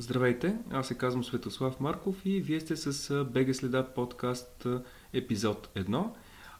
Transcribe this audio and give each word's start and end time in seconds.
Здравейте, 0.00 0.56
аз 0.70 0.88
се 0.88 0.94
казвам 0.94 1.24
Светослав 1.24 1.80
Марков 1.80 2.16
и 2.24 2.40
вие 2.40 2.60
сте 2.60 2.76
с 2.76 3.24
БГ 3.24 3.54
Следа 3.54 3.86
подкаст 3.86 4.66
епизод 5.12 5.68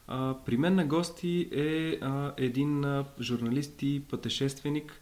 1. 0.07 0.45
При 0.45 0.57
мен 0.57 0.75
на 0.75 0.85
гости 0.85 1.49
е 1.51 1.99
един 2.37 3.03
журналист 3.21 3.81
и 3.83 4.03
пътешественик, 4.09 5.01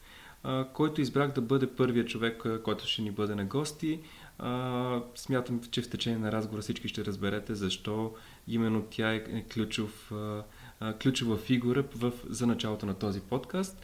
който 0.74 1.02
избрах 1.02 1.32
да 1.32 1.42
бъде 1.42 1.68
първият 1.68 2.08
човек, 2.08 2.44
който 2.64 2.88
ще 2.88 3.02
ни 3.02 3.12
бъде 3.12 3.36
на 3.36 3.46
гости. 3.46 4.00
Смятам, 5.16 5.62
че 5.72 5.82
в 5.82 5.90
течение 5.90 6.20
на 6.20 6.32
разговора 6.32 6.62
всички 6.62 6.88
ще 6.88 7.06
разберете 7.06 7.56
защо 7.56 8.14
именно 8.48 8.86
тя 8.90 9.14
е 9.14 9.44
ключов, 9.54 10.12
ключова 11.02 11.38
фигура 11.38 11.84
в, 11.96 12.14
за 12.30 12.48
началото 12.48 12.86
на 12.86 12.94
този 12.94 13.22
подкаст. 13.22 13.82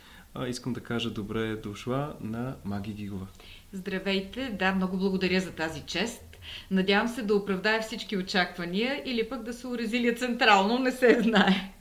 Искам 0.47 0.73
да 0.73 0.81
кажа 0.81 1.09
добре 1.09 1.55
дошла 1.55 2.15
на 2.21 2.55
Маги 2.65 2.93
Гигова. 2.93 3.27
Здравейте! 3.73 4.49
Да, 4.49 4.71
много 4.71 4.97
благодаря 4.97 5.41
за 5.41 5.51
тази 5.51 5.81
чест. 5.81 6.37
Надявам 6.71 7.07
се 7.07 7.21
да 7.21 7.35
оправдая 7.35 7.81
всички 7.81 8.17
очаквания 8.17 9.01
или 9.05 9.29
пък 9.29 9.43
да 9.43 9.53
се 9.53 9.67
урезиля 9.67 10.15
централно, 10.15 10.79
не 10.79 10.91
се 10.91 11.21
знае. 11.21 11.73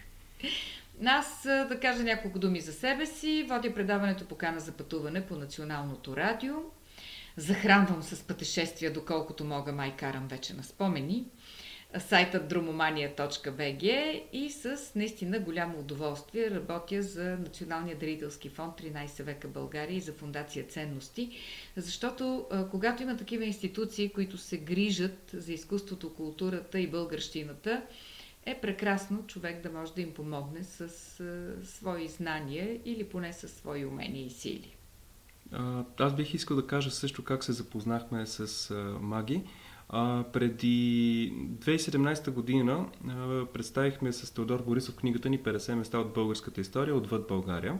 Аз 1.06 1.42
да 1.42 1.78
кажа 1.80 2.02
няколко 2.02 2.38
думи 2.38 2.60
за 2.60 2.72
себе 2.72 3.06
си. 3.06 3.46
Водя 3.48 3.74
предаването 3.74 4.24
Покана 4.24 4.60
за 4.60 4.72
пътуване 4.72 5.26
по 5.26 5.36
Националното 5.36 6.16
радио. 6.16 6.54
Захранвам 7.36 8.02
с 8.02 8.22
пътешествия, 8.22 8.92
доколкото 8.92 9.44
мога, 9.44 9.72
май 9.72 9.96
карам 9.96 10.28
вече 10.28 10.54
на 10.54 10.62
спомени 10.62 11.24
сайтът 11.98 12.52
dromomania.bg 12.52 14.22
и 14.32 14.50
с 14.50 14.92
наистина 14.94 15.38
голямо 15.38 15.78
удоволствие 15.78 16.50
работя 16.50 17.02
за 17.02 17.24
Националния 17.24 17.96
дарителски 17.96 18.48
фонд 18.48 18.74
13 18.80 19.22
века 19.22 19.48
България 19.48 19.96
и 19.96 20.00
за 20.00 20.12
Фундация 20.12 20.66
Ценности, 20.66 21.30
защото 21.76 22.46
когато 22.70 23.02
има 23.02 23.16
такива 23.16 23.44
институции, 23.44 24.12
които 24.12 24.38
се 24.38 24.58
грижат 24.58 25.30
за 25.32 25.52
изкуството, 25.52 26.14
културата 26.14 26.80
и 26.80 26.90
българщината, 26.90 27.82
е 28.46 28.60
прекрасно 28.60 29.26
човек 29.26 29.62
да 29.62 29.70
може 29.70 29.92
да 29.92 30.00
им 30.00 30.14
помогне 30.14 30.62
с 30.62 30.88
свои 31.64 32.08
знания 32.08 32.80
или 32.84 33.04
поне 33.04 33.32
с 33.32 33.48
свои 33.48 33.84
умения 33.84 34.26
и 34.26 34.30
сили. 34.30 34.76
Аз 35.98 36.14
бих 36.16 36.34
искал 36.34 36.56
да 36.56 36.66
кажа 36.66 36.90
също 36.90 37.24
как 37.24 37.44
се 37.44 37.52
запознахме 37.52 38.26
с 38.26 38.74
Маги. 39.00 39.42
А, 39.96 40.24
преди 40.32 41.32
2017 41.64 42.30
година 42.30 42.86
а, 43.08 43.46
представихме 43.46 44.12
с 44.12 44.34
Теодор 44.34 44.62
Борисов 44.62 44.94
книгата 44.94 45.28
ни 45.30 45.38
50 45.38 45.74
места 45.74 45.98
от 45.98 46.12
българската 46.12 46.60
история 46.60 46.96
отвъд 46.96 47.26
България. 47.28 47.78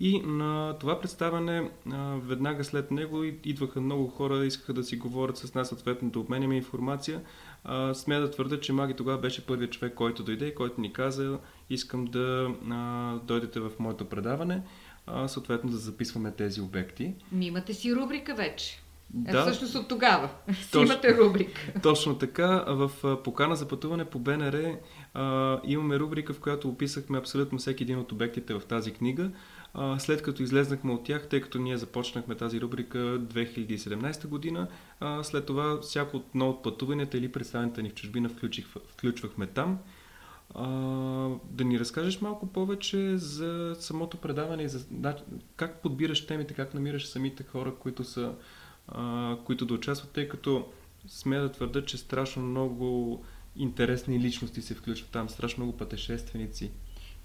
И 0.00 0.20
на 0.20 0.78
това 0.80 1.00
представяне, 1.00 1.70
веднага 2.16 2.64
след 2.64 2.90
него, 2.90 3.24
идваха 3.24 3.80
много 3.80 4.08
хора, 4.08 4.46
искаха 4.46 4.72
да 4.72 4.84
си 4.84 4.96
говорят 4.96 5.36
с 5.36 5.54
нас, 5.54 5.68
съответно 5.68 6.10
да 6.10 6.18
обменяме 6.18 6.56
информация. 6.56 7.20
А, 7.64 7.94
смея 7.94 8.20
да 8.20 8.30
твърда, 8.30 8.60
че 8.60 8.72
Маги 8.72 8.94
тогава 8.94 9.18
беше 9.18 9.46
първият 9.46 9.72
човек, 9.72 9.94
който 9.94 10.22
дойде 10.22 10.46
и 10.46 10.54
който 10.54 10.80
ни 10.80 10.92
каза, 10.92 11.38
искам 11.70 12.04
да 12.04 12.54
а, 12.70 13.14
дойдете 13.16 13.60
в 13.60 13.72
моето 13.78 14.04
предаване, 14.04 14.62
а, 15.06 15.28
съответно 15.28 15.70
да 15.70 15.76
записваме 15.76 16.32
тези 16.32 16.60
обекти. 16.60 17.14
Ми 17.32 17.46
имате 17.46 17.74
си 17.74 17.94
рубрика 17.94 18.34
вече. 18.34 18.82
Е, 19.26 19.32
да. 19.32 19.42
Всъщност 19.42 19.74
от 19.74 19.88
тогава 19.88 20.30
си 20.52 20.78
имате 20.78 21.16
рубрика. 21.16 21.72
Точно 21.82 22.18
така. 22.18 22.64
В 22.68 22.90
покана 23.24 23.56
за 23.56 23.68
пътуване 23.68 24.04
по 24.04 24.18
БНР 24.18 24.76
а, 25.14 25.60
имаме 25.64 25.98
рубрика, 25.98 26.32
в 26.32 26.40
която 26.40 26.68
описахме 26.68 27.18
абсолютно 27.18 27.58
всеки 27.58 27.82
един 27.82 27.98
от 27.98 28.12
обектите 28.12 28.54
в 28.54 28.62
тази 28.68 28.92
книга. 28.92 29.30
А, 29.74 29.98
след 29.98 30.22
като 30.22 30.42
излезнахме 30.42 30.92
от 30.92 31.04
тях, 31.04 31.28
тъй 31.28 31.40
като 31.40 31.58
ние 31.58 31.76
започнахме 31.76 32.34
тази 32.34 32.60
рубрика 32.60 32.98
2017 32.98 34.26
година, 34.26 34.68
а, 35.00 35.22
след 35.22 35.46
това 35.46 35.80
всяко 35.80 36.16
от 36.16 36.26
от 36.34 36.62
пътуванията 36.62 37.18
или 37.18 37.32
представенията 37.32 37.82
ни 37.82 37.90
в 37.90 37.94
чужбина 37.94 38.28
включих, 38.28 38.66
включвахме 38.88 39.46
там. 39.46 39.78
А, 40.54 40.66
да 41.50 41.64
ни 41.64 41.80
разкажеш 41.80 42.20
малко 42.20 42.46
повече 42.46 43.16
за 43.16 43.76
самото 43.80 44.16
предаване 44.16 44.62
и 44.62 44.68
за 44.68 44.86
как 45.56 45.82
подбираш 45.82 46.26
темите, 46.26 46.54
как 46.54 46.74
намираш 46.74 47.06
самите 47.06 47.42
хора, 47.42 47.74
които 47.74 48.04
са 48.04 48.32
които 49.44 49.66
да 49.66 49.74
участват, 49.74 50.12
тъй 50.12 50.28
като 50.28 50.66
смея 51.08 51.42
да 51.42 51.52
твърда, 51.52 51.84
че 51.84 51.98
страшно 51.98 52.42
много 52.42 53.24
интересни 53.56 54.20
личности 54.20 54.62
се 54.62 54.74
включват 54.74 55.10
там, 55.10 55.28
страшно 55.28 55.64
много 55.64 55.78
пътешественици. 55.78 56.70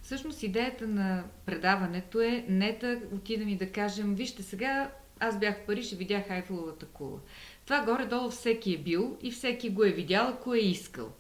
Всъщност 0.02 0.44
идеята 0.44 0.88
на 0.88 1.24
предаването 1.46 2.22
е 2.22 2.46
не 2.50 2.78
да 2.82 3.00
отидем 3.16 3.50
и 3.50 3.58
да 3.58 3.72
кажем, 3.72 4.16
вижте 4.16 4.44
сега, 4.44 4.92
аз 5.20 5.40
бях 5.40 5.58
в 5.58 5.66
Париж 5.66 5.92
и 5.92 5.96
видях 5.96 6.30
Айфеловата 6.30 6.86
кула. 6.86 7.20
Това 7.66 7.86
горе-долу 7.86 8.30
всеки 8.30 8.74
е 8.74 8.78
бил 8.78 9.18
и 9.22 9.32
всеки 9.32 9.70
го 9.70 9.84
е 9.84 9.92
видял, 9.92 10.28
ако 10.28 10.54
е 10.54 10.60
искал. 10.60 11.14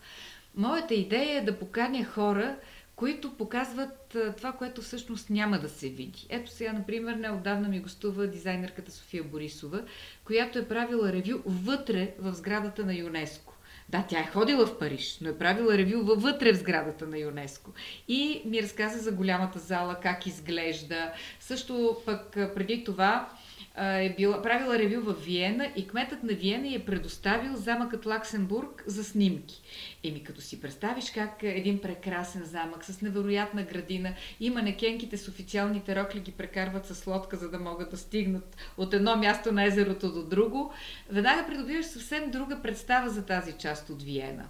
Моята 0.55 0.93
идея 0.93 1.37
е 1.37 1.43
да 1.43 1.59
поканя 1.59 2.05
хора, 2.05 2.55
които 3.03 3.37
показват 3.37 4.17
това, 4.37 4.51
което 4.51 4.81
всъщност 4.81 5.29
няма 5.29 5.59
да 5.59 5.69
се 5.69 5.89
види. 5.89 6.27
Ето 6.29 6.51
сега, 6.51 6.73
например, 6.73 7.15
неотдавна 7.15 7.67
ми 7.67 7.79
гостува 7.79 8.27
дизайнерката 8.27 8.91
София 8.91 9.23
Борисова, 9.23 9.81
която 10.25 10.59
е 10.59 10.67
правила 10.67 11.13
ревю 11.13 11.39
вътре 11.45 12.13
в 12.19 12.33
сградата 12.33 12.85
на 12.85 12.93
ЮНЕСКО. 12.93 13.53
Да, 13.89 14.05
тя 14.09 14.19
е 14.19 14.29
ходила 14.33 14.65
в 14.65 14.79
Париж, 14.79 15.17
но 15.21 15.29
е 15.29 15.37
правила 15.37 15.77
ревю 15.77 16.15
вътре 16.15 16.53
в 16.53 16.57
сградата 16.57 17.07
на 17.07 17.17
ЮНЕСКО. 17.17 17.71
И 18.07 18.41
ми 18.45 18.63
разказа 18.63 18.99
за 18.99 19.11
голямата 19.11 19.59
зала, 19.59 19.99
как 20.03 20.27
изглежда. 20.27 21.13
Също 21.39 21.97
пък 22.05 22.31
преди 22.31 22.83
това 22.83 23.29
е 23.77 24.13
била, 24.17 24.41
правила 24.41 24.79
ревю 24.79 25.01
в 25.01 25.13
Виена 25.13 25.71
и 25.75 25.87
кметът 25.87 26.23
на 26.23 26.33
Виена 26.33 26.75
е 26.75 26.85
предоставил 26.85 27.55
замъкът 27.55 28.05
Лаксембург 28.05 28.83
за 28.87 29.03
снимки. 29.03 29.61
Еми, 30.03 30.23
като 30.23 30.41
си 30.41 30.61
представиш 30.61 31.11
как 31.11 31.43
един 31.43 31.79
прекрасен 31.79 32.43
замък 32.43 32.85
с 32.85 33.01
невероятна 33.01 33.63
градина 33.63 34.13
и 34.39 34.49
манекенките 34.49 35.17
с 35.17 35.27
официалните 35.27 35.95
рокли 35.95 36.19
ги 36.19 36.31
прекарват 36.31 36.85
с 36.85 37.07
лодка, 37.07 37.37
за 37.37 37.49
да 37.49 37.59
могат 37.59 37.89
да 37.89 37.97
стигнат 37.97 38.57
от 38.77 38.93
едно 38.93 39.15
място 39.15 39.51
на 39.51 39.65
езерото 39.65 40.11
до 40.11 40.23
друго, 40.23 40.73
веднага 41.09 41.47
придобиваш 41.47 41.85
съвсем 41.85 42.31
друга 42.31 42.59
представа 42.61 43.09
за 43.09 43.25
тази 43.25 43.53
част 43.53 43.89
от 43.89 44.03
Виена. 44.03 44.45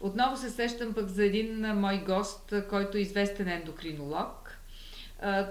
Отново 0.00 0.36
се 0.36 0.50
сещам 0.50 0.94
пък 0.94 1.08
за 1.08 1.24
един 1.24 1.60
мой 1.60 2.04
гост, 2.06 2.54
който 2.68 2.96
е 2.96 3.00
известен 3.00 3.48
ендокринолог. 3.48 4.58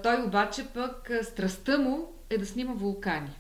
Той 0.04 0.24
обаче 0.24 0.66
пък 0.74 1.12
страстта 1.24 1.78
му 1.78 2.15
е 2.30 2.38
да 2.38 2.46
снима 2.46 2.74
вулкани. 2.74 3.32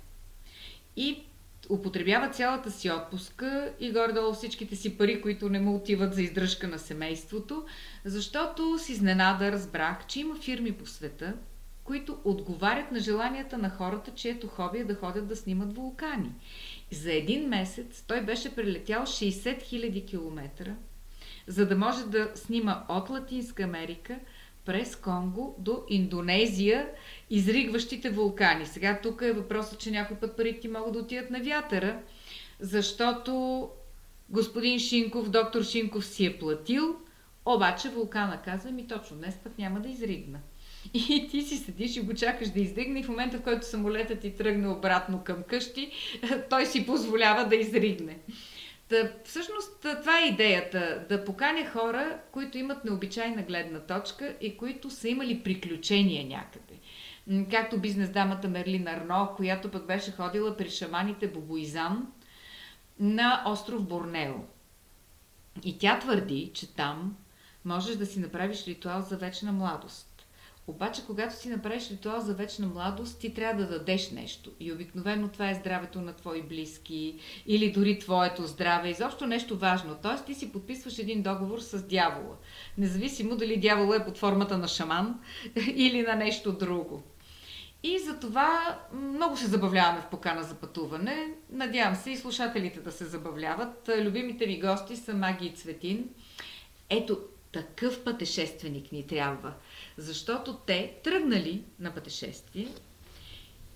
И 0.95 1.23
употребява 1.69 2.29
цялата 2.29 2.71
си 2.71 2.91
отпуска 2.91 3.73
и 3.79 3.91
горе-долу 3.91 4.33
всичките 4.33 4.75
си 4.75 4.97
пари, 4.97 5.21
които 5.21 5.49
не 5.49 5.59
му 5.59 5.75
отиват 5.75 6.13
за 6.13 6.21
издръжка 6.21 6.67
на 6.67 6.79
семейството, 6.79 7.65
защото 8.05 8.79
с 8.79 8.89
изненада 8.89 9.51
разбрах, 9.51 10.05
че 10.07 10.19
има 10.19 10.35
фирми 10.35 10.71
по 10.71 10.85
света, 10.85 11.33
които 11.83 12.17
отговарят 12.23 12.91
на 12.91 12.99
желанията 12.99 13.57
на 13.57 13.69
хората, 13.69 14.11
чието 14.15 14.47
хоби 14.47 14.77
е 14.77 14.83
да 14.83 14.95
ходят 14.95 15.27
да 15.27 15.35
снимат 15.35 15.75
вулкани. 15.75 16.31
За 16.91 17.13
един 17.13 17.49
месец 17.49 18.03
той 18.07 18.21
беше 18.21 18.55
прелетял 18.55 19.01
60 19.03 19.63
000 19.63 20.07
км, 20.07 20.71
за 21.47 21.65
да 21.65 21.75
може 21.75 22.05
да 22.05 22.31
снима 22.35 22.83
от 22.89 23.09
Латинска 23.09 23.63
Америка– 23.63 24.19
през 24.65 24.95
Конго 24.95 25.55
до 25.59 25.83
Индонезия, 25.89 26.89
изригващите 27.29 28.09
вулкани. 28.09 28.65
Сега 28.65 28.99
тук 29.03 29.21
е 29.21 29.33
въпросът, 29.33 29.79
че 29.79 29.91
някой 29.91 30.17
път 30.17 30.37
парите 30.37 30.67
могат 30.67 30.93
да 30.93 30.99
отидат 30.99 31.29
на 31.31 31.39
вятъра, 31.39 31.99
защото 32.59 33.69
господин 34.29 34.79
Шинков, 34.79 35.29
доктор 35.29 35.63
Шинков 35.63 36.05
си 36.05 36.25
е 36.25 36.39
платил, 36.39 36.95
обаче 37.45 37.89
вулкана 37.89 38.41
казва 38.45 38.71
ми 38.71 38.87
точно 38.87 39.17
днес 39.17 39.35
път 39.43 39.57
няма 39.57 39.79
да 39.79 39.89
изригна. 39.89 40.39
И 40.93 41.27
ти 41.31 41.41
си 41.41 41.57
седиш 41.57 41.95
и 41.95 42.01
го 42.01 42.13
чакаш 42.13 42.49
да 42.49 42.59
издигне 42.59 42.99
и 42.99 43.03
в 43.03 43.09
момента, 43.09 43.37
в 43.37 43.41
който 43.41 43.65
самолетът 43.65 44.19
ти 44.19 44.35
тръгне 44.35 44.67
обратно 44.67 45.23
към 45.23 45.43
къщи, 45.43 45.91
той 46.49 46.65
си 46.65 46.85
позволява 46.85 47.45
да 47.45 47.55
изригне. 47.55 48.17
Та, 48.89 49.11
всъщност 49.25 49.81
това 49.81 50.19
е 50.19 50.27
идеята 50.27 51.05
да 51.09 51.25
поканя 51.25 51.69
хора, 51.69 52.19
които 52.31 52.57
имат 52.57 52.85
необичайна 52.85 53.43
гледна 53.43 53.79
точка 53.79 54.35
и 54.41 54.57
които 54.57 54.89
са 54.89 55.09
имали 55.09 55.43
приключения 55.43 56.25
някъде. 56.25 56.79
Както 57.51 57.79
бизнес 57.79 58.09
дамата 58.09 58.47
Мерлин 58.47 58.87
Арно, 58.87 59.33
която 59.35 59.71
пък 59.71 59.87
беше 59.87 60.11
ходила 60.11 60.57
при 60.57 60.69
шаманите 60.69 61.27
Бобоизан 61.27 62.07
на 62.99 63.43
остров 63.45 63.87
Борнео. 63.87 64.35
И 65.63 65.77
тя 65.77 65.99
твърди, 65.99 66.51
че 66.53 66.75
там 66.75 67.17
можеш 67.65 67.95
да 67.95 68.05
си 68.05 68.19
направиш 68.19 68.67
ритуал 68.67 69.01
за 69.01 69.17
вечна 69.17 69.51
младост. 69.51 70.14
Обаче, 70.67 71.01
когато 71.05 71.35
си 71.35 71.49
направиш 71.49 71.91
ритуал 71.91 72.21
за 72.21 72.33
вечна 72.33 72.67
младост, 72.67 73.19
ти 73.19 73.33
трябва 73.33 73.63
да 73.63 73.69
дадеш 73.69 74.11
нещо. 74.11 74.51
И 74.59 74.71
обикновено 74.71 75.27
това 75.27 75.49
е 75.49 75.55
здравето 75.55 76.01
на 76.01 76.13
твои 76.13 76.41
близки 76.41 77.19
или 77.47 77.71
дори 77.71 77.99
твоето 77.99 78.47
здраве. 78.47 78.89
Изобщо 78.89 79.27
нещо 79.27 79.57
важно. 79.57 79.97
Тоест, 80.01 80.25
ти 80.25 80.33
си 80.33 80.51
подписваш 80.51 80.99
един 80.99 81.21
договор 81.21 81.59
с 81.59 81.83
дявола. 81.83 82.35
Независимо 82.77 83.35
дали 83.35 83.57
дявола 83.57 83.95
е 83.95 84.05
под 84.05 84.17
формата 84.17 84.57
на 84.57 84.67
шаман 84.67 85.19
или 85.75 86.01
на 86.01 86.15
нещо 86.15 86.51
друго. 86.51 87.03
И 87.83 87.99
за 87.99 88.19
това 88.19 88.79
много 88.93 89.37
се 89.37 89.47
забавляваме 89.47 90.01
в 90.01 90.09
покана 90.09 90.43
за 90.43 90.55
пътуване. 90.55 91.27
Надявам 91.51 91.95
се 91.95 92.11
и 92.11 92.17
слушателите 92.17 92.79
да 92.79 92.91
се 92.91 93.05
забавляват. 93.05 93.89
Любимите 94.01 94.47
ми 94.47 94.59
гости 94.59 94.95
са 94.95 95.13
Маги 95.13 95.45
и 95.45 95.53
Цветин. 95.53 96.09
Ето, 96.89 97.19
такъв 97.51 98.03
пътешественик 98.03 98.91
ни 98.91 99.07
трябва. 99.07 99.53
Защото 99.97 100.53
те 100.53 100.95
тръгнали 101.03 101.63
на 101.79 101.93
пътешествие 101.93 102.67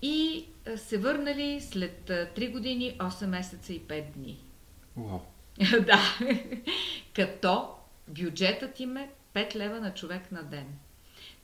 и 0.02 0.46
се 0.76 0.98
върнали 0.98 1.60
след 1.60 2.08
3 2.08 2.52
години, 2.52 2.96
8 2.98 3.26
месеца 3.26 3.72
и 3.72 3.80
5 3.80 4.12
дни. 4.12 4.44
Wow. 4.98 5.20
да. 5.86 6.00
Като 7.14 7.74
бюджетът 8.08 8.80
им 8.80 8.96
е 8.96 9.10
5 9.34 9.54
лева 9.54 9.80
на 9.80 9.94
човек 9.94 10.32
на 10.32 10.42
ден. 10.42 10.66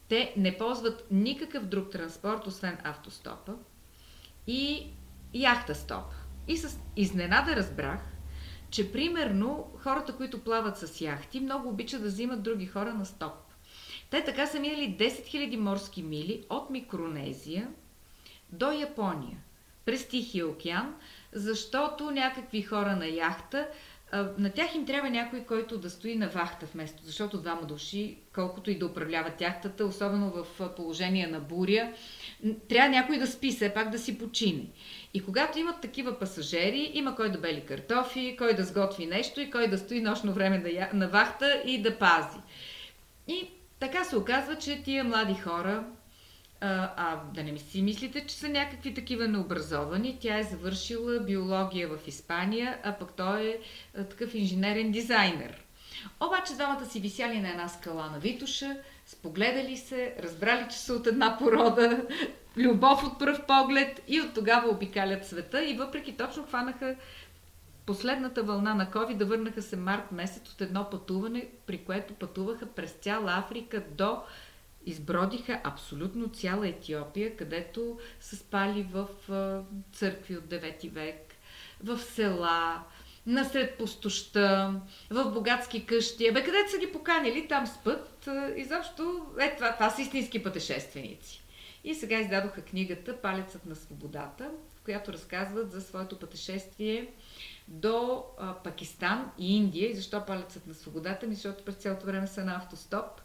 Те 0.08 0.34
не 0.36 0.58
ползват 0.58 1.06
никакъв 1.10 1.66
друг 1.66 1.90
транспорт, 1.90 2.46
освен 2.46 2.78
автостопа 2.84 3.52
и 4.46 4.86
яхта 5.34 5.74
стоп. 5.74 6.04
И 6.48 6.56
с 6.56 6.78
изненада 6.96 7.56
разбрах, 7.56 8.00
че 8.70 8.92
примерно 8.92 9.70
хората, 9.78 10.16
които 10.16 10.44
плават 10.44 10.78
с 10.78 11.00
яхти, 11.00 11.40
много 11.40 11.68
обичат 11.68 12.02
да 12.02 12.08
взимат 12.08 12.42
други 12.42 12.66
хора 12.66 12.94
на 12.94 13.06
стоп. 13.06 13.32
Те 14.10 14.24
така 14.24 14.46
са 14.46 14.60
минали 14.60 14.96
10 14.98 15.08
000 15.08 15.56
морски 15.56 16.02
мили 16.02 16.44
от 16.50 16.70
Микронезия 16.70 17.68
до 18.52 18.72
Япония, 18.72 19.38
през 19.84 20.08
Тихия 20.08 20.48
океан, 20.48 20.94
защото 21.32 22.10
някакви 22.10 22.62
хора 22.62 22.96
на 22.96 23.06
яхта 23.06 23.68
на 24.12 24.50
тях 24.50 24.74
им 24.74 24.86
трябва 24.86 25.10
някой, 25.10 25.44
който 25.44 25.78
да 25.78 25.90
стои 25.90 26.16
на 26.16 26.28
вахта 26.28 26.66
вместо, 26.74 27.02
защото 27.04 27.38
двама 27.38 27.62
души, 27.62 28.18
колкото 28.34 28.70
и 28.70 28.78
да 28.78 28.86
управляват 28.86 29.40
яхтата, 29.40 29.86
особено 29.86 30.30
в 30.30 30.74
положение 30.76 31.26
на 31.26 31.40
буря, 31.40 31.92
трябва 32.68 32.88
някой 32.90 33.18
да 33.18 33.26
спи, 33.26 33.50
все 33.50 33.74
пак 33.74 33.90
да 33.90 33.98
си 33.98 34.18
почине. 34.18 34.64
И 35.14 35.24
когато 35.24 35.58
имат 35.58 35.80
такива 35.80 36.18
пасажери, 36.18 36.90
има 36.94 37.16
кой 37.16 37.32
да 37.32 37.38
бели 37.38 37.60
картофи, 37.60 38.36
кой 38.38 38.54
да 38.54 38.64
сготви 38.64 39.06
нещо 39.06 39.40
и 39.40 39.50
кой 39.50 39.68
да 39.68 39.78
стои 39.78 40.00
нощно 40.00 40.32
време 40.32 40.88
на, 40.92 41.08
вахта 41.08 41.62
и 41.66 41.82
да 41.82 41.98
пази. 41.98 42.38
И 43.28 43.48
така 43.80 44.04
се 44.04 44.16
оказва, 44.16 44.58
че 44.58 44.82
тия 44.82 45.04
млади 45.04 45.34
хора 45.34 45.84
а, 46.60 46.92
а 46.96 47.16
да 47.34 47.42
не 47.42 47.58
си 47.58 47.82
мислите, 47.82 48.26
че 48.26 48.34
са 48.34 48.48
някакви 48.48 48.94
такива 48.94 49.28
необразовани. 49.28 50.18
Тя 50.20 50.38
е 50.38 50.42
завършила 50.42 51.20
биология 51.20 51.88
в 51.88 51.98
Испания, 52.06 52.78
а 52.84 52.92
пък 52.92 53.12
той 53.16 53.46
е 53.46 53.58
а, 53.98 54.04
такъв 54.04 54.34
инженерен 54.34 54.92
дизайнер. 54.92 55.62
Обаче 56.20 56.54
двамата 56.54 56.86
си 56.86 57.00
висяли 57.00 57.40
на 57.40 57.48
една 57.48 57.68
скала 57.68 58.10
на 58.10 58.18
Витуша, 58.18 58.76
спогледали 59.06 59.76
се, 59.76 60.14
разбрали, 60.22 60.66
че 60.70 60.78
са 60.78 60.94
от 60.94 61.06
една 61.06 61.38
порода, 61.38 62.06
любов 62.56 63.04
от 63.04 63.18
пръв 63.18 63.46
поглед 63.46 64.02
и 64.08 64.20
от 64.20 64.34
тогава 64.34 64.68
обикалят 64.68 65.26
света 65.26 65.64
и 65.64 65.76
въпреки 65.76 66.16
точно 66.16 66.46
хванаха 66.46 66.96
последната 67.86 68.42
вълна 68.42 68.74
на 68.74 68.86
COVID, 68.86 69.24
върнаха 69.24 69.62
се 69.62 69.76
март 69.76 70.12
месец 70.12 70.48
от 70.48 70.60
едно 70.60 70.90
пътуване, 70.90 71.48
при 71.66 71.84
което 71.84 72.14
пътуваха 72.14 72.66
през 72.66 72.92
цяла 72.92 73.38
Африка 73.38 73.82
до 73.90 74.22
избродиха 74.86 75.60
абсолютно 75.64 76.28
цяла 76.28 76.68
Етиопия, 76.68 77.36
където 77.36 77.98
са 78.20 78.36
спали 78.36 78.86
в 78.92 79.08
църкви 79.92 80.36
от 80.36 80.44
9 80.44 80.90
век, 80.90 81.34
в 81.84 81.98
села, 81.98 82.82
насред 83.26 83.78
пустоща, 83.78 84.74
в 85.10 85.30
богатски 85.30 85.86
къщи. 85.86 86.28
Абе, 86.28 86.44
където 86.44 86.70
са 86.70 86.78
ги 86.78 86.92
поканили, 86.92 87.48
там 87.48 87.66
спът. 87.66 88.28
Изобщо, 88.56 89.26
е, 89.40 89.56
това, 89.56 89.74
това 89.74 89.90
са 89.90 90.02
истински 90.02 90.42
пътешественици. 90.42 91.45
И 91.86 91.94
сега 91.94 92.20
издадоха 92.20 92.62
книгата 92.62 93.20
Палецът 93.20 93.66
на 93.66 93.76
свободата, 93.76 94.50
в 94.74 94.80
която 94.84 95.12
разказват 95.12 95.70
за 95.70 95.80
своето 95.80 96.18
пътешествие 96.18 97.12
до 97.68 98.24
а, 98.38 98.54
Пакистан 98.54 99.30
и 99.38 99.56
Индия. 99.56 99.90
И 99.90 99.94
защо 99.94 100.26
Палецът 100.26 100.66
на 100.66 100.74
свободата? 100.74 101.26
Защото 101.30 101.64
през 101.64 101.74
цялото 101.74 102.06
време 102.06 102.26
са 102.26 102.44
на 102.44 102.56
автостоп 102.56 103.20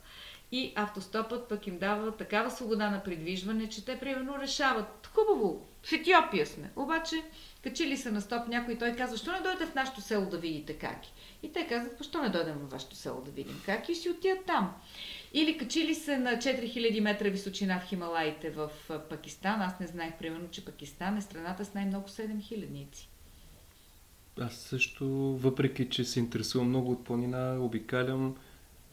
и 0.52 0.74
автостопът 0.76 1.50
пък 1.50 1.68
им 1.68 1.78
дава 1.78 2.18
такава 2.18 2.52
свобода 2.52 2.90
на 2.90 3.04
придвижване, 3.04 3.70
че 3.70 3.86
те 3.86 4.00
примерно 4.00 4.40
решават. 4.40 5.10
Хубаво, 5.14 5.68
в 5.84 5.92
Етиопия 5.92 6.48
сме. 6.48 6.72
Обаче, 6.76 7.16
качили 7.64 7.98
се 7.98 8.12
на 8.12 8.22
стоп 8.22 8.48
някой, 8.48 8.78
той 8.78 8.96
казва, 8.96 9.18
що 9.18 9.32
не 9.32 9.42
дойдете 9.42 9.66
в 9.66 9.76
нашото 9.76 10.02
село 10.02 10.26
да 10.26 10.38
видите 10.38 10.74
как. 10.74 10.98
И 11.44 11.52
те 11.52 11.68
казват, 11.68 11.98
защо 11.98 12.22
не 12.22 12.30
дойдем 12.30 12.56
в 12.56 12.72
вашето 12.72 12.96
село 12.96 13.22
да 13.22 13.32
видим 13.32 13.62
как 13.66 13.90
и 13.90 13.96
си 13.96 14.10
отидат 14.10 14.46
там. 14.46 14.74
Или 15.34 15.58
качили 15.58 15.96
се 15.96 16.18
на 16.18 16.32
4000 16.32 17.00
метра 17.00 17.30
височина 17.30 17.80
в 17.80 17.86
Хималаите 17.86 18.50
в 18.50 18.70
Пакистан. 19.10 19.62
Аз 19.62 19.80
не 19.80 19.88
знаех, 19.88 20.14
примерно, 20.20 20.48
че 20.52 20.66
Пакистан 20.66 21.18
е 21.18 21.22
страната 21.22 21.66
с 21.66 21.74
най-много 21.74 22.08
7000-ници. 22.08 23.08
Аз 24.40 24.54
също, 24.54 25.08
въпреки 25.38 25.90
че 25.90 26.04
се 26.04 26.20
интересувам 26.20 26.68
много 26.68 26.92
от 26.92 27.04
планина, 27.04 27.58
обикалям 27.60 28.36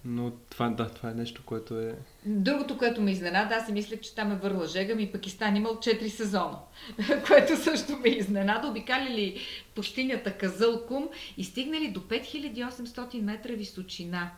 но 0.04 0.30
това, 0.50 0.68
да, 0.68 0.88
това 0.88 1.10
е 1.10 1.14
нещо, 1.14 1.42
което 1.44 1.80
е... 1.80 1.94
Другото, 2.26 2.78
което 2.78 3.02
ме 3.02 3.10
изненада, 3.10 3.54
аз 3.54 3.66
си 3.66 3.72
мислех, 3.72 4.00
че 4.00 4.14
там 4.14 4.32
е 4.32 4.36
върла 4.36 4.66
жега 4.66 4.94
ми 4.94 5.12
Пакистан 5.12 5.56
имал 5.56 5.76
4 5.76 6.08
сезона, 6.08 6.58
което 7.26 7.56
също 7.56 7.96
ме 7.96 8.08
изненада. 8.08 8.68
Обикалили 8.68 9.40
пустинята 9.74 10.32
Казълкум 10.32 11.08
и 11.36 11.44
стигнали 11.44 11.88
до 11.88 12.00
5800 12.00 13.20
метра 13.20 13.52
височина. 13.52 14.30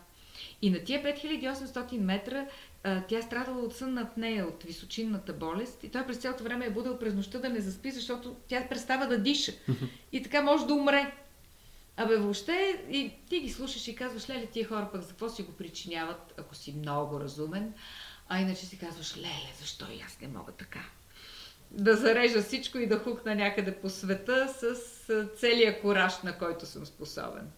И 0.62 0.70
на 0.70 0.78
тия 0.84 1.02
5800 1.02 1.98
метра 1.98 2.46
тя 2.82 3.18
е 3.18 3.22
страдала 3.22 3.62
от 3.62 3.76
сън 3.76 3.94
над 3.94 4.16
нея, 4.16 4.46
от 4.46 4.62
височинната 4.62 5.32
болест. 5.32 5.84
И 5.84 5.88
той 5.88 6.06
през 6.06 6.16
цялото 6.16 6.44
време 6.44 6.66
е 6.66 6.70
будил 6.70 6.98
през 6.98 7.14
нощта 7.14 7.38
да 7.38 7.48
не 7.48 7.60
заспи, 7.60 7.90
защото 7.90 8.36
тя 8.48 8.66
престава 8.68 9.06
да 9.06 9.18
диша. 9.18 9.52
И 10.12 10.22
така 10.22 10.42
може 10.42 10.66
да 10.66 10.74
умре. 10.74 11.12
Абе, 11.96 12.16
въобще, 12.16 12.82
и 12.90 13.12
ти 13.28 13.40
ги 13.40 13.50
слушаш 13.50 13.88
и 13.88 13.94
казваш, 13.96 14.28
леле, 14.28 14.46
тия 14.46 14.68
хора 14.68 14.88
пък 14.92 15.02
за 15.02 15.08
какво 15.08 15.28
си 15.28 15.42
го 15.42 15.52
причиняват, 15.52 16.34
ако 16.38 16.54
си 16.54 16.72
много 16.72 17.20
разумен, 17.20 17.74
а 18.28 18.40
иначе 18.40 18.66
си 18.66 18.78
казваш, 18.78 19.16
леле, 19.16 19.52
защо 19.60 19.86
и 19.92 20.02
аз 20.06 20.20
не 20.20 20.28
мога 20.28 20.52
така? 20.52 20.80
Да 21.70 21.96
зарежа 21.96 22.42
всичко 22.42 22.78
и 22.78 22.86
да 22.86 22.98
хукна 22.98 23.34
някъде 23.34 23.76
по 23.76 23.90
света 23.90 24.54
с 24.58 24.74
целия 25.36 25.80
кораж, 25.80 26.22
на 26.22 26.38
който 26.38 26.66
съм 26.66 26.86
способен. 26.86 27.50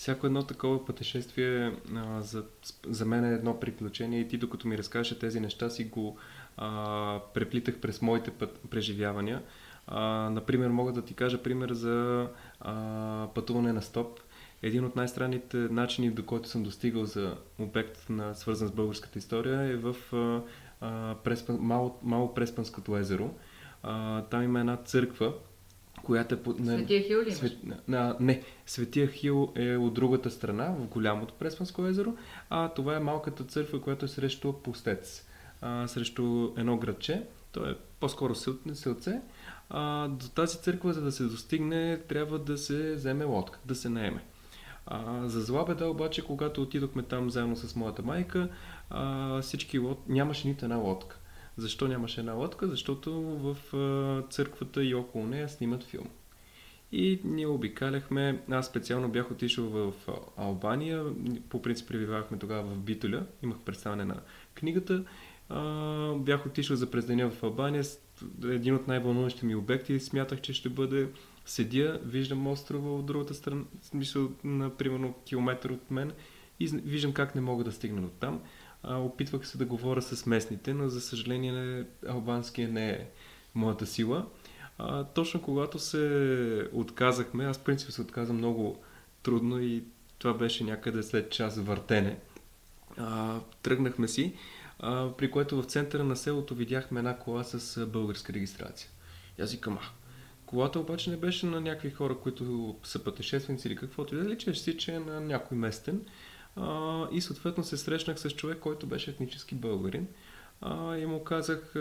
Всяко 0.00 0.26
едно 0.26 0.42
такова 0.42 0.84
пътешествие 0.84 1.72
а, 1.96 2.22
за, 2.22 2.44
за 2.86 3.06
мен 3.06 3.24
е 3.24 3.34
едно 3.34 3.60
приключение 3.60 4.20
и 4.20 4.28
ти 4.28 4.36
докато 4.36 4.68
ми 4.68 4.78
разкажеш 4.78 5.18
тези 5.18 5.40
неща 5.40 5.70
си 5.70 5.84
го 5.84 6.18
а, 6.56 7.20
преплитах 7.34 7.78
през 7.80 8.02
моите 8.02 8.30
път, 8.30 8.60
преживявания. 8.70 9.42
А, 9.86 10.30
например, 10.30 10.68
мога 10.68 10.92
да 10.92 11.04
ти 11.04 11.14
кажа 11.14 11.42
пример 11.42 11.72
за 11.72 12.28
а, 12.60 13.28
пътуване 13.34 13.72
на 13.72 13.82
стоп. 13.82 14.20
Един 14.62 14.84
от 14.84 14.96
най-странните 14.96 15.56
начини, 15.56 16.10
до 16.10 16.26
който 16.26 16.48
съм 16.48 16.62
достигал 16.62 17.04
за 17.04 17.36
обект, 17.58 18.08
на, 18.08 18.34
свързан 18.34 18.68
с 18.68 18.72
българската 18.72 19.18
история, 19.18 19.60
е 19.60 19.76
в 19.76 19.96
а, 20.80 21.14
Преспан, 21.14 21.58
мало, 21.60 21.98
мало 22.02 22.34
Преспанското 22.34 22.96
езеро. 22.96 23.34
А, 23.82 24.22
там 24.22 24.42
има 24.42 24.60
една 24.60 24.76
църква, 24.76 25.32
която 26.02 26.34
е... 26.34 26.38
Под, 26.38 26.60
не, 26.60 26.76
Светия 26.76 27.02
Хил 27.02 27.22
ли 27.22 27.32
свет, 27.32 27.52
а, 27.92 28.16
Не, 28.20 28.42
Светия 28.66 29.08
Хил 29.08 29.52
е 29.56 29.76
от 29.76 29.94
другата 29.94 30.30
страна, 30.30 30.74
в 30.78 30.86
голямото 30.86 31.34
Преспанско 31.34 31.86
езеро, 31.86 32.14
а 32.50 32.68
това 32.68 32.96
е 32.96 33.00
малката 33.00 33.44
църква, 33.44 33.80
която 33.80 34.04
е 34.04 34.08
срещу 34.08 34.52
Пустец, 34.52 35.26
а, 35.60 35.88
срещу 35.88 36.50
едно 36.56 36.76
градче. 36.76 37.22
То 37.52 37.66
е 37.66 37.76
по-скоро 38.00 38.34
селце 38.74 39.20
а, 39.70 40.08
до 40.08 40.28
тази 40.28 40.58
църква, 40.58 40.92
за 40.92 41.00
да 41.00 41.12
се 41.12 41.22
достигне, 41.22 42.00
трябва 42.08 42.38
да 42.38 42.58
се 42.58 42.94
вземе 42.94 43.24
лодка, 43.24 43.58
да 43.64 43.74
се 43.74 43.88
наеме. 43.88 44.24
А, 44.86 45.28
за 45.28 45.40
зла 45.40 45.64
беда 45.64 45.88
обаче, 45.88 46.24
когато 46.24 46.62
отидохме 46.62 47.02
там 47.02 47.30
заедно 47.30 47.56
с 47.56 47.76
моята 47.76 48.02
майка, 48.02 48.48
а, 48.90 49.40
всички 49.42 49.78
лод... 49.78 49.98
нямаше 50.08 50.48
нито 50.48 50.64
една 50.64 50.76
лодка. 50.76 51.19
Защо 51.56 51.88
нямаше 51.88 52.20
една 52.20 52.32
лодка? 52.32 52.68
Защото 52.68 53.12
в 53.22 53.56
църквата 54.30 54.84
и 54.84 54.94
около 54.94 55.26
нея 55.26 55.48
снимат 55.48 55.84
филм. 55.84 56.08
И 56.92 57.20
ние 57.24 57.46
обикаляхме. 57.46 58.42
Аз 58.50 58.66
специално 58.66 59.08
бях 59.08 59.30
отишъл 59.30 59.64
в 59.64 59.92
Албания. 60.36 61.04
По 61.48 61.62
принцип 61.62 61.88
пребивавахме 61.88 62.38
тогава 62.38 62.62
в 62.62 62.78
Битоля. 62.78 63.26
Имах 63.42 63.58
представяне 63.58 64.04
на 64.04 64.20
книгата. 64.54 65.04
А, 65.48 66.14
бях 66.14 66.46
отишъл 66.46 66.76
за 66.76 66.90
през 66.90 67.06
деня 67.06 67.30
в 67.30 67.42
Албания 67.42 67.84
един 68.44 68.74
от 68.74 68.88
най-вълнуващите 68.88 69.46
ми 69.46 69.54
обекти 69.54 70.00
смятах, 70.00 70.40
че 70.40 70.52
ще 70.52 70.68
бъде 70.68 71.08
седя, 71.46 72.00
виждам 72.04 72.46
острова 72.46 72.94
от 72.94 73.06
другата 73.06 73.34
страна, 73.34 73.64
смисъл 73.82 74.30
на 74.44 74.76
примерно 74.76 75.14
километър 75.26 75.70
от 75.70 75.90
мен 75.90 76.12
и 76.60 76.66
виждам 76.66 77.12
как 77.12 77.34
не 77.34 77.40
мога 77.40 77.64
да 77.64 77.72
стигна 77.72 78.02
до 78.02 78.08
там. 78.08 78.40
А, 78.82 78.96
опитвах 78.96 79.46
се 79.46 79.58
да 79.58 79.64
говоря 79.64 80.02
с 80.02 80.26
местните, 80.26 80.74
но 80.74 80.88
за 80.88 81.00
съжаление 81.00 81.84
албанския 82.08 82.68
не 82.68 82.90
е 82.90 83.06
моята 83.54 83.86
сила. 83.86 84.26
А, 84.78 85.04
точно 85.04 85.42
когато 85.42 85.78
се 85.78 86.68
отказахме, 86.72 87.44
аз 87.44 87.58
принцип 87.58 87.90
се 87.90 88.02
отказа 88.02 88.32
много 88.32 88.78
трудно 89.22 89.60
и 89.60 89.84
това 90.18 90.34
беше 90.34 90.64
някъде 90.64 91.02
след 91.02 91.30
час 91.30 91.58
въртене. 91.58 92.18
А, 92.96 93.40
тръгнахме 93.62 94.08
си 94.08 94.34
а, 94.80 95.12
при 95.16 95.30
което 95.30 95.62
в 95.62 95.64
центъра 95.64 96.04
на 96.04 96.16
селото 96.16 96.54
видяхме 96.54 96.98
една 96.98 97.16
кола 97.16 97.44
с 97.44 97.86
българска 97.86 98.32
регистрация. 98.32 98.90
И 99.38 99.42
аз 99.42 99.52
викам, 99.52 99.78
колата 100.46 100.80
обаче 100.80 101.10
не 101.10 101.16
беше 101.16 101.46
на 101.46 101.60
някакви 101.60 101.90
хора, 101.90 102.18
които 102.18 102.76
са 102.84 103.04
пътешественици 103.04 103.68
или 103.68 103.76
каквото 103.76 104.14
и 104.14 104.18
да 104.18 104.28
личеш 104.28 104.58
си, 104.58 104.78
че 104.78 104.94
е 104.94 104.98
на 104.98 105.20
някой 105.20 105.56
местен. 105.58 106.00
А, 106.60 107.08
и 107.12 107.20
съответно 107.20 107.64
се 107.64 107.76
срещнах 107.76 108.20
с 108.20 108.30
човек, 108.30 108.58
който 108.58 108.86
беше 108.86 109.10
етнически 109.10 109.54
българин. 109.54 110.06
А, 110.60 110.96
и 110.96 111.06
му 111.06 111.24
казах, 111.24 111.74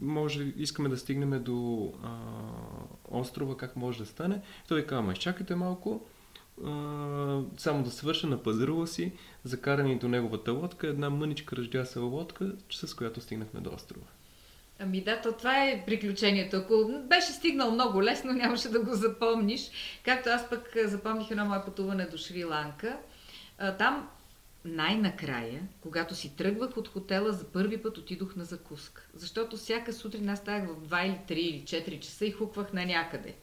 може, 0.00 0.52
искаме 0.56 0.88
да 0.88 0.96
стигнем 0.96 1.42
до 1.42 1.92
а, 2.02 2.10
острова, 3.10 3.56
как 3.56 3.76
може 3.76 3.98
да 3.98 4.06
стане. 4.06 4.40
Той 4.68 4.86
каза, 4.86 4.98
ама 4.98 5.12
изчакайте 5.12 5.54
малко, 5.54 6.06
а, 6.64 7.40
само 7.56 7.82
да 7.82 7.90
свърша 7.90 8.26
на 8.26 8.42
пазарува 8.42 8.86
си, 8.86 9.12
закарани 9.44 9.98
до 9.98 10.08
неговата 10.08 10.52
лодка, 10.52 10.86
една 10.86 11.10
мъничка 11.10 11.56
ръждясава 11.56 12.06
лодка, 12.06 12.52
с 12.70 12.94
която 12.94 13.20
стигнахме 13.20 13.60
до 13.60 13.70
острова. 13.74 14.06
Ами 14.78 15.00
да, 15.00 15.20
то 15.20 15.32
това 15.32 15.64
е 15.64 15.82
приключението. 15.86 16.56
Ако 16.56 17.02
беше 17.08 17.32
стигнал 17.32 17.70
много 17.70 18.02
лесно, 18.02 18.32
нямаше 18.32 18.68
да 18.68 18.80
го 18.80 18.94
запомниш. 18.94 19.70
Както 20.04 20.28
аз 20.28 20.50
пък 20.50 20.76
запомних 20.84 21.30
едно 21.30 21.44
мое 21.44 21.64
пътуване 21.64 22.06
до 22.06 22.16
Шри-Ланка. 22.16 22.96
Там 23.78 24.08
най-накрая, 24.64 25.62
когато 25.80 26.14
си 26.14 26.36
тръгвах 26.36 26.76
от 26.76 26.88
хотела, 26.88 27.32
за 27.32 27.44
първи 27.44 27.82
път 27.82 27.98
отидох 27.98 28.36
на 28.36 28.44
закуска. 28.44 29.06
Защото 29.14 29.56
всяка 29.56 29.92
сутрин 29.92 30.28
аз 30.28 30.38
ставах 30.38 30.68
в 30.68 30.88
2 30.88 31.04
или 31.04 31.20
3 31.28 31.32
или 31.32 31.62
4 31.62 32.00
часа 32.00 32.26
и 32.26 32.32
хуквах 32.32 32.72
на 32.72 32.86
някъде. 32.86 33.34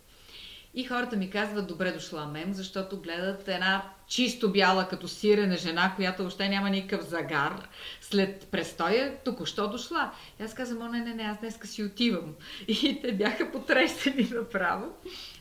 И 0.76 0.84
хората 0.84 1.16
ми 1.16 1.30
казват, 1.30 1.68
добре 1.68 1.92
дошла 1.92 2.26
мем, 2.26 2.54
защото 2.54 3.02
гледат 3.02 3.48
една 3.48 3.92
чисто 4.08 4.52
бяла 4.52 4.88
като 4.88 5.08
сирена 5.08 5.58
жена, 5.58 5.94
която 5.96 6.26
още 6.26 6.50
няма 6.50 6.70
никакъв 6.70 7.08
загар. 7.08 7.70
След 8.02 8.48
престоя 8.52 9.18
току-що 9.24 9.70
дошла. 9.70 10.12
И 10.40 10.44
аз 10.44 10.54
казвам, 10.54 10.88
о, 10.88 10.92
не, 10.92 11.00
не, 11.00 11.14
не, 11.14 11.24
аз 11.24 11.40
днеска 11.40 11.68
си 11.68 11.84
отивам. 11.84 12.34
И 12.68 13.02
те 13.02 13.12
бяха 13.12 13.52
потресени 13.52 14.30
направо. 14.32 14.94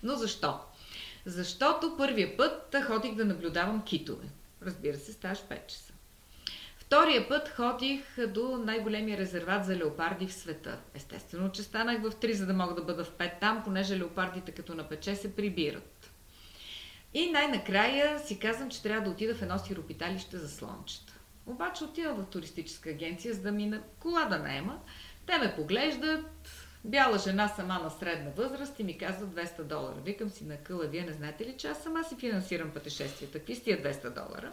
Но 0.02 0.14
защо? 0.14 0.60
Защото 1.26 1.96
първия 1.96 2.36
път 2.36 2.76
ходих 2.86 3.14
да 3.14 3.24
наблюдавам 3.24 3.82
китове. 3.82 4.26
Разбира 4.66 4.96
се, 4.96 5.12
ставаш 5.12 5.38
5 5.38 5.66
часа. 5.66 5.92
Втория 6.76 7.28
път 7.28 7.48
ходих 7.48 8.26
до 8.28 8.58
най-големия 8.58 9.18
резерват 9.18 9.64
за 9.64 9.76
леопарди 9.76 10.26
в 10.26 10.34
света. 10.34 10.78
Естествено, 10.94 11.52
че 11.52 11.62
станах 11.62 12.02
в 12.02 12.10
3, 12.10 12.32
за 12.32 12.46
да 12.46 12.54
мога 12.54 12.74
да 12.74 12.82
бъда 12.82 13.04
в 13.04 13.12
5 13.12 13.40
там, 13.40 13.62
понеже 13.64 13.98
леопардите 13.98 14.52
като 14.52 14.74
напече 14.74 15.16
се 15.16 15.36
прибират. 15.36 16.10
И 17.14 17.30
най-накрая 17.30 18.18
си 18.18 18.38
казвам, 18.38 18.70
че 18.70 18.82
трябва 18.82 19.04
да 19.04 19.10
отида 19.10 19.34
в 19.34 19.42
едно 19.42 19.58
сиропиталище 19.58 20.38
за 20.38 20.48
слончета. 20.48 21.12
Обаче 21.46 21.84
отивам 21.84 22.16
в 22.16 22.30
туристическа 22.30 22.90
агенция, 22.90 23.34
за 23.34 23.42
да 23.42 23.52
ми 23.52 23.66
на 23.66 23.82
кола 23.98 24.24
да 24.24 24.38
наема. 24.38 24.80
Те 25.26 25.38
ме 25.38 25.54
поглеждат, 25.56 26.61
бяла 26.84 27.18
жена 27.18 27.48
сама 27.48 27.80
на 27.84 27.90
средна 27.90 28.30
възраст 28.30 28.80
и 28.80 28.84
ми 28.84 28.98
казва 28.98 29.26
200 29.26 29.62
долара. 29.62 29.96
Викам 30.04 30.30
си 30.30 30.44
на 30.44 30.56
къла, 30.56 30.86
вие 30.86 31.04
не 31.04 31.12
знаете 31.12 31.46
ли, 31.46 31.54
че 31.58 31.68
аз 31.68 31.82
сама 31.82 32.04
си 32.04 32.16
финансирам 32.16 32.70
пътешествията. 32.70 33.38
Какви 33.38 33.54
стия 33.54 33.82
200 33.82 34.14
долара? 34.14 34.52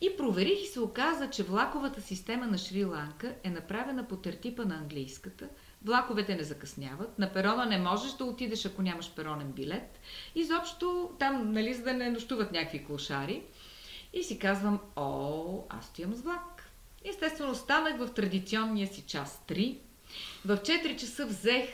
И 0.00 0.16
проверих 0.16 0.62
и 0.62 0.66
се 0.66 0.80
оказа, 0.80 1.30
че 1.30 1.42
влаковата 1.42 2.00
система 2.00 2.46
на 2.46 2.58
Шри-Ланка 2.58 3.34
е 3.44 3.50
направена 3.50 4.08
по 4.08 4.16
тертипа 4.16 4.64
на 4.64 4.74
английската. 4.74 5.48
Влаковете 5.84 6.34
не 6.34 6.42
закъсняват. 6.42 7.18
На 7.18 7.32
перона 7.32 7.66
не 7.66 7.78
можеш 7.78 8.12
да 8.12 8.24
отидеш, 8.24 8.66
ако 8.66 8.82
нямаш 8.82 9.10
перонен 9.10 9.52
билет. 9.52 10.00
Изобщо 10.34 11.10
там, 11.18 11.52
нали, 11.52 11.74
за 11.74 11.82
да 11.82 11.92
не 11.92 12.10
нощуват 12.10 12.52
някакви 12.52 12.84
клошари. 12.84 13.42
И 14.12 14.22
си 14.22 14.38
казвам, 14.38 14.80
о, 14.96 15.62
аз 15.68 15.86
стоям 15.86 16.14
с 16.14 16.22
влак. 16.22 16.70
Естествено, 17.04 17.54
станах 17.54 17.98
в 17.98 18.14
традиционния 18.14 18.86
си 18.86 19.02
час 19.02 19.42
3. 19.48 19.78
В 20.46 20.56
4 20.56 20.96
часа 20.96 21.26
взех 21.26 21.68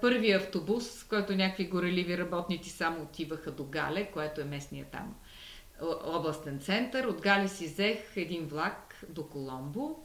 първия 0.00 0.36
автобус, 0.36 1.02
в 1.02 1.08
който 1.08 1.36
някакви 1.36 1.64
гореливи 1.64 2.18
работници 2.18 2.70
само 2.70 3.02
отиваха 3.02 3.50
до 3.50 3.64
Гале, 3.64 4.10
което 4.10 4.40
е 4.40 4.44
местния 4.44 4.84
там 4.84 5.14
областен 6.04 6.60
център. 6.60 7.04
От 7.04 7.20
Гали 7.20 7.48
си 7.48 7.66
взех 7.66 8.16
един 8.16 8.46
влак 8.46 9.04
до 9.08 9.28
Коломбо. 9.28 10.04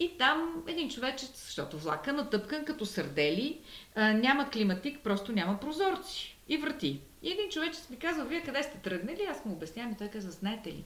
И 0.00 0.18
там 0.18 0.64
един 0.66 0.90
човечец, 0.90 1.44
защото 1.44 1.78
влака 1.78 2.12
натъпкан 2.12 2.64
като 2.64 2.86
сърдели, 2.86 3.60
няма 3.96 4.50
климатик, 4.50 5.00
просто 5.00 5.32
няма 5.32 5.60
прозорци 5.60 6.38
и 6.48 6.56
врати. 6.56 7.00
И 7.22 7.30
един 7.30 7.50
човечец 7.50 7.90
ми 7.90 7.96
казва, 7.96 8.24
вие 8.24 8.42
къде 8.42 8.62
сте 8.62 8.78
тръгнали? 8.78 9.26
Аз 9.30 9.44
му 9.44 9.52
обяснявам 9.52 9.92
и 9.92 9.96
той 9.96 10.08
казва, 10.08 10.30
знаете 10.30 10.68
ли, 10.68 10.84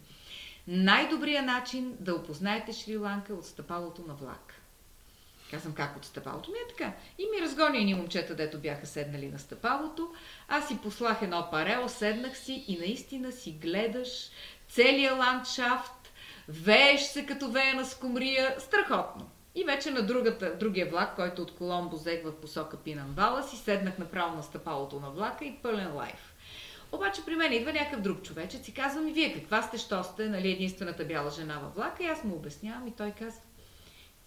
най-добрият 0.66 1.46
начин 1.46 1.96
да 2.00 2.14
опознаете 2.14 2.72
Шри-Ланка 2.72 3.34
от 3.34 3.46
стъпалото 3.46 4.02
на 4.02 4.14
влак. 4.14 4.59
Казвам, 5.50 5.74
как 5.74 5.96
от 5.96 6.04
стъпалото? 6.04 6.50
Не 6.50 6.58
е 6.58 6.68
така. 6.68 6.92
И 7.18 7.22
ми 7.24 7.42
разгоня 7.42 7.78
едни 7.78 7.94
момчета, 7.94 8.34
дето 8.34 8.58
бяха 8.58 8.86
седнали 8.86 9.28
на 9.28 9.38
стъпалото. 9.38 10.10
Аз 10.48 10.68
си 10.68 10.78
послах 10.82 11.22
едно 11.22 11.48
парело, 11.50 11.88
седнах 11.88 12.38
си 12.38 12.64
и 12.68 12.78
наистина 12.78 13.32
си 13.32 13.52
гледаш 13.52 14.30
целият 14.68 15.18
ландшафт, 15.18 16.12
вееш 16.48 17.00
се 17.00 17.26
като 17.26 17.50
вея 17.50 17.74
на 17.74 17.84
скумрия. 17.84 18.56
Страхотно. 18.58 19.30
И 19.54 19.64
вече 19.64 19.90
на 19.90 20.02
другата, 20.02 20.56
другия 20.58 20.90
влак, 20.90 21.16
който 21.16 21.42
от 21.42 21.54
Коломбо 21.54 21.96
взех 21.96 22.24
в 22.24 22.32
посока 22.32 22.76
Пинанвала, 22.76 23.42
си 23.42 23.56
седнах 23.56 23.98
направо 23.98 24.36
на 24.36 24.42
стъпалото 24.42 25.00
на 25.00 25.10
влака 25.10 25.44
и 25.44 25.58
пълен 25.62 25.96
лайф. 25.96 26.34
Обаче 26.92 27.24
при 27.24 27.36
мен 27.36 27.52
идва 27.52 27.72
някакъв 27.72 28.00
друг 28.00 28.22
човечец 28.22 28.68
и 28.68 28.74
казва 28.74 29.00
ми, 29.00 29.12
вие 29.12 29.34
каква 29.34 29.62
сте, 29.62 29.78
що 29.78 30.04
сте, 30.04 30.28
нали, 30.28 30.50
единствената 30.50 31.04
бяла 31.04 31.30
жена 31.30 31.58
във 31.58 31.74
влака 31.74 32.04
и 32.04 32.06
аз 32.06 32.24
му 32.24 32.34
обяснявам 32.34 32.86
и 32.86 32.90
той 32.90 33.10
казва, 33.10 33.40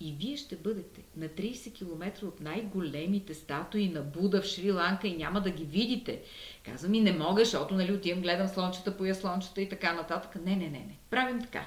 и 0.04 0.16
вие 0.20 0.38
ще 0.38 0.56
бъдете 0.56 1.02
на 1.18 1.30
30 1.30 1.74
км 1.74 2.26
от 2.26 2.42
най-големите 2.42 3.34
статуи 3.34 3.90
на 3.90 4.02
Буда 4.02 4.42
в 4.42 4.46
Шри-Ланка 4.46 5.08
и 5.08 5.18
няма 5.18 5.42
да 5.42 5.50
ги 5.50 5.64
видите. 5.64 6.22
Казвам 6.66 6.94
и 6.94 7.02
не 7.02 7.14
мога, 7.14 7.46
защото 7.46 7.74
нали, 7.74 7.92
отивам, 7.92 8.22
гледам 8.22 8.48
слончета, 8.48 8.98
поя 8.98 9.16
слончета 9.16 9.62
и 9.62 9.70
така 9.70 9.94
нататък. 9.94 10.36
Не, 10.46 10.56
не, 10.56 10.66
не, 10.66 10.80
не. 10.80 10.98
Правим 11.10 11.42
така. 11.42 11.66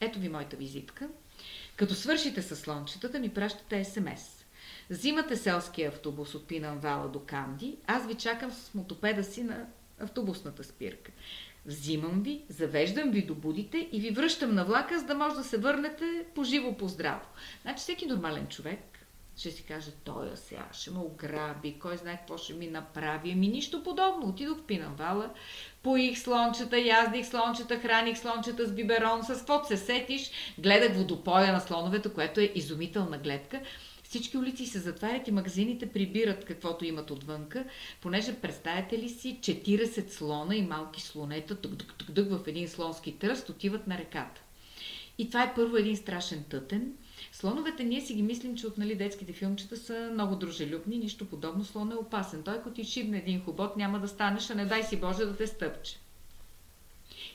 Ето 0.00 0.18
ви 0.18 0.28
моята 0.28 0.56
визитка. 0.56 1.08
Като 1.76 1.94
свършите 1.94 2.42
с 2.42 2.56
слончетата, 2.56 3.18
ми 3.18 3.28
пращате 3.28 3.84
СМС. 3.84 4.44
Взимате 4.90 5.36
селския 5.36 5.88
автобус 5.88 6.34
от 6.34 6.48
Пинанвала 6.48 7.08
до 7.08 7.20
Канди, 7.20 7.76
аз 7.86 8.06
ви 8.06 8.14
чакам 8.14 8.50
с 8.50 8.74
мотопеда 8.74 9.24
си 9.24 9.42
на 9.42 9.66
автобусната 10.00 10.64
спирка. 10.64 11.12
Взимам 11.68 12.22
ви, 12.22 12.42
завеждам 12.48 13.10
ви 13.10 13.22
до 13.22 13.34
будите 13.34 13.88
и 13.92 14.00
ви 14.00 14.10
връщам 14.10 14.54
на 14.54 14.64
влака, 14.64 14.98
за 14.98 15.06
да 15.06 15.14
може 15.14 15.36
да 15.36 15.44
се 15.44 15.58
върнете 15.58 16.24
по-живо, 16.34 16.76
по-здраво. 16.76 17.26
Значи 17.62 17.78
всеки 17.78 18.06
нормален 18.06 18.46
човек 18.46 18.98
ще 19.36 19.50
си 19.50 19.62
каже, 19.62 19.90
той 20.04 20.30
сега 20.34 20.68
ще 20.72 20.90
ме 20.90 20.98
ограби, 20.98 21.78
кой 21.78 21.96
знае 21.96 22.16
какво 22.16 22.38
ще 22.38 22.54
ми 22.54 22.66
направи. 22.66 23.30
Ами 23.30 23.48
нищо 23.48 23.82
подобно. 23.82 24.28
Отидох 24.28 24.58
в 24.58 24.62
Пинанвала, 24.62 25.30
поих 25.82 26.18
слончета, 26.18 26.78
яздих 26.78 27.26
слончета, 27.26 27.78
храних 27.78 28.18
слончета 28.18 28.66
с 28.66 28.72
биберон, 28.72 29.22
с 29.22 29.38
каквото 29.38 29.66
се 29.66 29.76
сетиш. 29.76 30.30
Гледах 30.58 30.96
водопоя 30.96 31.52
на 31.52 31.60
слоновете, 31.60 32.08
което 32.08 32.40
е 32.40 32.52
изумителна 32.54 33.18
гледка. 33.18 33.60
Всички 34.08 34.38
улици 34.38 34.66
се 34.66 34.78
затварят 34.78 35.28
и 35.28 35.32
магазините 35.32 35.86
прибират 35.92 36.44
каквото 36.44 36.84
имат 36.84 37.10
отвънка, 37.10 37.64
понеже 38.00 38.34
представете 38.34 38.98
ли 38.98 39.08
си 39.08 39.38
40 39.40 40.10
слона 40.10 40.56
и 40.56 40.62
малки 40.62 41.02
слонета 41.02 41.54
тук 41.54 41.72
в 42.16 42.40
един 42.46 42.68
слонски 42.68 43.18
тръст 43.18 43.48
отиват 43.48 43.86
на 43.86 43.98
реката. 43.98 44.40
И 45.18 45.28
това 45.28 45.42
е 45.42 45.54
първо 45.54 45.76
един 45.76 45.96
страшен 45.96 46.44
тътен. 46.44 46.92
Слоновете 47.32 47.84
ние 47.84 48.00
си 48.00 48.14
ги 48.14 48.22
мислим, 48.22 48.56
че 48.56 48.66
от 48.66 48.78
нали, 48.78 48.94
детските 48.94 49.32
филмчета 49.32 49.76
са 49.76 50.10
много 50.12 50.36
дружелюбни, 50.36 50.98
нищо 50.98 51.28
подобно. 51.28 51.64
Слон 51.64 51.92
е 51.92 51.94
опасен. 51.94 52.42
Той 52.42 52.54
ако 52.54 52.70
ти 52.70 52.84
шибне 52.84 53.18
един 53.18 53.44
хобот, 53.44 53.76
няма 53.76 54.00
да 54.00 54.08
станеш, 54.08 54.50
а 54.50 54.54
не 54.54 54.66
дай 54.66 54.82
си 54.82 54.96
Боже 54.96 55.24
да 55.24 55.36
те 55.36 55.46
стъпче. 55.46 55.98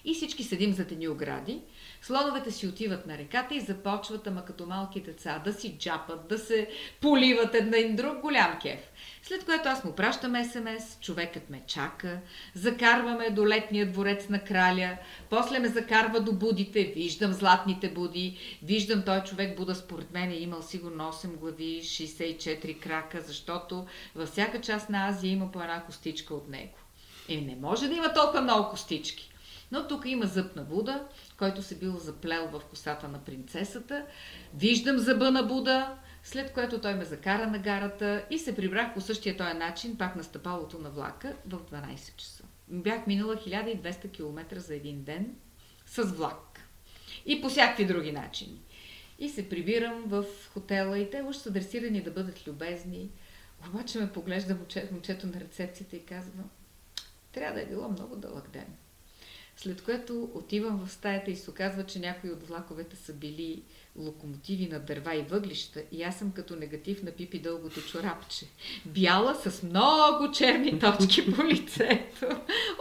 И 0.06 0.14
всички 0.14 0.44
седим 0.44 0.74
за 0.74 0.82
едни 0.82 1.08
огради. 1.08 1.62
Слоновете 2.02 2.52
си 2.52 2.68
отиват 2.68 3.08
на 3.08 3.18
реката 3.18 3.56
и 3.56 3.60
започват, 3.60 4.28
ама 4.28 4.46
като 4.46 4.66
малки 4.66 5.02
деца, 5.02 5.42
да 5.46 5.54
си 5.54 5.78
джапат, 5.80 6.28
да 6.28 6.38
се 6.38 6.70
поливат 7.02 7.56
един 7.56 7.96
друг. 7.96 8.22
Голям 8.22 8.60
кеф. 8.62 8.80
След 9.24 9.46
което 9.46 9.70
аз 9.70 9.84
му 9.84 9.96
пращам 9.96 10.46
СМС, 10.46 11.00
човекът 11.02 11.50
ме 11.50 11.64
чака, 11.68 12.20
закарваме 12.56 13.30
до 13.30 13.48
летния 13.48 13.92
дворец 13.92 14.30
на 14.30 14.44
краля, 14.44 14.98
после 15.30 15.60
ме 15.60 15.68
закарва 15.68 16.22
до 16.22 16.34
будите, 16.34 16.84
виждам 16.84 17.34
златните 17.34 17.90
буди, 17.90 18.38
виждам 18.64 19.04
той 19.06 19.24
човек 19.24 19.58
Буда 19.58 19.76
според 19.76 20.12
мен 20.14 20.32
е 20.32 20.36
имал 20.36 20.62
сигурно 20.62 21.12
8 21.12 21.28
глави, 21.28 21.82
64 21.84 22.80
крака, 22.80 23.22
защото 23.22 23.86
във 24.16 24.30
всяка 24.30 24.62
част 24.62 24.90
на 24.90 25.08
Азия 25.08 25.32
има 25.32 25.52
по 25.52 25.62
една 25.62 25.84
костичка 25.84 26.34
от 26.34 26.50
него. 26.50 26.78
И 27.30 27.42
не 27.42 27.56
може 27.56 27.88
да 27.88 27.96
има 27.96 28.14
толкова 28.14 28.42
много 28.42 28.70
костички. 28.70 29.33
Но 29.72 29.88
тук 29.88 30.06
има 30.06 30.26
зъб 30.26 30.56
на 30.56 30.64
Буда, 30.64 31.08
който 31.38 31.62
се 31.62 31.76
бил 31.76 31.98
заплел 31.98 32.48
в 32.48 32.62
косата 32.70 33.08
на 33.08 33.20
принцесата. 33.20 34.06
Виждам 34.56 34.98
зъба 34.98 35.32
на 35.32 35.44
Буда, 35.44 35.98
след 36.24 36.54
което 36.54 36.82
той 36.82 36.94
ме 36.94 37.06
закара 37.06 37.48
на 37.48 37.60
гарата 37.60 38.26
и 38.30 38.40
се 38.40 38.56
прибрах 38.56 38.94
по 38.94 39.02
същия 39.02 39.38
този 39.38 39.54
начин, 39.54 39.98
пак 39.98 40.16
на 40.16 40.24
стъпалото 40.24 40.80
на 40.80 40.90
влака, 40.90 41.36
в 41.46 41.60
12 41.60 42.16
часа. 42.16 42.44
Бях 42.68 43.08
минала 43.08 43.36
1200 43.36 44.12
км 44.12 44.60
за 44.60 44.76
един 44.76 45.04
ден 45.04 45.36
с 45.86 46.04
влак. 46.04 46.60
И 47.26 47.42
по 47.42 47.50
всякакви 47.50 47.86
други 47.86 48.12
начини. 48.12 48.62
И 49.20 49.30
се 49.30 49.50
прибирам 49.50 50.04
в 50.08 50.26
хотела 50.54 51.00
и 51.00 51.10
те 51.10 51.22
още 51.22 51.44
са 51.44 51.52
дресирани 51.52 52.02
да 52.02 52.12
бъдат 52.12 52.48
любезни. 52.48 53.10
Обаче 53.70 54.00
ме 54.00 54.12
поглежда 54.12 54.58
момчето 54.92 55.28
на 55.28 55.40
рецепцията 55.40 55.96
и 55.96 56.06
казва, 56.06 56.44
трябва 57.32 57.56
да 57.56 57.62
е 57.62 57.66
било 57.66 57.90
много 57.90 58.16
дълъг 58.16 58.50
ден. 58.50 58.68
След 59.58 59.84
което 59.84 60.30
отивам 60.34 60.86
в 60.86 60.92
стаята 60.92 61.32
и 61.32 61.36
се 61.36 61.50
оказва, 61.50 61.86
че 61.86 62.00
някои 62.00 62.32
от 62.32 62.48
влаковете 62.48 62.96
са 62.96 63.14
били 63.14 63.64
локомотиви 63.96 64.68
на 64.68 64.80
дърва 64.80 65.16
и 65.16 65.22
въглища 65.22 65.84
и 65.92 66.04
аз 66.04 66.18
съм 66.18 66.32
като 66.32 66.56
негатив 66.56 67.04
на 67.04 67.12
Пипи 67.12 67.40
дългото 67.40 67.82
чорапче. 67.82 68.46
Бяла 68.86 69.36
с 69.36 69.64
много 69.64 70.32
черни 70.32 70.80
точки 70.80 71.36
по 71.36 71.44
лицето. 71.44 72.26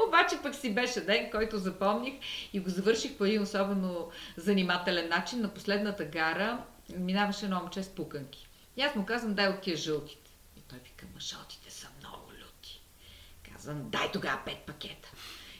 Обаче 0.08 0.36
пък 0.42 0.54
си 0.54 0.74
беше 0.74 1.00
ден, 1.00 1.30
който 1.30 1.58
запомних 1.58 2.14
и 2.52 2.60
го 2.60 2.70
завърших 2.70 3.16
по 3.16 3.24
един 3.24 3.42
особено 3.42 4.10
занимателен 4.36 5.08
начин. 5.08 5.40
На 5.40 5.54
последната 5.54 6.04
гара 6.04 6.64
минаваше 6.96 7.44
едно 7.44 7.60
момче 7.60 7.82
с 7.82 7.88
пуканки. 7.88 8.48
И 8.76 8.82
аз 8.82 8.94
му 8.94 9.06
казвам, 9.06 9.34
дай 9.34 9.48
от 9.48 9.76
жълтите. 9.76 10.30
И 10.56 10.60
той 10.68 10.78
вика, 10.78 11.06
ма 11.14 11.20
жълтите 11.20 11.70
са 11.70 11.88
много 12.00 12.32
люти. 12.32 12.82
Казвам, 13.52 13.90
дай 13.90 14.12
тогава 14.12 14.40
пет 14.44 14.58
пакета. 14.58 15.11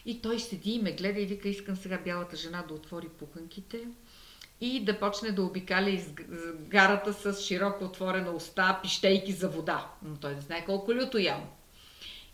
И 0.06 0.23
той 0.23 0.40
седи 0.40 0.71
и 0.71 0.82
ме 0.82 0.92
гледа 0.92 1.21
и 1.21 1.26
вика, 1.26 1.49
искам 1.49 1.76
сега 1.76 1.99
бялата 1.99 2.37
жена 2.37 2.64
да 2.68 2.75
отвори 2.75 3.09
пуканките 3.09 3.80
и 4.61 4.85
да 4.85 5.00
почне 5.00 5.32
да 5.32 5.42
обикаля 5.42 5.90
из 5.90 6.12
гарата 6.68 7.12
с 7.12 7.42
широко 7.42 7.85
отворена 7.85 8.30
уста, 8.30 8.80
пищейки 8.82 9.32
за 9.32 9.49
вода. 9.49 9.90
Но 10.02 10.16
той 10.16 10.35
не 10.35 10.40
знае 10.40 10.64
колко 10.64 10.94
люто 10.94 11.18
ям. 11.18 11.49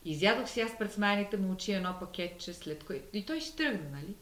Изядох 0.05 0.49
си 0.49 0.61
аз 0.61 0.79
пред 0.79 0.93
смаяните 0.93 1.37
му 1.37 1.53
очи 1.53 1.73
едно 1.73 1.97
пакетче, 2.01 2.55
след 2.55 2.85
което... 2.85 3.05
И 3.13 3.27
той 3.27 3.41
ще 3.41 3.57
тръгна, 3.57 3.91
нали? 3.91 4.15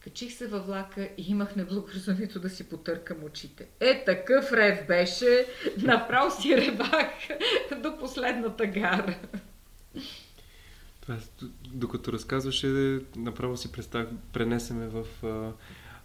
Качих 0.00 0.32
се 0.32 0.46
във 0.46 0.66
влака 0.66 1.08
и 1.18 1.30
имах 1.30 1.56
неблагоразумието 1.56 2.40
да 2.40 2.50
си 2.50 2.68
потъркам 2.68 3.24
очите. 3.24 3.66
Е, 3.80 4.04
такъв 4.04 4.52
рев 4.52 4.86
беше, 4.86 5.46
направо 5.78 6.42
си 6.42 6.56
ревах 6.56 7.10
до 7.76 7.98
последната 7.98 8.66
гара. 8.66 9.18
Това, 11.02 11.16
докато 11.72 12.12
разказваше, 12.12 13.00
направо 13.16 13.56
си 13.56 13.72
представях, 13.72 14.08
пренесеме 14.32 14.86
в 14.86 15.06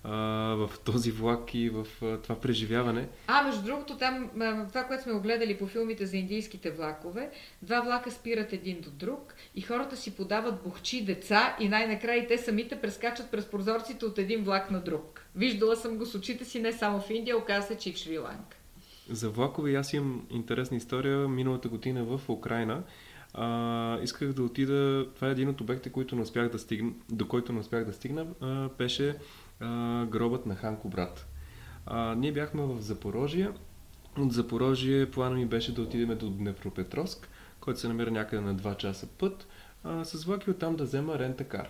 а, 0.04 0.56
в 0.56 0.72
този 0.86 1.12
влак 1.12 1.56
и 1.56 1.70
в 1.70 1.88
а, 2.02 2.18
това 2.18 2.40
преживяване. 2.40 3.08
А, 3.28 3.44
между 3.44 3.62
другото, 3.62 3.98
там, 3.98 4.30
това, 4.68 4.84
което 4.84 5.04
сме 5.04 5.14
огледали 5.14 5.58
по 5.58 5.68
филмите 5.68 6.06
за 6.06 6.18
индийските 6.18 6.72
влакове, 6.72 7.30
два 7.62 7.82
влака 7.82 8.12
спират 8.12 8.54
един 8.54 8.82
до 8.82 8.90
друг 8.90 9.34
и 9.56 9.62
хората 9.62 9.98
си 9.98 10.16
подават 10.16 10.64
бухчи 10.64 11.06
деца 11.06 11.56
и 11.60 11.70
най-накрая 11.70 12.24
и 12.24 12.28
те 12.28 12.38
самите 12.38 12.82
прескачат 12.82 13.32
през 13.32 13.46
прозорците 13.46 14.06
от 14.06 14.18
един 14.18 14.44
влак 14.44 14.72
на 14.72 14.80
друг. 14.80 15.26
Виждала 15.36 15.76
съм 15.76 15.98
го 15.98 16.06
с 16.06 16.16
очите 16.16 16.46
си 16.46 16.60
не 16.60 16.74
само 16.74 17.02
в 17.02 17.10
Индия, 17.10 17.38
оказа 17.38 17.68
се, 17.68 17.78
че 17.78 17.90
и 17.90 17.94
в 17.94 17.96
Шри-Ланка. 17.96 18.58
За 19.10 19.30
влакове 19.30 19.76
аз 19.76 19.94
имам 19.94 20.28
интересна 20.30 20.78
история. 20.78 21.28
Миналата 21.28 21.70
година 21.70 22.04
в 22.04 22.30
Украина 22.30 22.84
а, 23.34 24.00
исках 24.04 24.34
да 24.34 24.44
отида. 24.44 25.08
Това 25.16 25.28
е 25.28 25.32
един 25.32 25.50
от 25.50 25.62
обектите, 25.62 25.90
които 25.90 26.16
не 26.16 26.22
успях 26.22 26.50
да 26.50 26.60
стигна, 26.60 26.92
до 27.10 27.28
който 27.28 27.54
не 27.54 27.60
успях 27.60 27.86
да 27.86 27.94
стигна. 27.94 28.26
А, 28.42 28.70
беше 28.78 29.16
а, 29.60 30.06
гробът 30.06 30.46
на 30.46 30.56
Ханко 30.56 30.88
брат. 30.88 31.28
А, 31.86 32.16
ние 32.16 32.32
бяхме 32.32 32.62
в 32.62 32.82
Запорожие. 32.82 33.50
От 34.18 34.34
Запорожие 34.34 35.12
плана 35.12 35.36
ми 35.36 35.46
беше 35.46 35.74
да 35.74 35.82
отидем 35.82 36.18
до 36.18 36.30
Днепропетровск, 36.30 37.30
който 37.60 37.80
се 37.80 37.88
намира 37.88 38.12
някъде 38.12 38.42
на 38.42 38.56
2 38.56 38.78
часа 38.78 39.08
път, 39.08 39.48
а, 39.84 40.06
с 40.06 40.24
влак 40.24 40.48
и 40.48 40.52
оттам 40.52 40.76
да 40.76 40.84
взема 40.84 41.20
рентакар. 41.20 41.70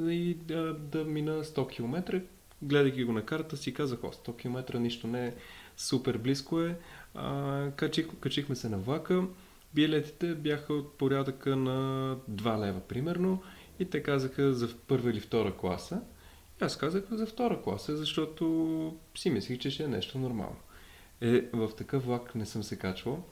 И 0.00 0.34
да, 0.34 0.74
да 0.74 1.04
мина 1.04 1.44
100 1.44 1.68
км. 1.68 2.20
Гледайки 2.62 3.04
го 3.04 3.12
на 3.12 3.22
карта 3.22 3.56
си 3.56 3.74
казах, 3.74 4.04
о, 4.04 4.12
100 4.12 4.36
км 4.36 4.78
нищо 4.78 5.06
не 5.06 5.26
е, 5.26 5.34
супер 5.76 6.18
близко 6.18 6.60
е. 6.60 6.78
А, 7.14 7.70
качих, 7.76 8.06
качихме 8.20 8.56
се 8.56 8.68
на 8.68 8.78
влака. 8.78 9.24
Билетите 9.76 10.34
бяха 10.34 10.74
от 10.74 10.98
порядъка 10.98 11.56
на 11.56 12.16
2 12.30 12.66
лева 12.66 12.80
примерно 12.80 13.42
и 13.78 13.84
те 13.84 14.02
казаха 14.02 14.54
за 14.54 14.74
първа 14.76 15.10
или 15.10 15.20
втора 15.20 15.56
класа. 15.56 16.02
Аз 16.60 16.78
казах 16.78 17.04
за 17.10 17.26
втора 17.26 17.62
класа, 17.62 17.96
защото 17.96 18.96
си 19.14 19.30
мислих, 19.30 19.58
че 19.58 19.70
ще 19.70 19.84
е 19.84 19.88
нещо 19.88 20.18
нормално. 20.18 20.56
Е, 21.20 21.40
в 21.52 21.70
такъв 21.78 22.04
влак 22.04 22.34
не 22.34 22.46
съм 22.46 22.62
се 22.62 22.78
качвал. 22.78 23.24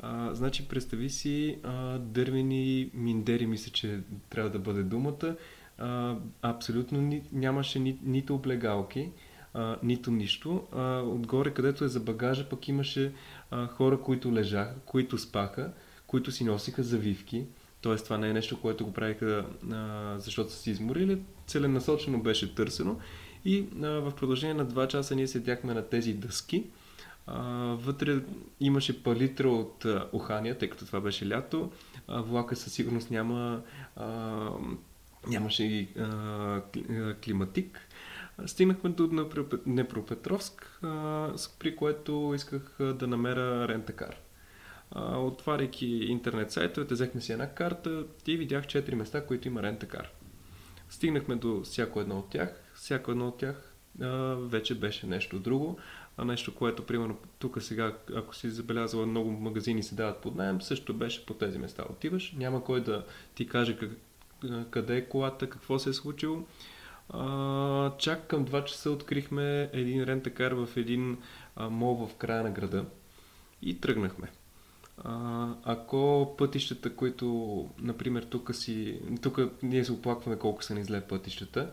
А, 0.00 0.34
значи, 0.34 0.68
представи 0.68 1.10
си 1.10 1.58
а, 1.62 1.98
дървени 1.98 2.90
миндери, 2.94 3.46
мисля, 3.46 3.72
че 3.72 4.00
трябва 4.30 4.50
да 4.50 4.58
бъде 4.58 4.82
думата. 4.82 5.36
А, 5.78 6.16
абсолютно 6.42 7.00
ни, 7.00 7.22
нямаше 7.32 7.78
ни, 7.78 7.98
нито 8.02 8.34
облегалки, 8.34 9.10
а, 9.54 9.76
нито 9.82 10.10
нищо. 10.10 10.66
А, 10.72 11.00
отгоре, 11.00 11.54
където 11.54 11.84
е 11.84 11.88
за 11.88 12.00
багажа, 12.00 12.48
пък 12.48 12.68
имаше 12.68 13.12
а, 13.50 13.66
хора, 13.66 14.00
които 14.00 14.32
лежаха, 14.32 14.74
които 14.86 15.18
спаха, 15.18 15.72
които 16.12 16.32
си 16.32 16.44
носиха 16.44 16.82
завивки. 16.82 17.44
Тоест, 17.80 18.04
това 18.04 18.18
не 18.18 18.28
е 18.28 18.32
нещо, 18.32 18.60
което 18.60 18.84
го 18.84 18.92
правиха, 18.92 19.46
а, 19.72 20.14
защото 20.18 20.52
са 20.52 20.58
си 20.58 20.70
изморили. 20.70 21.22
Целенасочено 21.46 22.22
беше 22.22 22.54
търсено. 22.54 23.00
И 23.44 23.64
а, 23.82 23.88
в 23.88 24.12
продължение 24.14 24.54
на 24.54 24.66
2 24.66 24.86
часа 24.86 25.14
ние 25.14 25.28
седяхме 25.28 25.74
на 25.74 25.88
тези 25.88 26.12
дъски. 26.12 26.64
А, 27.26 27.42
вътре 27.78 28.20
имаше 28.60 29.02
палитра 29.02 29.48
от 29.48 29.84
а, 29.84 30.08
ухания, 30.12 30.58
тъй 30.58 30.70
като 30.70 30.86
това 30.86 31.00
беше 31.00 31.28
лято. 31.28 31.72
А, 32.08 32.22
влака 32.22 32.56
със 32.56 32.72
сигурност 32.72 33.10
няма, 33.10 33.62
а, 33.96 34.48
нямаше 35.28 35.64
и 35.64 35.88
а, 35.98 36.62
климатик. 37.24 37.80
Стигнахме 38.46 38.90
до 38.90 39.26
Днепропетровск, 39.66 40.80
при 41.58 41.76
което 41.76 42.32
исках 42.34 42.76
да 42.80 43.06
намеря 43.06 43.68
рентакар 43.68 44.16
отваряйки 45.00 45.86
интернет 45.86 46.50
сайтовете, 46.50 46.94
взехме 46.94 47.20
си 47.20 47.32
една 47.32 47.54
карта 47.54 48.04
и 48.26 48.36
видях 48.36 48.64
4 48.64 48.94
места, 48.94 49.26
които 49.26 49.48
има 49.48 49.62
рентакар. 49.62 50.10
Стигнахме 50.90 51.36
до 51.36 51.60
всяко 51.62 52.00
едно 52.00 52.18
от 52.18 52.30
тях. 52.30 52.62
Всяко 52.74 53.10
едно 53.10 53.28
от 53.28 53.38
тях 53.38 53.74
а, 54.00 54.06
вече 54.34 54.74
беше 54.74 55.06
нещо 55.06 55.38
друго. 55.38 55.78
А 56.16 56.24
нещо, 56.24 56.54
което, 56.54 56.86
примерно, 56.86 57.16
тук 57.38 57.62
сега, 57.62 57.96
ако 58.16 58.36
си 58.36 58.50
забелязала, 58.50 59.06
много 59.06 59.30
магазини 59.30 59.82
се 59.82 59.94
дават 59.94 60.22
под 60.22 60.34
найем, 60.34 60.62
също 60.62 60.94
беше 60.94 61.26
по 61.26 61.34
тези 61.34 61.58
места. 61.58 61.84
Отиваш, 61.90 62.32
няма 62.32 62.64
кой 62.64 62.80
да 62.80 63.04
ти 63.34 63.46
каже 63.46 63.76
как, 63.76 63.90
къде 64.70 64.96
е 64.96 65.08
колата, 65.08 65.50
какво 65.50 65.78
се 65.78 65.90
е 65.90 65.92
случило. 65.92 66.42
А, 67.08 67.96
чак 67.98 68.26
към 68.26 68.46
2 68.46 68.64
часа 68.64 68.90
открихме 68.90 69.70
един 69.72 70.04
рентакар 70.04 70.52
в 70.52 70.68
един 70.76 71.18
а, 71.56 71.68
мол 71.68 72.06
в 72.06 72.16
края 72.16 72.42
на 72.42 72.50
града 72.50 72.84
и 73.62 73.80
тръгнахме. 73.80 74.28
А, 74.98 75.48
ако 75.64 76.34
пътищата, 76.38 76.96
които, 76.96 77.68
например, 77.78 78.22
тук 78.22 78.54
си, 78.54 79.00
тук 79.22 79.38
ние 79.62 79.84
се 79.84 79.92
оплакваме 79.92 80.38
колко 80.38 80.64
са 80.64 80.74
ни 80.74 80.84
зле 80.84 81.00
пътищата, 81.00 81.70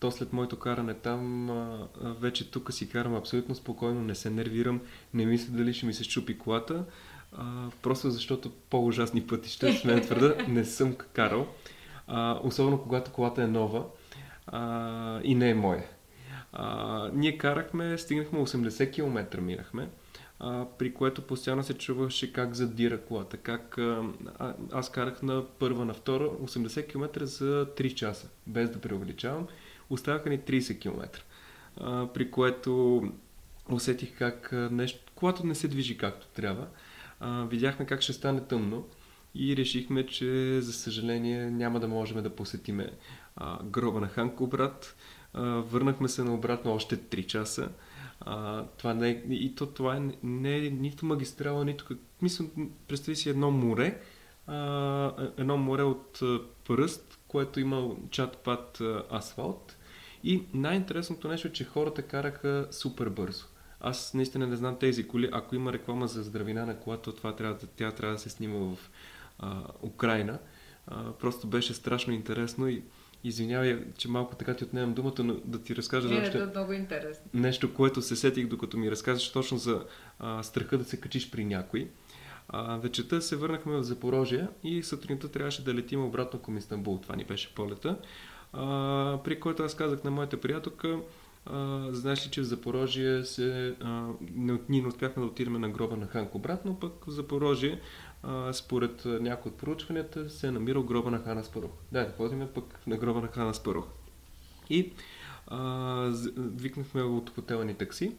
то 0.00 0.10
след 0.10 0.32
моето 0.32 0.58
каране 0.58 0.94
там, 0.94 1.50
а, 1.50 1.88
вече 2.02 2.50
тук 2.50 2.72
си 2.72 2.88
карам 2.88 3.14
абсолютно 3.14 3.54
спокойно, 3.54 4.02
не 4.02 4.14
се 4.14 4.30
нервирам, 4.30 4.80
не 5.14 5.26
мисля 5.26 5.52
дали 5.52 5.74
ще 5.74 5.86
ми 5.86 5.94
се 5.94 6.04
щупи 6.04 6.38
колата, 6.38 6.84
а, 7.32 7.70
просто 7.82 8.10
защото 8.10 8.50
по-ужасни 8.70 9.26
пътища, 9.26 9.72
сме 9.72 10.00
твърда, 10.00 10.34
не 10.48 10.64
съм 10.64 10.94
карал. 10.94 11.46
А, 12.06 12.40
особено 12.42 12.82
когато 12.82 13.12
колата 13.12 13.42
е 13.42 13.46
нова 13.46 13.84
а, 14.46 15.20
и 15.24 15.34
не 15.34 15.50
е 15.50 15.54
моя. 15.54 15.84
А, 16.52 17.10
ние 17.14 17.38
карахме, 17.38 17.98
стигнахме 17.98 18.38
80 18.38 18.92
км 18.92 19.40
минахме 19.40 19.88
а, 20.40 20.66
при 20.78 20.94
което 20.94 21.22
постоянно 21.22 21.62
се 21.62 21.74
чуваше 21.74 22.32
как 22.32 22.54
задира 22.54 23.00
колата, 23.00 23.36
как 23.36 23.78
а, 23.78 24.02
аз 24.72 24.90
карах 24.90 25.22
на 25.22 25.44
първа, 25.58 25.84
на 25.84 25.94
втора 25.94 26.24
80 26.24 26.88
км 26.88 27.26
за 27.26 27.66
3 27.76 27.94
часа, 27.94 28.28
без 28.46 28.70
да 28.70 28.80
преувеличавам. 28.80 29.46
Оставаха 29.90 30.30
ни 30.30 30.38
30 30.38 30.80
км, 30.80 31.22
а, 31.76 32.06
при 32.06 32.30
което 32.30 33.02
усетих 33.70 34.18
как 34.18 34.52
нещо, 34.52 35.12
колата 35.14 35.46
не 35.46 35.54
се 35.54 35.68
движи 35.68 35.98
както 35.98 36.26
трябва. 36.26 36.66
А, 37.20 37.44
видяхме 37.44 37.86
как 37.86 38.00
ще 38.00 38.12
стане 38.12 38.40
тъмно 38.40 38.86
и 39.34 39.56
решихме, 39.56 40.06
че 40.06 40.60
за 40.60 40.72
съжаление 40.72 41.50
няма 41.50 41.80
да 41.80 41.88
можем 41.88 42.22
да 42.22 42.36
посетиме 42.36 42.90
а, 43.36 43.62
гроба 43.64 44.00
на 44.00 44.08
Ханко 44.08 44.46
брат. 44.46 44.96
А, 45.32 45.42
върнахме 45.42 46.08
се 46.08 46.24
на 46.24 46.34
обратно 46.34 46.72
още 46.72 46.96
3 46.96 47.26
часа 47.26 47.68
а, 48.20 48.64
това 48.64 48.94
не 48.94 49.08
е, 49.10 49.22
и 49.30 49.54
то 49.54 49.66
това 49.66 49.96
е, 49.96 50.00
не 50.22 50.56
е 50.56 50.70
нито 50.70 51.06
магистрала, 51.06 51.64
нито 51.64 51.84
как... 51.84 51.98
Мисля, 52.22 52.44
представи 52.88 53.16
си 53.16 53.30
едно 53.30 53.50
море, 53.50 54.00
а, 54.46 55.30
едно 55.36 55.56
море 55.56 55.82
от 55.82 56.20
пръст, 56.68 57.18
което 57.28 57.60
има 57.60 57.96
чат-пат 58.10 58.80
асфалт. 59.12 59.76
И 60.24 60.42
най-интересното 60.54 61.28
нещо 61.28 61.48
е, 61.48 61.52
че 61.52 61.64
хората 61.64 62.02
караха 62.02 62.68
супер 62.70 63.08
бързо. 63.08 63.44
Аз 63.80 64.14
наистина 64.14 64.46
не 64.46 64.56
знам 64.56 64.76
тези 64.78 65.08
коли. 65.08 65.28
Ако 65.32 65.54
има 65.54 65.72
реклама 65.72 66.08
за 66.08 66.22
здравина 66.22 66.66
на 66.66 66.80
колата, 66.80 67.14
това 67.14 67.36
трябва 67.36 67.58
тя 67.76 67.92
трябва 67.92 68.14
да 68.14 68.20
се 68.20 68.30
снима 68.30 68.58
в 68.58 68.76
а, 69.38 69.62
Украина. 69.82 70.38
А, 70.86 71.12
просто 71.12 71.46
беше 71.46 71.74
страшно 71.74 72.12
интересно 72.12 72.68
и 72.68 72.82
Извинявай, 73.24 73.84
че 73.98 74.08
малко 74.08 74.36
така 74.36 74.54
ти 74.54 74.64
отнемам 74.64 74.94
думата, 74.94 75.14
но 75.18 75.34
да 75.44 75.62
ти 75.62 75.76
разкажа 75.76 76.08
Не, 76.08 76.20
нещо, 76.20 76.46
много 76.50 76.72
интересно. 76.72 77.24
нещо, 77.34 77.74
което 77.74 78.02
се 78.02 78.16
сетих 78.16 78.46
докато 78.46 78.76
ми 78.76 78.90
разказваш 78.90 79.32
точно 79.32 79.58
за 79.58 79.84
а, 80.18 80.42
страха 80.42 80.78
да 80.78 80.84
се 80.84 81.00
качиш 81.00 81.30
при 81.30 81.44
някой. 81.44 81.90
А, 82.48 82.76
вечерта 82.76 83.20
се 83.20 83.36
върнахме 83.36 83.76
в 83.76 83.82
Запорожие 83.82 84.48
и 84.64 84.82
сутринта 84.82 85.28
трябваше 85.28 85.64
да 85.64 85.74
летим 85.74 86.04
обратно 86.04 86.38
към 86.38 86.56
Истанбул. 86.56 86.98
Това 87.02 87.16
ни 87.16 87.24
беше 87.24 87.54
полета. 87.54 87.98
А, 88.52 89.18
при 89.24 89.40
който 89.40 89.62
аз 89.62 89.74
казах 89.74 90.04
на 90.04 90.10
моята 90.10 90.40
приятелка, 90.40 90.98
а, 91.46 91.88
знаеш 91.92 92.26
ли, 92.26 92.30
че 92.30 92.40
в 92.40 92.44
Запорожие 92.44 93.24
се, 93.24 93.74
а, 93.80 94.08
не, 94.34 94.58
ние 94.68 94.82
не 94.82 94.88
успяхме 94.88 95.22
да 95.22 95.26
отидем 95.26 95.52
на 95.52 95.68
гроба 95.68 95.96
на 95.96 96.06
Ханк 96.06 96.34
обратно, 96.34 96.80
пък 96.80 97.04
в 97.06 97.10
Запорожие 97.10 97.80
според 98.52 99.04
някои 99.04 99.52
от 99.52 99.58
проучванията 99.58 100.30
се 100.30 100.46
е 100.46 100.50
намирал 100.50 100.82
гроба 100.82 101.10
на 101.10 101.18
Хана 101.18 101.44
Спарух. 101.44 101.70
Да, 101.92 102.04
да 102.04 102.12
ходим 102.12 102.48
пък 102.54 102.86
на 102.86 102.96
гроба 102.96 103.20
на 103.20 103.28
Хана 103.28 103.54
Спарух. 103.54 103.84
И 104.70 104.92
а, 105.46 106.12
викнахме 106.36 107.02
от 107.02 107.30
хотела 107.30 107.74
такси, 107.74 108.12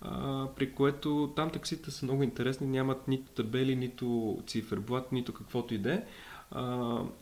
а, 0.00 0.46
при 0.56 0.72
което 0.72 1.32
там 1.36 1.50
таксите 1.50 1.90
са 1.90 2.06
много 2.06 2.22
интересни, 2.22 2.66
нямат 2.66 3.08
нито 3.08 3.32
табели, 3.32 3.76
нито 3.76 4.38
циферблат, 4.46 5.12
нито 5.12 5.34
каквото 5.34 5.74
и 5.74 5.78
да 5.78 5.94
е. 5.94 6.04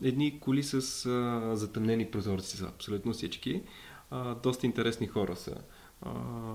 Едни 0.03 0.39
коли 0.39 0.63
с 0.63 1.05
а, 1.05 1.55
затъмнени 1.55 2.11
прозорци 2.11 2.57
са 2.57 2.65
абсолютно 2.65 3.13
всички. 3.13 3.61
А, 4.11 4.35
доста 4.35 4.65
интересни 4.65 5.07
хора 5.07 5.35
са. 5.35 5.57
А, 6.01 6.11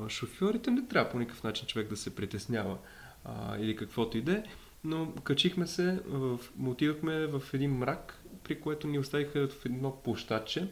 шофьорите 0.08 0.70
не 0.70 0.86
трябва 0.86 1.10
по 1.10 1.18
никакъв 1.18 1.42
начин 1.42 1.66
човек 1.66 1.88
да 1.88 1.96
се 1.96 2.14
притеснява 2.14 2.78
а, 3.24 3.58
или 3.58 3.76
каквото 3.76 4.18
и 4.18 4.22
да 4.22 4.32
е 4.32 4.44
но 4.84 5.12
качихме 5.24 5.66
се, 5.66 6.00
в, 6.06 6.40
отидохме 6.66 7.26
в 7.26 7.42
един 7.54 7.70
мрак, 7.70 8.22
при 8.44 8.60
което 8.60 8.86
ни 8.86 8.98
оставиха 8.98 9.48
в 9.48 9.64
едно 9.64 9.96
площадче 10.04 10.68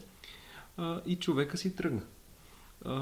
а, 0.77 1.01
и 1.05 1.15
човека 1.15 1.57
си 1.57 1.75
тръгна. 1.75 2.01
А, 2.85 2.95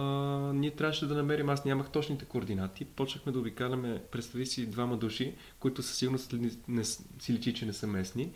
ние 0.53 0.71
трябваше 0.71 1.07
да 1.07 1.15
намерим, 1.15 1.49
аз 1.49 1.65
нямах 1.65 1.89
точните 1.89 2.25
координати, 2.25 2.85
почнахме 2.85 3.31
да 3.31 3.39
обикаляме, 3.39 4.03
представи 4.11 4.45
си, 4.45 4.69
двама 4.69 4.97
души, 4.97 5.35
които 5.59 5.83
със 5.83 5.97
сигурност 5.97 6.35
не, 6.67 6.83
си 6.83 7.33
личи, 7.33 7.53
че 7.53 7.65
не 7.65 7.73
са 7.73 7.87
местни, 7.87 8.31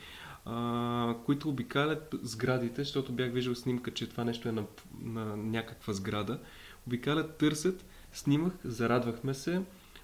а, 0.46 1.16
които 1.26 1.50
обикалят 1.50 2.16
сградите, 2.22 2.84
защото 2.84 3.12
бях 3.12 3.32
виждал 3.32 3.56
снимка, 3.56 3.92
че 3.94 4.10
това 4.10 4.24
нещо 4.24 4.50
е 4.50 4.52
на, 4.52 4.64
на 5.02 5.38
някаква 5.38 5.94
сграда. 5.94 6.40
Обикалят, 6.88 7.38
търсят, 7.38 7.86
снимах, 8.14 8.54
зарадвахме 8.64 9.34
се, 9.34 9.62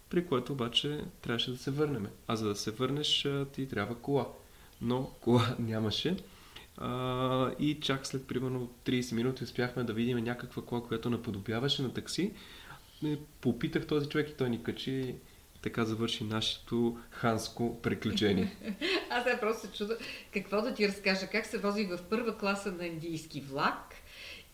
при 0.10 0.26
което 0.26 0.54
обаче 0.54 1.02
трябваше 1.22 1.52
да 1.52 1.58
се 1.58 1.72
върнем. 1.72 2.08
А 2.28 2.36
за 2.36 2.48
да 2.48 2.56
се 2.56 2.72
върнеш, 2.72 3.28
ти 3.54 3.68
трябва 3.68 3.96
кола. 3.96 4.28
Но 4.82 5.04
кола 5.22 5.56
нямаше. 5.60 6.18
А, 6.78 7.52
и 7.60 7.80
чак 7.80 8.08
след 8.08 8.28
примерно 8.28 8.70
30 8.86 9.16
минути 9.16 9.44
успяхме 9.44 9.84
да 9.84 9.94
видим 9.94 10.18
някаква 10.18 10.62
кола, 10.62 10.84
която 10.84 11.10
наподобяваше 11.10 11.82
на 11.82 11.94
такси. 11.94 12.34
Попитах 13.42 13.88
този 13.88 14.10
човек 14.10 14.30
и 14.30 14.34
той 14.34 14.50
ни 14.50 14.64
качи 14.64 15.16
така 15.62 15.86
завърши 15.86 16.24
нашето 16.24 16.98
ханско 17.10 17.82
приключение. 17.82 18.56
Аз 19.10 19.24
сега 19.24 19.40
просто 19.40 19.68
чуда 19.78 19.98
какво 20.34 20.62
да 20.62 20.74
ти 20.74 20.88
разкажа. 20.88 21.28
Как 21.28 21.46
се 21.46 21.58
возих 21.58 21.90
в 21.90 22.04
първа 22.10 22.38
класа 22.38 22.72
на 22.72 22.86
индийски 22.86 23.42
влак 23.42 23.96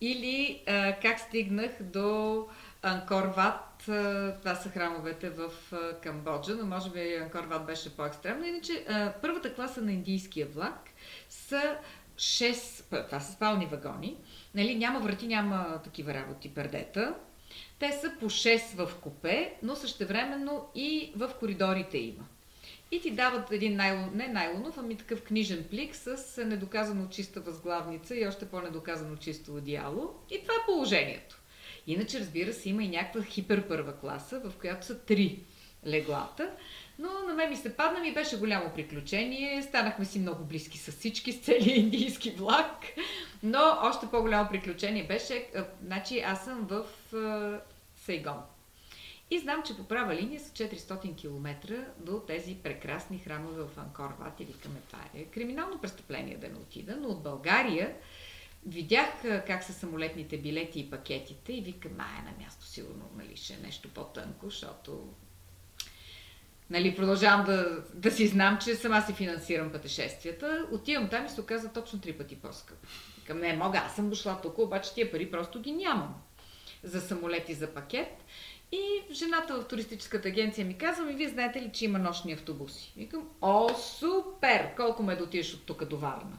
или 0.01 0.63
а, 0.67 0.95
как 1.01 1.19
стигнах 1.19 1.71
до 1.81 2.47
Анкорват 2.81 3.83
това 4.39 4.55
са 4.55 4.69
храмовете 4.69 5.29
в 5.29 5.51
Камбоджа, 6.03 6.55
но 6.55 6.65
може 6.65 6.89
би 6.89 7.15
Анкорват 7.15 7.65
беше 7.65 7.95
по-екстремно. 7.95 8.45
Иначе 8.45 8.85
първата 9.21 9.53
класа 9.53 9.81
на 9.81 9.91
индийския 9.91 10.47
влак 10.47 10.89
са 11.29 11.77
6, 12.15 13.05
това 13.05 13.19
са 13.19 13.33
спални 13.33 13.65
вагони, 13.65 14.17
нали, 14.55 14.75
няма 14.75 14.99
врати, 14.99 15.27
няма 15.27 15.81
такива 15.83 16.13
работи, 16.13 16.53
пердета. 16.53 17.15
Те 17.79 17.91
са 17.91 18.13
по 18.19 18.25
6 18.25 18.85
в 18.85 18.95
купе, 19.01 19.55
но 19.63 19.75
същевременно 19.75 20.69
и 20.75 21.13
в 21.15 21.31
коридорите 21.39 21.97
има. 21.97 22.23
И 22.91 23.01
ти 23.01 23.11
дават 23.11 23.51
един 23.51 23.75
найлон, 23.75 24.11
не 24.13 24.27
найлонов, 24.27 24.77
ами 24.77 24.97
такъв 24.97 25.23
книжен 25.23 25.65
плик 25.69 25.95
с 25.95 26.45
недоказано 26.45 27.07
чиста 27.09 27.41
възглавница 27.41 28.15
и 28.15 28.27
още 28.27 28.49
по-недоказано 28.49 29.15
чисто 29.17 29.55
одеяло. 29.55 30.13
И 30.29 30.41
това 30.41 30.53
е 30.53 30.65
положението. 30.65 31.40
Иначе, 31.87 32.19
разбира 32.19 32.53
се, 32.53 32.69
има 32.69 32.83
и 32.83 32.89
някаква 32.89 33.23
хипер 33.23 33.67
първа 33.67 33.99
класа, 33.99 34.39
в 34.39 34.53
която 34.59 34.85
са 34.85 34.99
три 34.99 35.39
леглата. 35.85 36.51
Но 36.99 37.09
на 37.27 37.33
мен 37.33 37.49
ми 37.49 37.55
се 37.55 37.75
падна, 37.75 37.99
ми 37.99 38.13
беше 38.13 38.37
голямо 38.37 38.71
приключение. 38.75 39.63
Станахме 39.63 40.05
си 40.05 40.19
много 40.19 40.43
близки 40.43 40.77
с 40.77 40.91
всички, 40.91 41.31
с 41.31 41.39
целия 41.39 41.75
индийски 41.75 42.31
влак. 42.31 42.85
Но 43.43 43.77
още 43.81 44.07
по-голямо 44.11 44.49
приключение 44.49 45.07
беше, 45.07 45.47
значи 45.83 46.19
аз 46.19 46.45
съм 46.45 46.67
в 46.69 46.85
Сейгон. 47.95 48.41
И 49.31 49.39
знам, 49.39 49.63
че 49.65 49.77
по 49.77 49.83
права 49.83 50.15
линия 50.15 50.39
са 50.39 50.51
400 50.51 51.15
км 51.15 51.75
до 51.97 52.19
тези 52.19 52.55
прекрасни 52.63 53.19
храмове 53.19 53.63
в 53.63 53.77
Анкор 53.77 54.15
Ват 54.19 54.39
или 54.39 54.53
към 54.53 54.71
това 54.87 55.03
е 55.15 55.23
криминално 55.23 55.81
престъпление 55.81 56.37
да 56.37 56.47
не 56.47 56.55
отида, 56.55 56.97
но 57.01 57.07
от 57.07 57.23
България 57.23 57.95
Видях 58.65 59.43
как 59.47 59.63
са 59.63 59.73
самолетните 59.73 60.37
билети 60.37 60.79
и 60.79 60.89
пакетите 60.89 61.53
и 61.53 61.61
викам, 61.61 61.91
а 61.97 62.23
на 62.23 62.43
място 62.43 62.65
сигурно 62.65 63.09
нали, 63.17 63.35
ще 63.35 63.53
е 63.53 63.57
нещо 63.57 63.89
по-тънко, 63.89 64.49
защото 64.49 65.09
нали, 66.69 66.95
продължавам 66.95 67.45
да, 67.45 67.83
да 67.93 68.11
си 68.11 68.27
знам, 68.27 68.57
че 68.63 68.75
сама 68.75 69.01
си 69.01 69.13
финансирам 69.13 69.71
пътешествията. 69.71 70.67
Отивам 70.71 71.09
там 71.09 71.25
и 71.25 71.29
се 71.29 71.41
оказа 71.41 71.69
точно 71.73 72.01
три 72.01 72.13
пъти 72.13 72.35
по-скъпо. 72.35 72.87
Към 73.27 73.39
не 73.39 73.57
мога, 73.57 73.77
аз 73.77 73.95
съм 73.95 74.09
дошла 74.09 74.39
тук, 74.41 74.57
обаче 74.57 74.93
тия 74.93 75.11
пари 75.11 75.31
просто 75.31 75.61
ги 75.61 75.71
нямам 75.71 76.15
за 76.83 77.01
самолет 77.01 77.49
и 77.49 77.53
за 77.53 77.67
пакет. 77.67 78.23
И 78.71 79.13
жената 79.13 79.61
в 79.61 79.67
туристическата 79.67 80.27
агенция 80.27 80.65
ми 80.65 80.77
казва, 80.77 81.05
ми 81.05 81.13
вие 81.13 81.29
знаете 81.29 81.61
ли, 81.61 81.71
че 81.73 81.85
има 81.85 81.99
нощни 81.99 82.33
автобуси? 82.33 82.93
Викам, 82.97 83.29
о, 83.41 83.69
супер! 83.69 84.75
Колко 84.75 85.03
ме 85.03 85.15
дотиеш 85.15 85.53
от 85.53 85.65
тук 85.65 85.85
до 85.85 85.97
Варна? 85.97 86.37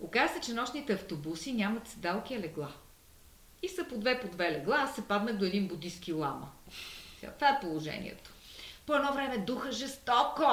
Оказа 0.00 0.40
че 0.40 0.54
нощните 0.54 0.92
автобуси 0.92 1.52
нямат 1.52 1.88
седалки, 1.88 2.34
а 2.34 2.40
легла. 2.40 2.72
И 3.62 3.68
са 3.68 3.84
по 3.88 3.98
две 3.98 4.20
по 4.20 4.28
две 4.28 4.52
легла, 4.52 4.76
аз 4.76 4.94
се 4.94 5.08
паднах 5.08 5.36
до 5.36 5.44
един 5.44 5.68
будистки 5.68 6.12
лама. 6.12 6.50
Това 7.20 7.48
е 7.48 7.60
положението. 7.60 8.30
По 8.86 8.94
едно 8.94 9.12
време 9.12 9.38
духа 9.38 9.72
жестоко. 9.72 10.44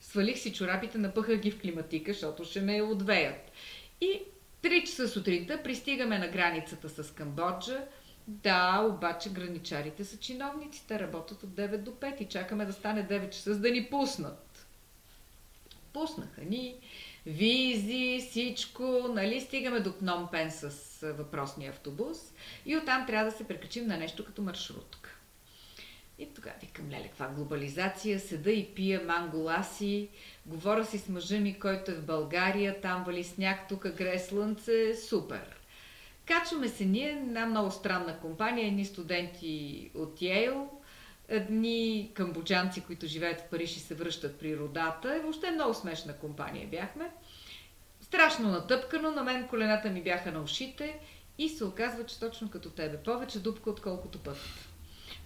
Свалих 0.00 0.38
си 0.38 0.52
чорапите, 0.52 0.98
напъхах 0.98 1.36
ги 1.36 1.50
в 1.50 1.60
климатика, 1.60 2.12
защото 2.12 2.44
ще 2.44 2.60
ме 2.60 2.82
отвеят. 2.82 3.52
И 4.00 4.22
3 4.62 4.84
часа 4.84 5.08
сутринта 5.08 5.62
пристигаме 5.62 6.18
на 6.18 6.28
границата 6.28 6.88
с 6.88 7.14
Камбоджа. 7.14 7.86
Да, 8.28 8.86
обаче 8.90 9.30
граничарите 9.30 10.04
са 10.04 10.18
чиновници. 10.18 10.84
Те 10.88 10.98
работят 10.98 11.42
от 11.42 11.50
9 11.50 11.76
до 11.76 11.90
5 11.90 12.20
и 12.20 12.28
чакаме 12.28 12.64
да 12.64 12.72
стане 12.72 13.08
9 13.08 13.30
часа, 13.30 13.54
за 13.54 13.60
да 13.60 13.70
ни 13.70 13.90
пуснат. 13.90 14.66
Пуснаха 15.92 16.40
ни 16.44 16.74
визи, 17.26 18.26
всичко, 18.30 19.06
нали, 19.14 19.40
стигаме 19.40 19.80
до 19.80 19.98
Пномпен 19.98 20.50
с 20.50 20.70
въпросния 21.18 21.70
автобус 21.70 22.18
и 22.66 22.76
оттам 22.76 23.06
трябва 23.06 23.30
да 23.30 23.36
се 23.36 23.44
прекачим 23.44 23.86
на 23.86 23.96
нещо 23.96 24.24
като 24.24 24.42
маршрутка. 24.42 25.10
И 26.18 26.34
тогава 26.34 26.56
викам, 26.60 26.90
леле, 26.90 27.08
каква 27.08 27.28
глобализация, 27.28 28.20
седа 28.20 28.50
и 28.50 28.74
пия 28.74 29.02
манголаси, 29.04 30.08
говоря 30.46 30.84
си 30.84 30.98
с 30.98 31.08
мъжа 31.08 31.40
ми, 31.40 31.58
който 31.58 31.90
е 31.90 31.94
в 31.94 32.06
България, 32.06 32.80
там 32.80 33.04
вали 33.04 33.24
сняг, 33.24 33.68
тук 33.68 33.88
гре 33.88 34.18
слънце, 34.18 34.94
супер. 34.94 35.56
Качваме 36.26 36.68
се 36.68 36.84
ние, 36.84 37.08
една 37.08 37.46
много 37.46 37.70
странна 37.70 38.18
компания, 38.18 38.66
едни 38.66 38.84
студенти 38.84 39.90
от 39.94 40.22
Йейл, 40.22 40.70
едни 41.28 42.10
камбоджанци, 42.14 42.80
които 42.80 43.06
живеят 43.06 43.40
в 43.40 43.48
Париж 43.50 43.76
и 43.76 43.80
се 43.80 43.94
връщат 43.94 44.38
при 44.38 44.56
родата. 44.56 45.16
И 45.16 45.20
въобще 45.20 45.50
много 45.50 45.74
смешна 45.74 46.16
компания 46.16 46.68
бяхме. 46.68 47.10
Страшно 48.00 48.50
натъпкано, 48.50 49.10
на 49.10 49.24
мен 49.24 49.48
колената 49.48 49.90
ми 49.90 50.02
бяха 50.02 50.32
на 50.32 50.40
ушите 50.40 50.98
и 51.38 51.48
се 51.48 51.64
оказва, 51.64 52.06
че 52.06 52.20
точно 52.20 52.50
като 52.50 52.70
тебе. 52.70 52.96
Повече 52.96 53.38
дупка, 53.38 53.70
отколкото 53.70 54.18
път. 54.18 54.36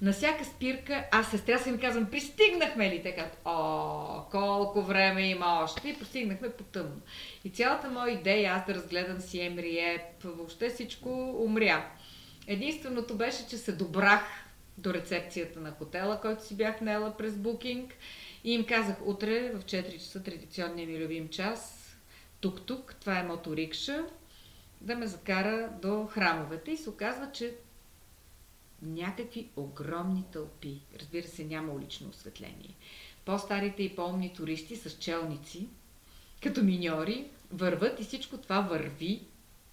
На 0.03 0.13
всяка 0.13 0.45
спирка 0.45 1.05
аз 1.13 1.31
се 1.31 1.39
стрясвам 1.39 1.75
и 1.75 1.79
казвам, 1.79 2.11
пристигнахме 2.11 2.91
ли? 2.91 3.03
Те 3.03 3.15
казват, 3.15 3.39
о, 3.45 4.23
колко 4.31 4.83
време 4.83 5.29
има 5.29 5.61
още. 5.63 5.89
И 5.89 5.99
пристигнахме 5.99 6.51
по 6.51 6.65
тъмно. 6.65 7.01
И 7.45 7.51
цялата 7.51 7.91
моя 7.91 8.15
идея, 8.15 8.53
аз 8.53 8.67
да 8.67 8.75
разгледам 8.75 9.21
си 9.21 9.41
Емриеп, 9.41 10.23
въобще 10.25 10.69
всичко 10.69 11.37
умря. 11.45 11.91
Единственото 12.47 13.15
беше, 13.15 13.49
че 13.49 13.57
се 13.59 13.73
добрах 13.73 14.23
до 14.81 14.95
рецепцията 14.95 15.61
на 15.61 15.71
хотела, 15.71 16.21
който 16.21 16.45
си 16.45 16.57
бях 16.57 16.81
нела 16.81 17.16
през 17.16 17.37
букинг. 17.37 17.95
И 18.45 18.53
им 18.53 18.66
казах, 18.66 18.97
утре 19.07 19.51
в 19.51 19.64
4 19.64 19.93
часа, 19.93 20.23
традиционния 20.23 20.87
ми 20.87 21.05
любим 21.05 21.29
час, 21.29 21.90
тук-тук, 22.40 22.95
това 23.01 23.19
е 23.19 23.25
моторикша, 23.27 24.05
да 24.81 24.97
ме 24.97 25.07
закара 25.07 25.73
до 25.83 26.07
храмовете. 26.07 26.71
И 26.71 26.77
се 26.77 26.90
оказва, 26.90 27.33
че 27.33 27.55
някакви 28.83 29.49
огромни 29.57 30.25
тълпи. 30.33 30.81
Разбира 31.01 31.27
се, 31.27 31.45
няма 31.45 31.73
улично 31.73 32.09
осветление. 32.09 32.77
По-старите 33.25 33.83
и 33.83 33.97
по-умни 33.97 34.33
туристи 34.33 34.77
с 34.77 34.99
челници, 34.99 35.69
като 36.43 36.62
миньори, 36.62 37.27
върват 37.53 38.01
и 38.01 38.05
всичко 38.05 38.38
това 38.38 38.61
върви 38.61 39.23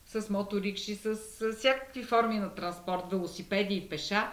с 0.05 0.29
моторикши, 0.29 0.95
с, 0.95 1.15
всякакви 1.57 2.03
форми 2.03 2.39
на 2.39 2.55
транспорт, 2.55 3.03
велосипеди 3.11 3.75
и 3.75 3.89
пеша 3.89 4.31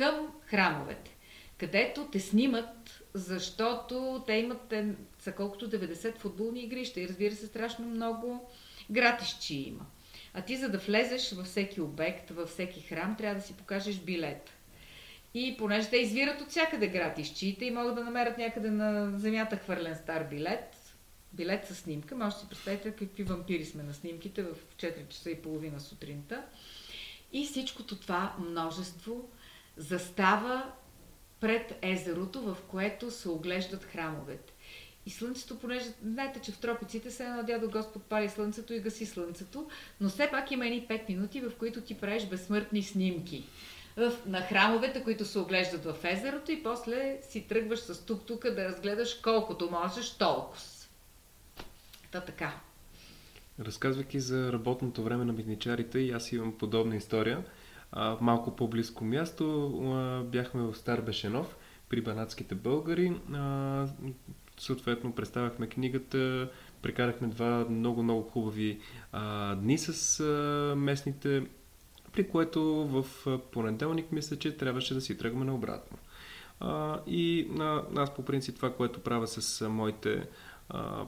към 0.00 0.32
храмовете, 0.46 1.16
където 1.58 2.08
те 2.12 2.20
снимат, 2.20 3.02
защото 3.14 4.24
те 4.26 4.32
имат 4.32 4.74
са 5.18 5.32
колкото 5.32 5.70
90 5.70 6.18
футболни 6.18 6.60
игрища 6.60 7.00
и 7.00 7.08
разбира 7.08 7.34
се 7.34 7.46
страшно 7.46 7.86
много 7.86 8.50
гратищи 8.90 9.54
има. 9.54 9.86
А 10.34 10.42
ти 10.42 10.56
за 10.56 10.68
да 10.68 10.78
влезеш 10.78 11.32
във 11.32 11.46
всеки 11.46 11.80
обект, 11.80 12.30
във 12.30 12.48
всеки 12.48 12.80
храм, 12.80 13.16
трябва 13.16 13.40
да 13.40 13.46
си 13.46 13.56
покажеш 13.56 13.96
билет. 13.96 14.50
И 15.34 15.56
понеже 15.58 15.88
те 15.88 15.96
извират 15.96 16.40
от 16.40 16.50
всякъде 16.50 16.88
гратищите 16.88 17.64
и 17.64 17.70
могат 17.70 17.94
да 17.94 18.04
намерят 18.04 18.38
някъде 18.38 18.70
на 18.70 19.18
земята 19.18 19.56
хвърлен 19.56 19.96
стар 19.96 20.24
билет, 20.24 20.76
билет 21.32 21.66
с 21.66 21.74
снимка, 21.74 22.16
може 22.16 22.34
да 22.34 22.40
си 22.40 22.48
представите 22.48 22.90
какви 22.90 23.22
вампири 23.22 23.64
сме 23.64 23.82
на 23.82 23.94
снимките 23.94 24.42
в 24.42 24.54
4 24.76 25.08
часа 25.08 25.30
и 25.30 25.42
половина 25.42 25.80
сутринта. 25.80 26.42
И 27.32 27.46
всичкото 27.46 27.98
това 27.98 28.36
множество 28.38 29.30
застава 29.76 30.72
пред 31.40 31.78
езерото, 31.82 32.42
в 32.42 32.56
което 32.68 33.10
се 33.10 33.28
оглеждат 33.28 33.84
храмовете. 33.84 34.52
И 35.06 35.10
слънцето, 35.10 35.58
понеже 35.58 35.86
знаете, 36.04 36.40
че 36.40 36.52
в 36.52 36.58
тропиците 36.58 37.10
се 37.10 37.24
едно 37.24 37.42
дядо 37.42 37.70
Господ 37.70 38.02
пали 38.02 38.28
слънцето 38.28 38.74
и 38.74 38.80
гаси 38.80 39.06
слънцето, 39.06 39.68
но 40.00 40.08
все 40.08 40.28
пак 40.30 40.50
има 40.50 40.66
едни 40.66 40.86
5 40.88 41.08
минути, 41.08 41.40
в 41.40 41.52
които 41.58 41.80
ти 41.80 41.94
правиш 41.94 42.26
безсмъртни 42.26 42.82
снимки 42.82 43.44
в, 43.96 44.12
на 44.26 44.40
храмовете, 44.40 45.04
които 45.04 45.24
се 45.24 45.38
оглеждат 45.38 45.84
в 45.84 45.96
езерото 46.04 46.52
и 46.52 46.62
после 46.62 47.18
си 47.22 47.46
тръгваш 47.48 47.78
с 47.78 48.06
тук-тука 48.06 48.54
да 48.54 48.64
разгледаш 48.64 49.14
колкото 49.14 49.70
можеш 49.70 50.10
толкова. 50.10 50.60
Та 52.10 52.20
така. 52.20 52.60
Разказвайки 53.60 54.20
за 54.20 54.52
работното 54.52 55.02
време 55.02 55.24
на 55.24 55.32
митничарите, 55.32 55.98
и 55.98 56.10
аз 56.10 56.32
имам 56.32 56.58
подобна 56.58 56.96
история. 56.96 57.44
Малко 58.20 58.56
по-близко 58.56 59.04
място 59.04 60.24
бяхме 60.32 60.62
в 60.62 60.74
Стар 60.74 61.00
Бешенов 61.00 61.56
при 61.88 62.00
банатските 62.00 62.54
българи. 62.54 63.12
Съответно 64.58 65.12
представяхме 65.12 65.66
книгата, 65.66 66.50
прекарахме 66.82 67.28
два 67.28 67.66
много-много 67.70 68.22
хубави 68.22 68.80
дни 69.56 69.78
с 69.78 70.24
местните, 70.76 71.46
при 72.12 72.28
което 72.28 72.62
в 72.64 73.04
понеделник 73.52 74.12
мисля, 74.12 74.36
че 74.36 74.56
трябваше 74.56 74.94
да 74.94 75.00
си 75.00 75.18
тръгваме 75.18 75.52
обратно. 75.52 75.98
И 77.06 77.48
аз 77.96 78.14
по 78.14 78.24
принцип 78.24 78.56
това, 78.56 78.74
което 78.74 79.00
правя 79.00 79.26
с 79.26 79.68
моите 79.68 80.28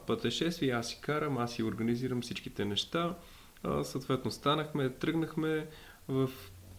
пътешествия, 0.06 0.78
аз 0.78 0.88
си 0.88 0.98
карам, 1.00 1.38
аз 1.38 1.52
си 1.52 1.62
организирам 1.62 2.22
всичките 2.22 2.64
неща. 2.64 3.14
Съответно 3.82 4.30
станахме, 4.30 4.90
тръгнахме 4.90 5.66
в 6.08 6.30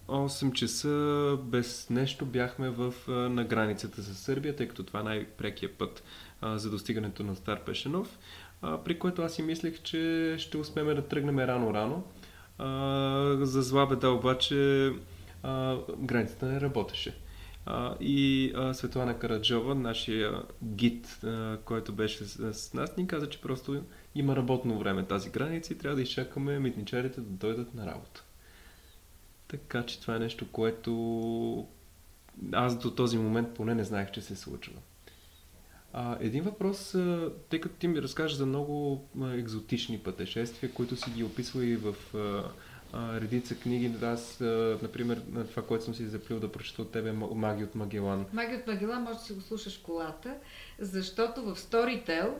8 0.07 0.53
часа 0.53 1.37
без 1.43 1.89
нещо 1.89 2.25
бяхме 2.25 2.69
в, 2.69 2.93
на 3.07 3.43
границата 3.43 4.01
с 4.01 4.17
Сърбия, 4.17 4.55
тъй 4.55 4.67
като 4.67 4.83
това 4.83 4.99
е 4.99 5.03
най-прекия 5.03 5.77
път 5.77 6.03
а, 6.41 6.57
за 6.57 6.69
достигането 6.69 7.23
на 7.23 7.35
Стар 7.35 7.63
Пешенов, 7.63 8.19
а, 8.61 8.83
при 8.83 8.99
което 8.99 9.21
аз 9.21 9.33
си 9.33 9.41
мислех, 9.41 9.81
че 9.81 10.35
ще 10.39 10.57
успеем 10.57 10.87
да 10.87 11.07
тръгнем 11.07 11.39
рано-рано. 11.39 12.03
за 13.45 13.61
зла 13.61 13.87
беда 13.87 14.09
обаче 14.09 14.91
а, 15.43 15.77
границата 15.99 16.45
не 16.45 16.61
работеше. 16.61 17.15
А, 17.65 17.95
и 17.99 18.51
а, 18.55 18.73
Светлана 18.73 19.19
Караджова, 19.19 19.75
нашия 19.75 20.43
гид, 20.63 21.19
а, 21.23 21.57
който 21.65 21.93
беше 21.93 22.23
с, 22.23 22.53
с 22.53 22.73
нас, 22.73 22.97
ни 22.97 23.07
каза, 23.07 23.29
че 23.29 23.41
просто 23.41 23.83
има 24.15 24.35
работно 24.35 24.79
време 24.79 25.05
тази 25.05 25.29
граница 25.29 25.73
и 25.73 25.77
трябва 25.77 25.95
да 25.95 26.01
изчакаме 26.01 26.59
митничарите 26.59 27.21
да 27.21 27.47
дойдат 27.47 27.73
на 27.73 27.85
работа. 27.85 28.22
Така 29.53 29.85
че 29.85 30.01
това 30.01 30.15
е 30.15 30.19
нещо, 30.19 30.51
което 30.51 31.67
аз 32.51 32.79
до 32.79 32.91
този 32.91 33.17
момент 33.17 33.53
поне 33.55 33.75
не 33.75 33.83
знаех, 33.83 34.11
че 34.11 34.21
се 34.21 34.35
случва. 34.35 34.73
А, 35.93 36.17
един 36.19 36.43
въпрос, 36.43 36.95
тъй 37.49 37.61
като 37.61 37.75
ти 37.75 37.87
ми 37.87 38.01
разкажеш 38.01 38.37
за 38.37 38.45
много 38.45 39.07
екзотични 39.33 39.99
пътешествия, 39.99 40.73
които 40.73 40.95
си 40.95 41.11
ги 41.11 41.23
описва 41.23 41.65
и 41.65 41.75
в 41.75 41.95
а, 42.93 43.21
редица 43.21 43.55
книги. 43.55 43.93
Аз, 44.01 44.41
а, 44.41 44.79
например, 44.81 45.21
на 45.31 45.47
това, 45.47 45.63
което 45.65 45.83
съм 45.83 45.95
си 45.95 46.07
заплил 46.07 46.39
да 46.39 46.51
прочета 46.51 46.81
от 46.81 46.91
тебе, 46.91 47.11
Маги 47.11 47.63
от 47.63 47.75
Магелан. 47.75 48.25
Маги 48.33 48.55
от 48.55 48.67
Магелан 48.67 49.03
може 49.03 49.17
да 49.17 49.23
си 49.23 49.33
го 49.33 49.41
слушаш 49.41 49.77
колата, 49.77 50.35
защото 50.79 51.41
в 51.41 51.55
Storytel 51.55 52.33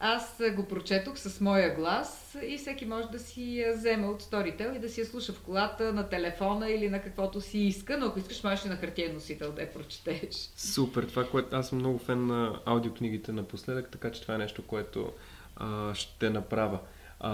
аз 0.00 0.40
го 0.56 0.64
прочетох 0.64 1.18
с 1.18 1.40
моя 1.40 1.74
глас 1.74 2.36
и 2.42 2.58
всеки 2.58 2.86
може 2.86 3.08
да 3.08 3.18
си 3.18 3.58
я 3.58 3.72
вземе 3.72 4.06
от 4.06 4.22
Storytel 4.22 4.76
и 4.76 4.78
да 4.78 4.88
си 4.88 5.00
я 5.00 5.06
слуша 5.06 5.32
в 5.32 5.40
колата, 5.40 5.92
на 5.92 6.08
телефона 6.08 6.70
или 6.70 6.88
на 6.88 7.02
каквото 7.02 7.40
си 7.40 7.58
иска, 7.58 7.98
но 7.98 8.06
ако 8.06 8.18
искаш, 8.18 8.44
можеш 8.44 8.64
и 8.64 8.68
на 8.68 8.76
хартиен 8.76 9.14
носител 9.14 9.52
да 9.52 9.62
я 9.62 9.72
прочетеш. 9.72 10.34
Супер, 10.56 11.02
това, 11.02 11.24
което 11.24 11.56
аз 11.56 11.68
съм 11.68 11.78
много 11.78 11.98
фен 11.98 12.26
на 12.26 12.60
аудиокнигите 12.64 13.32
напоследък, 13.32 13.90
така 13.90 14.10
че 14.10 14.22
това 14.22 14.34
е 14.34 14.38
нещо, 14.38 14.66
което 14.66 15.12
а, 15.56 15.94
ще 15.94 16.30
направя. 16.30 16.78
А, 17.20 17.30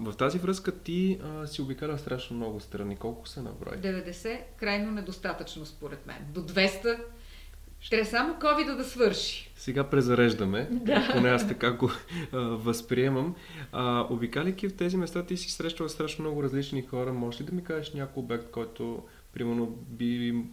в 0.00 0.16
тази 0.16 0.38
връзка 0.38 0.78
ти 0.78 1.20
а, 1.24 1.46
си 1.46 1.62
обикаля 1.62 1.98
страшно 1.98 2.36
много 2.36 2.60
страни. 2.60 2.96
Колко 2.96 3.28
се 3.28 3.40
наброи? 3.40 3.76
90, 3.76 4.40
крайно 4.56 4.90
недостатъчно 4.90 5.66
според 5.66 6.06
мен. 6.06 6.26
До 6.30 6.40
200 6.40 6.98
трябва 7.90 8.10
само 8.10 8.34
covid 8.34 8.76
да 8.76 8.84
свърши. 8.84 9.52
Сега 9.56 9.90
презареждаме, 9.90 10.68
да. 10.70 11.08
поне 11.12 11.28
аз 11.28 11.48
така 11.48 11.72
го 11.72 11.90
а, 12.32 12.38
възприемам. 12.38 13.34
А, 13.72 14.06
обикаляйки 14.10 14.68
в 14.68 14.76
тези 14.76 14.96
места, 14.96 15.26
ти 15.26 15.36
си 15.36 15.50
срещала 15.50 15.88
страшно 15.88 16.22
много 16.22 16.42
различни 16.42 16.82
хора. 16.82 17.12
Може 17.12 17.42
ли 17.42 17.46
да 17.46 17.52
ми 17.52 17.64
кажеш 17.64 17.92
някой 17.92 18.22
обект, 18.22 18.50
който, 18.50 19.02
примерно, 19.32 19.66
би 19.88 20.44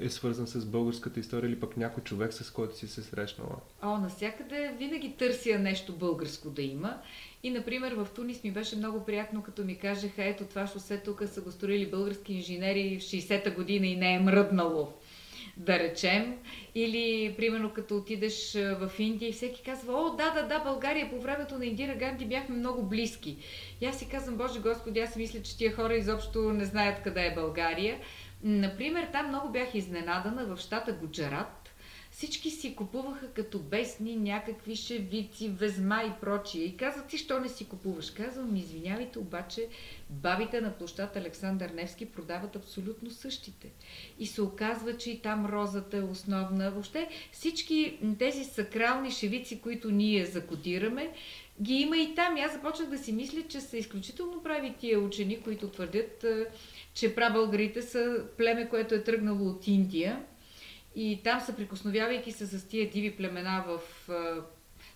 е 0.00 0.08
свързан 0.08 0.46
с 0.46 0.66
българската 0.66 1.20
история 1.20 1.48
или 1.48 1.60
пък 1.60 1.76
някой 1.76 2.02
човек, 2.02 2.32
с 2.32 2.50
който 2.50 2.76
си 2.76 2.88
се 2.88 3.02
срещнала? 3.02 3.56
О, 3.82 3.98
навсякъде 3.98 4.74
винаги 4.78 5.14
търся 5.18 5.58
нещо 5.58 5.92
българско 5.92 6.50
да 6.50 6.62
има. 6.62 6.98
И, 7.42 7.50
например, 7.50 7.92
в 7.92 8.08
Тунис 8.14 8.44
ми 8.44 8.50
беше 8.50 8.76
много 8.76 9.04
приятно, 9.04 9.42
като 9.42 9.64
ми 9.64 9.78
кажеха, 9.78 10.24
ето 10.24 10.44
това 10.44 10.66
шосе 10.66 10.98
тук 10.98 11.22
са 11.26 11.40
го 11.40 11.50
строили 11.50 11.90
български 11.90 12.34
инженери 12.34 12.98
в 13.00 13.02
60-та 13.02 13.50
година 13.50 13.86
и 13.86 13.96
не 13.96 14.14
е 14.14 14.20
мръднало 14.20 14.92
да 15.62 15.78
речем. 15.78 16.38
Или, 16.74 17.34
примерно, 17.36 17.70
като 17.70 17.96
отидеш 17.96 18.52
в 18.54 18.90
Индия 18.98 19.28
и 19.28 19.32
всеки 19.32 19.62
казва, 19.62 19.92
о, 19.94 20.16
да, 20.16 20.30
да, 20.30 20.42
да, 20.42 20.58
България 20.58 21.10
по 21.10 21.20
времето 21.20 21.58
на 21.58 21.66
Индира 21.66 21.94
Ганди 21.94 22.24
бяхме 22.24 22.56
много 22.56 22.82
близки. 22.82 23.36
И 23.80 23.86
аз 23.86 23.98
си 23.98 24.08
казвам, 24.08 24.36
Боже 24.36 24.60
Господи, 24.60 25.00
аз 25.00 25.16
мисля, 25.16 25.42
че 25.42 25.56
тия 25.56 25.74
хора 25.74 25.94
изобщо 25.94 26.52
не 26.52 26.64
знаят 26.64 27.02
къде 27.02 27.26
е 27.26 27.34
България. 27.34 27.98
Например, 28.42 29.08
там 29.12 29.28
много 29.28 29.48
бях 29.52 29.74
изненадана 29.74 30.46
в 30.46 30.60
щата 30.60 30.92
Гуджарат, 30.92 31.61
всички 32.12 32.50
си 32.50 32.76
купуваха 32.76 33.28
като 33.28 33.58
бесни 33.58 34.16
някакви 34.16 34.76
шевици, 34.76 35.48
везма 35.48 36.02
и 36.02 36.20
прочие. 36.20 36.64
И 36.64 36.76
казват, 36.76 37.06
ти 37.06 37.18
що 37.18 37.40
не 37.40 37.48
си 37.48 37.64
купуваш? 37.64 38.10
Казвам, 38.10 38.56
извинявайте, 38.56 39.18
обаче 39.18 39.68
бабите 40.10 40.60
на 40.60 40.72
площад 40.72 41.16
Александър 41.16 41.70
Невски 41.70 42.06
продават 42.06 42.56
абсолютно 42.56 43.10
същите. 43.10 43.70
И 44.18 44.26
се 44.26 44.42
оказва, 44.42 44.96
че 44.96 45.10
и 45.10 45.20
там 45.20 45.46
розата 45.46 45.96
е 45.96 46.02
основна. 46.02 46.70
Въобще 46.70 47.08
всички 47.32 47.98
тези 48.18 48.44
сакрални 48.44 49.10
шевици, 49.10 49.60
които 49.60 49.90
ние 49.90 50.26
закодираме, 50.26 51.10
ги 51.62 51.74
има 51.74 51.96
и 51.96 52.14
там. 52.14 52.36
Аз 52.36 52.52
започнах 52.52 52.88
да 52.88 52.98
си 52.98 53.12
мисля, 53.12 53.42
че 53.48 53.60
са 53.60 53.76
изключително 53.76 54.42
прави 54.42 54.74
тия 54.78 55.00
учени, 55.00 55.40
които 55.40 55.68
твърдят, 55.68 56.24
че 56.94 57.14
прабългарите 57.14 57.82
са 57.82 58.24
племе, 58.38 58.68
което 58.68 58.94
е 58.94 59.04
тръгнало 59.04 59.48
от 59.48 59.66
Индия 59.66 60.24
и 60.96 61.20
там, 61.24 61.40
съприкосновявайки 61.40 62.32
се 62.32 62.46
с 62.46 62.68
тия 62.68 62.90
диви 62.90 63.16
племена 63.16 63.64
в 63.66 63.80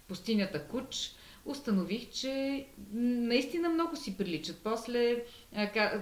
пустинята 0.08 0.66
Куч, 0.66 1.12
установих, 1.44 2.10
че 2.10 2.66
наистина 2.92 3.68
много 3.68 3.96
си 3.96 4.16
приличат. 4.16 4.60
После 4.64 5.24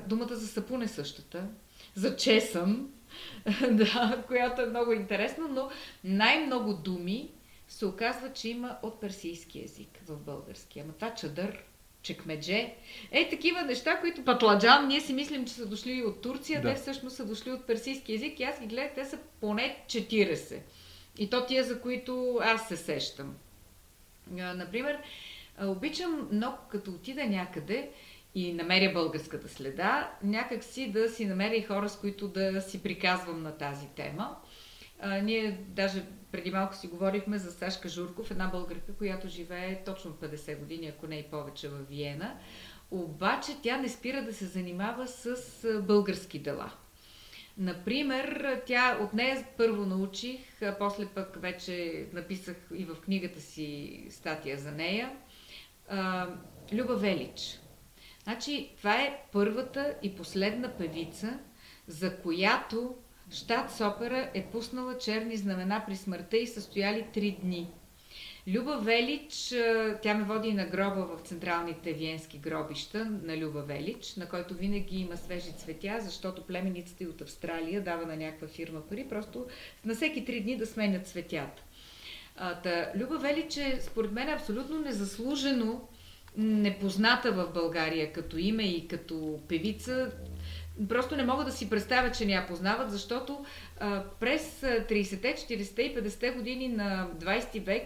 думата 0.06 0.34
за 0.34 0.48
сапун 0.48 0.82
е 0.82 0.88
същата, 0.88 1.48
за 1.94 2.16
чесън, 2.16 2.90
да, 3.70 4.24
която 4.26 4.62
е 4.62 4.66
много 4.66 4.92
интересна, 4.92 5.48
но 5.48 5.70
най-много 6.04 6.74
думи 6.74 7.30
се 7.68 7.86
оказва, 7.86 8.32
че 8.32 8.48
има 8.48 8.78
от 8.82 9.00
персийски 9.00 9.60
язик 9.60 10.00
в 10.06 10.16
български. 10.16 10.80
Ама 10.80 10.92
това 10.92 11.14
чадър 11.14 11.64
чекмедже. 12.04 12.74
Е, 13.10 13.28
такива 13.28 13.62
неща, 13.62 14.00
които 14.00 14.24
патладжан, 14.24 14.88
ние 14.88 15.00
си 15.00 15.12
мислим, 15.12 15.46
че 15.46 15.52
са 15.52 15.66
дошли 15.66 16.02
от 16.02 16.22
Турция, 16.22 16.62
да. 16.62 16.68
те 16.68 16.80
всъщност 16.80 17.16
са 17.16 17.26
дошли 17.26 17.52
от 17.52 17.66
персийски 17.66 18.12
язик 18.12 18.40
и 18.40 18.44
аз 18.44 18.60
ги 18.60 18.66
гледах, 18.66 18.94
те 18.94 19.04
са 19.04 19.18
поне 19.40 19.84
40. 19.86 20.58
И 21.18 21.30
то 21.30 21.46
тия, 21.46 21.64
за 21.64 21.80
които 21.80 22.38
аз 22.42 22.68
се 22.68 22.76
сещам. 22.76 23.34
Например, 24.30 24.98
обичам 25.62 26.28
много, 26.32 26.56
като 26.70 26.90
отида 26.90 27.24
някъде 27.24 27.90
и 28.34 28.52
намеря 28.52 28.92
българската 28.92 29.48
следа, 29.48 30.10
някак 30.22 30.64
си 30.64 30.92
да 30.92 31.08
си 31.08 31.26
намеря 31.26 31.56
и 31.56 31.62
хора, 31.62 31.88
с 31.88 31.96
които 31.96 32.28
да 32.28 32.60
си 32.62 32.82
приказвам 32.82 33.42
на 33.42 33.56
тази 33.56 33.86
тема. 33.86 34.36
А, 35.06 35.18
ние 35.18 35.58
даже 35.68 36.04
преди 36.32 36.50
малко 36.50 36.76
си 36.76 36.86
говорихме 36.86 37.38
за 37.38 37.52
Сашка 37.52 37.88
Журков, 37.88 38.30
една 38.30 38.46
българка, 38.46 38.92
която 38.94 39.28
живее 39.28 39.84
точно 39.84 40.10
50 40.10 40.58
години, 40.58 40.86
ако 40.86 41.06
не 41.06 41.16
и 41.16 41.22
повече 41.22 41.68
в 41.68 41.78
Виена. 41.88 42.36
обаче 42.90 43.52
тя 43.62 43.76
не 43.76 43.88
спира 43.88 44.22
да 44.22 44.32
се 44.32 44.46
занимава 44.46 45.06
с 45.08 45.36
български 45.82 46.38
дела. 46.38 46.72
Например, 47.58 48.60
тя 48.66 48.98
от 49.02 49.14
нея 49.14 49.46
първо 49.56 49.86
научих, 49.86 50.62
а 50.62 50.76
после 50.78 51.06
пък 51.06 51.40
вече 51.40 52.06
написах 52.12 52.56
и 52.74 52.84
в 52.84 52.94
книгата 53.00 53.40
си 53.40 54.06
статия 54.10 54.58
за 54.58 54.72
нея. 54.72 55.12
Люба 56.72 56.96
Велич. 56.96 57.60
Значи, 58.22 58.74
това 58.76 58.94
е 58.94 59.22
първата 59.32 59.94
и 60.02 60.16
последна 60.16 60.68
певица, 60.68 61.38
за 61.86 62.16
която 62.16 62.94
щат 63.30 63.70
Сопера 63.70 64.30
е 64.34 64.42
пуснала 64.42 64.98
черни 64.98 65.36
знамена 65.36 65.84
при 65.86 65.96
смъртта 65.96 66.36
и 66.36 66.46
състояли 66.46 67.06
три 67.14 67.36
дни. 67.42 67.68
Люба 68.48 68.78
Велич, 68.78 69.54
тя 70.02 70.14
ме 70.14 70.24
води 70.24 70.52
на 70.52 70.66
гроба 70.66 71.06
в 71.06 71.20
централните 71.20 71.92
виенски 71.92 72.38
гробища 72.38 73.04
на 73.04 73.38
Люба 73.38 73.62
Велич, 73.62 74.14
на 74.16 74.28
който 74.28 74.54
винаги 74.54 74.98
има 74.98 75.16
свежи 75.16 75.52
цветя, 75.52 75.98
защото 76.00 76.46
племеницата 76.46 77.04
и 77.04 77.06
от 77.06 77.20
Австралия 77.20 77.82
дава 77.82 78.06
на 78.06 78.16
някаква 78.16 78.48
фирма 78.48 78.80
пари, 78.80 79.06
просто 79.08 79.46
на 79.84 79.94
всеки 79.94 80.24
три 80.24 80.40
дни 80.40 80.56
да 80.56 80.66
сменят 80.66 81.06
цветята. 81.06 81.62
та, 82.62 82.92
Люба 82.96 83.18
Велич 83.18 83.56
е, 83.56 83.78
според 83.80 84.12
мен, 84.12 84.28
абсолютно 84.28 84.80
незаслужено 84.80 85.88
непозната 86.36 87.32
в 87.32 87.52
България 87.54 88.12
като 88.12 88.38
име 88.38 88.62
и 88.62 88.88
като 88.88 89.40
певица. 89.48 90.12
Просто 90.88 91.16
не 91.16 91.24
мога 91.24 91.44
да 91.44 91.52
си 91.52 91.70
представя, 91.70 92.10
че 92.12 92.26
не 92.26 92.32
я 92.32 92.46
познават, 92.46 92.90
защото 92.90 93.44
а, 93.80 94.02
през 94.20 94.60
30-те, 94.60 95.34
40-те 95.34 95.82
и 95.82 95.96
50-те 95.96 96.30
години 96.30 96.68
на 96.68 97.08
20 97.20 97.60
век 97.60 97.82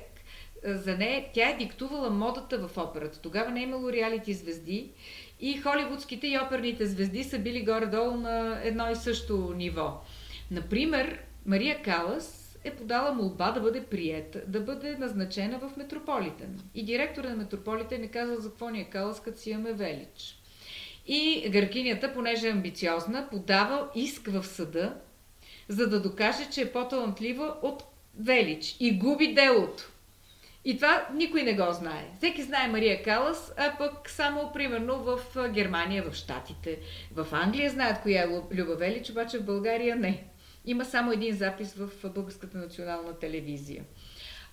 за 0.64 0.96
нея 0.96 1.24
тя 1.34 1.50
е 1.50 1.56
диктувала 1.56 2.10
модата 2.10 2.68
в 2.68 2.78
операта. 2.78 3.20
Тогава 3.20 3.50
не 3.50 3.60
е 3.60 3.62
имало 3.62 3.92
реалити 3.92 4.34
звезди 4.34 4.90
и 5.40 5.58
холивудските 5.58 6.26
и 6.26 6.38
оперните 6.46 6.86
звезди 6.86 7.24
са 7.24 7.38
били 7.38 7.64
горе-долу 7.64 8.16
на 8.16 8.60
едно 8.64 8.90
и 8.90 8.96
също 8.96 9.52
ниво. 9.56 10.00
Например, 10.50 11.18
Мария 11.46 11.82
Калас 11.82 12.58
е 12.64 12.76
подала 12.76 13.12
молба 13.12 13.50
да 13.50 13.60
бъде 13.60 13.84
приета, 13.84 14.42
да 14.46 14.60
бъде 14.60 14.96
назначена 14.98 15.58
в 15.58 15.76
Метрополитен. 15.76 16.60
И 16.74 16.84
директора 16.84 17.28
на 17.28 17.36
Метрополитен 17.36 18.02
е 18.02 18.08
казал 18.08 18.36
за 18.40 18.48
какво 18.48 18.70
ни 18.70 18.80
е 18.80 18.84
Калас, 18.84 19.22
като 19.22 19.40
си 19.40 19.50
имаме 19.50 19.72
Велич. 19.72 20.37
И 21.08 21.48
гъркинята, 21.50 22.12
понеже 22.14 22.48
е 22.48 22.50
амбициозна, 22.50 23.28
подава 23.30 23.88
иск 23.94 24.28
в 24.28 24.46
съда, 24.46 24.94
за 25.68 25.88
да 25.88 26.02
докаже, 26.02 26.50
че 26.52 26.60
е 26.60 26.72
по-талантлива 26.72 27.54
от 27.62 27.82
Велич 28.20 28.76
и 28.80 28.98
губи 28.98 29.34
делото. 29.34 29.92
И 30.64 30.76
това 30.76 31.08
никой 31.14 31.42
не 31.42 31.54
го 31.54 31.72
знае. 31.72 32.08
Всеки 32.16 32.42
знае 32.42 32.68
Мария 32.68 33.02
Калас, 33.02 33.52
а 33.56 33.74
пък 33.78 34.10
само 34.10 34.52
примерно 34.52 34.98
в 34.98 35.20
Германия, 35.48 36.10
в 36.10 36.14
Штатите, 36.14 36.78
в 37.14 37.26
Англия 37.32 37.70
знаят 37.70 38.02
коя 38.02 38.22
е 38.22 38.28
Люба 38.56 38.76
Велич, 38.76 39.10
обаче 39.10 39.38
в 39.38 39.44
България 39.44 39.96
не. 39.96 40.24
Има 40.64 40.84
само 40.84 41.12
един 41.12 41.36
запис 41.36 41.74
в 41.74 42.10
Българската 42.10 42.58
национална 42.58 43.18
телевизия. 43.18 43.84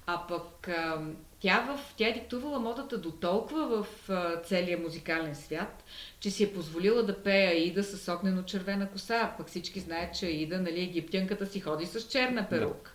А 0.08 0.28
пък 0.28 0.70
тя, 1.40 1.62
в, 1.62 1.94
тя 1.98 2.08
е 2.08 2.14
диктувала 2.14 2.60
модата 2.60 2.98
до 2.98 3.12
толкова 3.12 3.68
в 3.68 4.10
целия 4.46 4.78
музикален 4.78 5.36
свят, 5.36 5.84
че 6.20 6.32
си 6.32 6.44
е 6.44 6.54
позволила 6.54 7.04
да 7.04 7.24
пее 7.24 7.48
Аида 7.48 7.84
с 7.84 8.14
огнено-червена 8.14 8.90
коса. 8.90 9.34
Пък 9.38 9.48
всички 9.48 9.80
знаят, 9.80 10.16
че 10.16 10.26
Аида, 10.26 10.62
нали, 10.62 10.82
египтянката 10.82 11.46
си 11.46 11.60
ходи 11.60 11.86
с 11.86 12.02
черна 12.02 12.50
перука. 12.50 12.92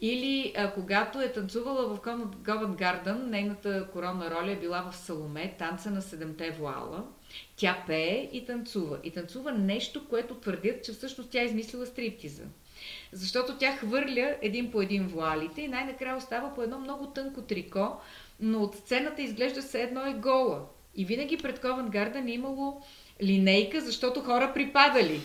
Или 0.00 0.54
а, 0.56 0.72
когато 0.72 1.20
е 1.20 1.32
танцувала 1.32 1.94
в 1.94 2.00
Говен 2.44 2.74
Гарден, 2.74 3.30
нейната 3.30 3.88
коронна 3.92 4.30
роля 4.30 4.50
е 4.50 4.56
била 4.56 4.90
в 4.90 4.96
Саломе, 4.96 5.54
танца 5.58 5.90
на 5.90 6.02
седемте 6.02 6.50
вуала. 6.50 7.04
Тя 7.56 7.84
пее 7.86 8.28
и 8.32 8.46
танцува. 8.46 8.98
И 9.04 9.10
танцува 9.10 9.52
нещо, 9.52 10.08
което 10.08 10.34
твърдят, 10.34 10.84
че 10.84 10.92
всъщност 10.92 11.30
тя 11.30 11.40
е 11.42 11.44
измислила 11.44 11.86
стриптиза. 11.86 12.42
Защото 13.12 13.56
тя 13.56 13.76
хвърля 13.76 14.36
един 14.42 14.70
по 14.70 14.82
един 14.82 15.06
вуалите 15.06 15.62
и 15.62 15.68
най-накрая 15.68 16.16
остава 16.16 16.54
по 16.54 16.62
едно 16.62 16.78
много 16.78 17.06
тънко 17.06 17.42
трико, 17.42 17.96
но 18.40 18.62
от 18.62 18.74
сцената 18.74 19.22
изглежда 19.22 19.62
се 19.62 19.82
едно 19.82 20.06
е 20.06 20.12
гола. 20.12 20.60
И 20.94 21.04
винаги 21.04 21.36
пред 21.36 21.60
Ковен 21.60 21.88
Гарден 21.88 22.26
е 22.26 22.32
имало 22.32 22.82
линейка, 23.22 23.80
защото 23.80 24.20
хора 24.20 24.52
припадали. 24.54 25.20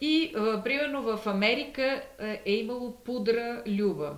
И, 0.00 0.32
а, 0.36 0.62
примерно, 0.62 1.02
в 1.02 1.26
Америка 1.26 2.02
е, 2.20 2.40
е 2.44 2.52
имало 2.52 2.96
пудра 3.04 3.62
Люба, 3.68 4.16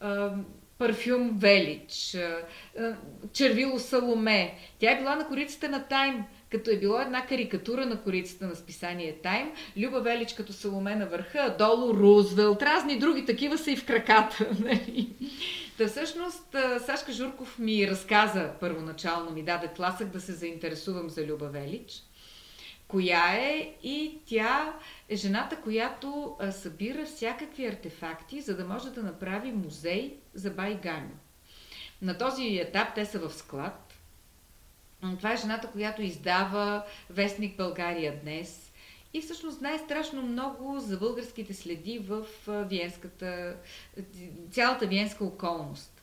а, 0.00 0.32
парфюм 0.78 1.38
Велич, 1.38 2.14
а, 2.14 2.96
червило 3.32 3.78
Саломе. 3.78 4.54
Тя 4.78 4.92
е 4.92 4.98
била 4.98 5.16
на 5.16 5.28
корицата 5.28 5.68
на 5.68 5.84
Тайм, 5.84 6.24
като 6.50 6.70
е 6.70 6.76
било 6.76 7.00
една 7.00 7.26
карикатура 7.26 7.86
на 7.86 8.02
корицата 8.02 8.46
на 8.46 8.56
списание 8.56 9.18
Тайм, 9.22 9.52
Люба 9.78 10.00
Велич 10.00 10.32
като 10.32 10.52
Саломе 10.52 10.94
на 10.94 11.06
върха, 11.06 11.56
долу 11.58 11.94
Рузвелт, 11.94 12.62
разни 12.62 12.98
други 12.98 13.24
такива 13.24 13.58
са 13.58 13.70
и 13.70 13.76
в 13.76 13.86
краката. 13.86 14.50
Нали? 14.60 15.08
Та 15.78 15.86
всъщност 15.86 16.56
Сашка 16.86 17.12
Журков 17.12 17.58
ми 17.58 17.88
разказа 17.90 18.50
първоначално, 18.60 19.30
ми 19.30 19.42
даде 19.42 19.68
тласък 19.68 20.08
да 20.08 20.20
се 20.20 20.32
заинтересувам 20.32 21.10
за 21.10 21.26
Люба 21.26 21.48
Велич 21.48 22.02
коя 22.88 23.34
е 23.34 23.74
и 23.82 24.18
тя 24.26 24.74
е 25.08 25.16
жената, 25.16 25.56
която 25.56 26.36
събира 26.50 27.04
всякакви 27.06 27.66
артефакти, 27.66 28.40
за 28.40 28.56
да 28.56 28.64
може 28.64 28.90
да 28.90 29.02
направи 29.02 29.52
музей 29.52 30.16
за 30.34 30.50
Байганю. 30.50 31.14
На 32.02 32.18
този 32.18 32.58
етап 32.58 32.94
те 32.94 33.06
са 33.06 33.18
в 33.18 33.34
склад. 33.34 33.87
Това 35.00 35.32
е 35.32 35.36
жената, 35.36 35.70
която 35.70 36.02
издава 36.02 36.84
вестник 37.10 37.56
България 37.56 38.20
днес 38.22 38.72
и 39.14 39.20
всъщност 39.20 39.58
знае 39.58 39.78
страшно 39.78 40.22
много 40.22 40.78
за 40.78 40.98
българските 40.98 41.54
следи 41.54 41.98
в 41.98 42.26
виенската, 42.48 43.56
цялата 44.50 44.86
виенска 44.86 45.24
околност. 45.24 46.02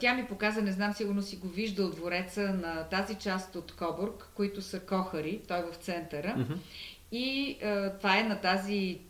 Тя 0.00 0.14
ми 0.14 0.26
показа, 0.26 0.62
не 0.62 0.72
знам, 0.72 0.94
сигурно 0.94 1.22
си 1.22 1.36
го 1.36 1.48
вижда 1.48 1.84
от 1.84 1.96
двореца 1.96 2.42
на 2.42 2.84
тази 2.84 3.14
част 3.14 3.56
от 3.56 3.72
Кобург, 3.76 4.30
които 4.34 4.62
са 4.62 4.80
кохари, 4.80 5.40
той 5.48 5.58
е 5.58 5.62
в 5.72 5.74
центъра. 5.74 6.34
Mm-hmm. 6.38 6.56
И 7.12 7.58
а, 7.62 7.98
това 7.98 8.18
е 8.18 8.22
на 8.22 8.40
тази 8.40 9.00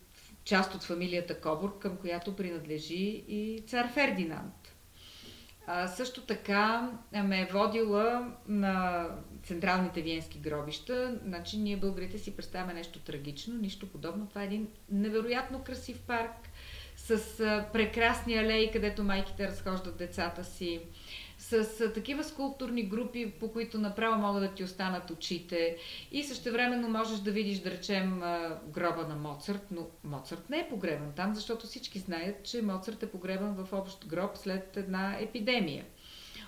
част 0.44 0.74
от 0.74 0.82
фамилията 0.82 1.40
Кобург, 1.40 1.78
към 1.78 1.96
която 1.96 2.36
принадлежи 2.36 3.24
и 3.28 3.62
цар 3.66 3.92
Фердинанд. 3.92 4.65
Също 5.96 6.20
така 6.20 6.90
ме 7.12 7.40
е 7.40 7.48
водила 7.52 8.32
на 8.48 9.06
централните 9.42 10.02
виенски 10.02 10.38
гробища. 10.38 11.18
Значи 11.24 11.58
ние 11.58 11.76
българите 11.76 12.18
си 12.18 12.36
представяме 12.36 12.74
нещо 12.74 12.98
трагично, 12.98 13.54
нищо 13.54 13.92
подобно. 13.92 14.26
Това 14.28 14.42
е 14.42 14.46
един 14.46 14.68
невероятно 14.90 15.62
красив 15.64 16.00
парк 16.00 16.30
с 16.96 17.18
прекрасни 17.72 18.38
алеи, 18.38 18.70
където 18.72 19.04
майките 19.04 19.48
разхождат 19.48 19.96
децата 19.96 20.44
си, 20.44 20.80
с 21.50 21.80
а, 21.80 21.92
такива 21.92 22.24
скулптурни 22.24 22.82
групи, 22.82 23.30
по 23.30 23.52
които 23.52 23.78
направо 23.78 24.20
могат 24.20 24.42
да 24.42 24.54
ти 24.54 24.64
останат 24.64 25.10
очите 25.10 25.76
и 26.12 26.24
същевременно 26.24 26.88
можеш 26.88 27.18
да 27.18 27.30
видиш, 27.30 27.58
да 27.58 27.70
речем, 27.70 28.20
гроба 28.66 29.06
на 29.08 29.16
Моцарт, 29.16 29.66
но 29.70 29.86
Моцарт 30.04 30.50
не 30.50 30.58
е 30.58 30.68
погребан 30.68 31.12
там, 31.16 31.34
защото 31.34 31.66
всички 31.66 31.98
знаят, 31.98 32.44
че 32.44 32.62
Моцарт 32.62 33.02
е 33.02 33.10
погребан 33.10 33.54
в 33.54 33.72
общ 33.72 34.06
гроб 34.06 34.36
след 34.36 34.76
една 34.76 35.16
епидемия. 35.20 35.84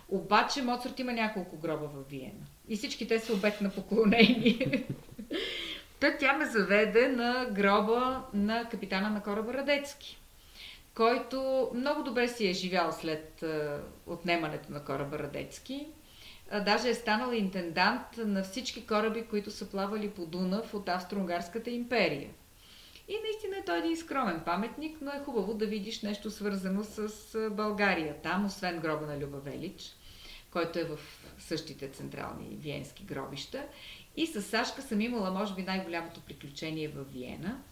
Обаче 0.08 0.62
Моцарт 0.62 0.98
има 0.98 1.12
няколко 1.12 1.56
гроба 1.56 1.87
в 1.87 2.11
Виена. 2.11 2.46
И 2.68 2.76
всички 2.76 3.08
те 3.08 3.18
са 3.18 3.32
обект 3.32 3.61
на 3.61 3.70
поклонение. 3.70 4.87
Та 6.00 6.16
тя 6.16 6.32
ме 6.32 6.46
заведе 6.46 7.08
на 7.08 7.46
гроба 7.52 8.22
на 8.34 8.68
капитана 8.68 9.11
на 9.11 9.22
кораба 9.22 9.54
Радецки 9.54 10.20
който 10.98 11.70
много 11.74 12.02
добре 12.02 12.28
си 12.28 12.48
е 12.48 12.52
живял 12.52 12.92
след 12.92 13.44
отнемането 14.06 14.72
на 14.72 14.84
кораба 14.84 15.18
Радецки. 15.18 15.87
Даже 16.64 16.88
е 16.88 16.94
станал 16.94 17.32
интендант 17.32 18.16
на 18.16 18.42
всички 18.42 18.87
кораби, 18.87 19.26
които 19.30 19.50
са 19.50 19.70
плавали 19.70 20.11
по 20.11 20.26
Дунав 20.26 20.74
от 20.74 20.88
Австро-Унгарската 20.88 21.70
империя. 21.70 22.30
И 23.08 23.16
наистина 23.24 23.56
е 23.58 23.64
той 23.64 23.78
един 23.78 23.96
скромен 23.96 24.42
паметник, 24.44 24.96
но 25.00 25.11
е 25.11 25.22
хубаво 25.24 25.54
да 25.54 25.66
видиш 25.66 26.02
нещо 26.02 26.31
свързано 26.31 26.85
с 26.85 27.10
България. 27.50 28.16
Там, 28.23 28.46
освен 28.46 28.81
гроба 28.81 29.06
на 29.06 29.18
Люба 29.18 29.38
Велич, 29.38 29.96
който 30.50 30.79
е 30.79 30.85
в 30.85 30.98
същите 31.38 31.88
централни 31.88 32.56
виенски 32.60 33.04
гробища. 33.04 33.64
И 34.16 34.27
с 34.27 34.42
Сашка 34.42 34.83
съм 34.83 35.00
имала, 35.00 35.31
може 35.31 35.54
би, 35.54 35.62
най-голямото 35.62 36.20
приключение 36.20 36.88
в 36.88 37.04
Виена. 37.12 37.62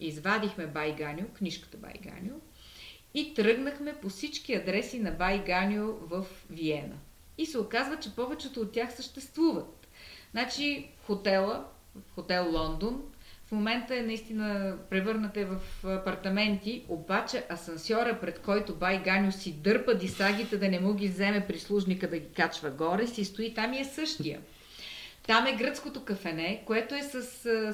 Извадихме 0.00 0.66
Байганю, 0.66 1.28
книжката 1.38 1.76
Байганю, 1.76 2.40
и 3.14 3.34
тръгнахме 3.34 3.94
по 3.94 4.08
всички 4.08 4.54
адреси 4.54 4.98
на 4.98 5.10
Бай 5.10 5.44
Ганьо 5.46 5.92
в 5.92 6.26
Виена. 6.50 6.96
И 7.38 7.46
се 7.46 7.58
оказва, 7.58 7.96
че 7.96 8.14
повечето 8.14 8.60
от 8.60 8.72
тях 8.72 8.94
съществуват. 8.94 9.88
Значи 10.30 10.88
хотела, 11.06 11.64
хотел 12.14 12.52
Лондон, 12.52 13.02
в 13.46 13.52
момента 13.52 13.96
е 13.96 14.02
наистина 14.02 14.76
превърната 14.90 15.46
в 15.46 15.84
апартаменти, 15.84 16.84
обаче 16.88 17.44
асансьора, 17.50 18.18
пред 18.20 18.38
който 18.38 18.74
Бай 18.74 19.02
Ганю 19.02 19.32
си 19.32 19.52
дърпа 19.52 19.94
дисагите 19.94 20.58
да 20.58 20.68
не 20.68 20.80
му 20.80 20.94
ги 20.94 21.08
вземе 21.08 21.46
прислужника 21.46 22.10
да 22.10 22.18
ги 22.18 22.28
качва 22.36 22.70
горе, 22.70 23.06
си 23.06 23.24
стои 23.24 23.54
там 23.54 23.72
и 23.72 23.80
е 23.80 23.84
същия. 23.84 24.40
Там 25.26 25.46
е 25.46 25.56
гръцкото 25.56 26.04
кафене, 26.04 26.62
което 26.66 26.94
е 26.94 27.02
с 27.02 27.22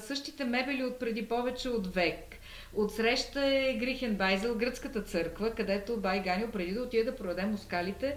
същите 0.07 0.45
мебели 0.45 0.85
от 0.85 0.99
преди 0.99 1.28
повече 1.28 1.68
от 1.68 1.95
век. 1.95 2.34
Отсреща 2.77 3.47
е 3.47 3.77
Грихенбайзел, 3.81 4.55
гръцката 4.55 5.03
църква, 5.03 5.51
където 5.51 5.97
Бай 5.97 6.22
Ганил 6.22 6.51
преди 6.51 6.72
да 6.72 6.83
отиде 6.83 7.05
да 7.05 7.16
продаде 7.16 7.47
мускалите, 7.47 8.16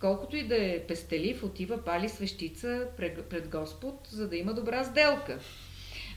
колкото 0.00 0.36
и 0.36 0.42
да 0.42 0.56
е 0.56 0.80
пестелив, 0.88 1.44
отива 1.44 1.84
пали 1.84 2.08
свещица 2.08 2.86
пред, 2.96 3.24
пред 3.24 3.48
Господ, 3.48 4.08
за 4.10 4.28
да 4.28 4.36
има 4.36 4.54
добра 4.54 4.84
сделка. 4.84 5.38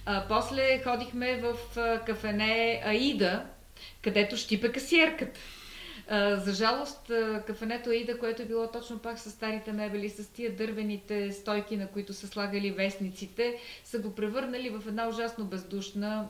А, 0.05 0.25
после 0.27 0.81
ходихме 0.83 1.41
в 1.41 1.55
кафене 2.05 2.81
Аида, 2.85 3.45
където 4.01 4.37
щипа 4.37 4.69
касиерката. 4.69 5.39
А, 6.07 6.35
за 6.35 6.53
жалост, 6.53 7.11
кафенето 7.47 7.89
Аида, 7.89 8.19
което 8.19 8.41
е 8.41 8.45
било 8.45 8.67
точно 8.67 8.99
пак 8.99 9.19
с 9.19 9.31
старите 9.31 9.71
мебели, 9.71 10.09
с 10.09 10.27
тия 10.27 10.55
дървените 10.55 11.31
стойки, 11.31 11.77
на 11.77 11.87
които 11.87 12.13
са 12.13 12.27
слагали 12.27 12.71
вестниците, 12.71 13.57
са 13.83 13.99
го 13.99 14.15
превърнали 14.15 14.69
в 14.69 14.83
една 14.87 15.07
ужасно 15.07 15.45
бездушна 15.45 16.29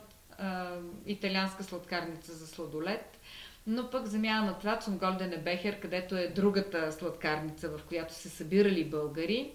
италианска 1.06 1.64
сладкарница 1.64 2.32
за 2.32 2.46
сладолет. 2.46 3.18
Но 3.66 3.90
пък 3.90 4.06
замяна 4.06 4.46
на 4.46 4.58
това 4.58 4.80
съм 4.80 4.98
Голдене 4.98 5.38
Бехер, 5.38 5.80
където 5.80 6.16
е 6.16 6.28
другата 6.28 6.92
сладкарница, 6.92 7.68
в 7.68 7.80
която 7.88 8.14
се 8.14 8.28
събирали 8.28 8.84
българи, 8.84 9.52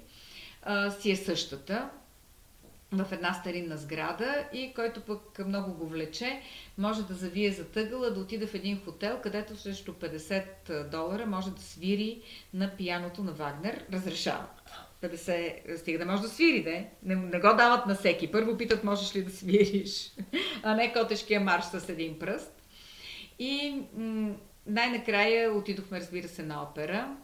а, 0.64 0.92
си 0.92 1.12
е 1.12 1.16
същата 1.16 1.90
в 2.92 3.08
една 3.12 3.34
старинна 3.34 3.78
сграда 3.78 4.46
и 4.54 4.74
който 4.74 5.02
пък 5.02 5.40
много 5.48 5.74
го 5.74 5.88
влече, 5.88 6.42
може 6.78 7.04
да 7.04 7.14
завие 7.14 7.52
за 7.52 7.66
тъгъла, 7.66 8.12
да 8.12 8.20
отиде 8.20 8.48
в 8.48 8.54
един 8.54 8.84
хотел, 8.84 9.20
където 9.24 9.58
срещу 9.58 9.94
50 9.94 10.90
долара 10.90 11.26
може 11.26 11.52
да 11.52 11.62
свири 11.62 12.22
на 12.54 12.76
пияното 12.78 13.24
на 13.24 13.32
Вагнер. 13.32 13.86
Разрешава. 13.92 14.46
50, 15.02 15.78
стига 15.78 16.00
да 16.00 16.06
може 16.06 16.22
да 16.22 16.30
свири, 16.30 16.64
де. 16.64 16.90
Не, 17.04 17.16
не 17.16 17.40
го 17.40 17.54
дават 17.56 17.86
на 17.86 17.96
всеки. 17.96 18.32
Първо 18.32 18.58
питат, 18.58 18.84
можеш 18.84 19.16
ли 19.16 19.24
да 19.24 19.32
свириш, 19.32 20.12
а 20.64 20.76
не 20.76 20.94
котешкия 20.94 21.40
марш 21.40 21.66
с 21.66 21.90
един 21.90 22.20
пръст. 22.20 22.62
И 23.40 23.82
м- 23.98 24.36
най-накрая 24.68 25.54
отидохме, 25.54 26.00
разбира 26.00 26.28
се, 26.28 26.44
на 26.44 26.64
опера, 26.64 27.18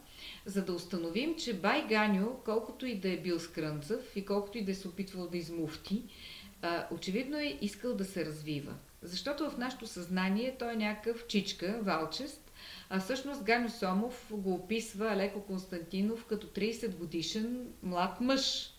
за 0.46 0.64
да 0.64 0.72
установим, 0.72 1.36
че 1.36 1.54
Бай 1.54 1.86
Ганю, 1.88 2.36
колкото 2.44 2.86
и 2.86 2.94
да 2.94 3.12
е 3.12 3.16
бил 3.16 3.40
скрънцъв 3.40 4.16
и 4.16 4.24
колкото 4.24 4.58
и 4.58 4.64
да 4.64 4.72
е 4.72 4.74
се 4.74 4.88
опитвал 4.88 5.28
да 5.28 5.36
измуфти, 5.36 6.02
а, 6.62 6.86
очевидно 6.90 7.38
е 7.38 7.58
искал 7.60 7.94
да 7.94 8.04
се 8.04 8.24
развива. 8.24 8.74
Защото 9.02 9.50
в 9.50 9.58
нашето 9.58 9.86
съзнание 9.86 10.56
той 10.58 10.72
е 10.72 10.76
някакъв 10.76 11.26
чичка, 11.26 11.78
валчест, 11.82 12.43
а 12.90 13.00
всъщност 13.00 13.44
Ганю 13.44 13.68
Сомов 13.70 14.26
го 14.30 14.54
описва 14.54 15.12
Алеко 15.12 15.40
Константинов 15.40 16.24
като 16.24 16.46
30 16.46 16.96
годишен 16.96 17.66
млад 17.82 18.20
мъж. 18.20 18.70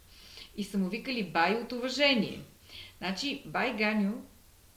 И 0.58 0.64
са 0.64 0.78
му 0.78 0.90
викали 0.90 1.24
Бай 1.24 1.56
от 1.56 1.72
уважение. 1.72 2.42
Значи 2.98 3.44
Бай 3.46 3.76
Ганю 3.78 4.14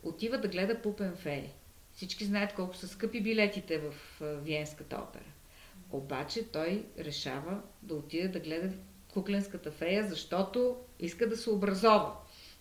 отива 0.03 0.39
да 0.39 0.49
гледа 0.49 0.83
Пупен 0.83 1.16
Фери. 1.16 1.53
Всички 1.93 2.24
знаят 2.24 2.55
колко 2.55 2.76
са 2.76 2.89
скъпи 2.89 3.20
билетите 3.20 3.79
в 3.79 3.95
Виенската 4.20 4.97
опера. 4.97 5.33
Обаче 5.91 6.45
той 6.53 6.85
решава 6.99 7.61
да 7.83 7.95
отиде 7.95 8.29
да 8.29 8.41
гледа 8.41 8.70
кукленската 9.12 9.70
фея, 9.70 10.07
защото 10.09 10.76
иска 10.99 11.29
да 11.29 11.37
се 11.37 11.51
образова. 11.51 12.12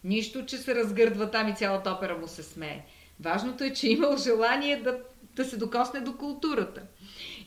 Нищо, 0.04 0.46
че 0.46 0.58
се 0.58 0.76
разгърдва 0.76 1.32
там 1.32 1.50
и 1.50 1.56
цялата 1.56 1.92
опера 1.92 2.18
му 2.18 2.28
се 2.28 2.44
смее. 2.44 2.86
Важното 3.20 3.64
е, 3.64 3.74
че 3.74 3.88
е 3.88 3.92
имал 3.92 4.18
желание 4.18 4.82
да, 4.82 5.04
да 5.38 5.46
се 5.46 5.58
докосне 5.58 6.00
до 6.00 6.18
културата. 6.18 6.82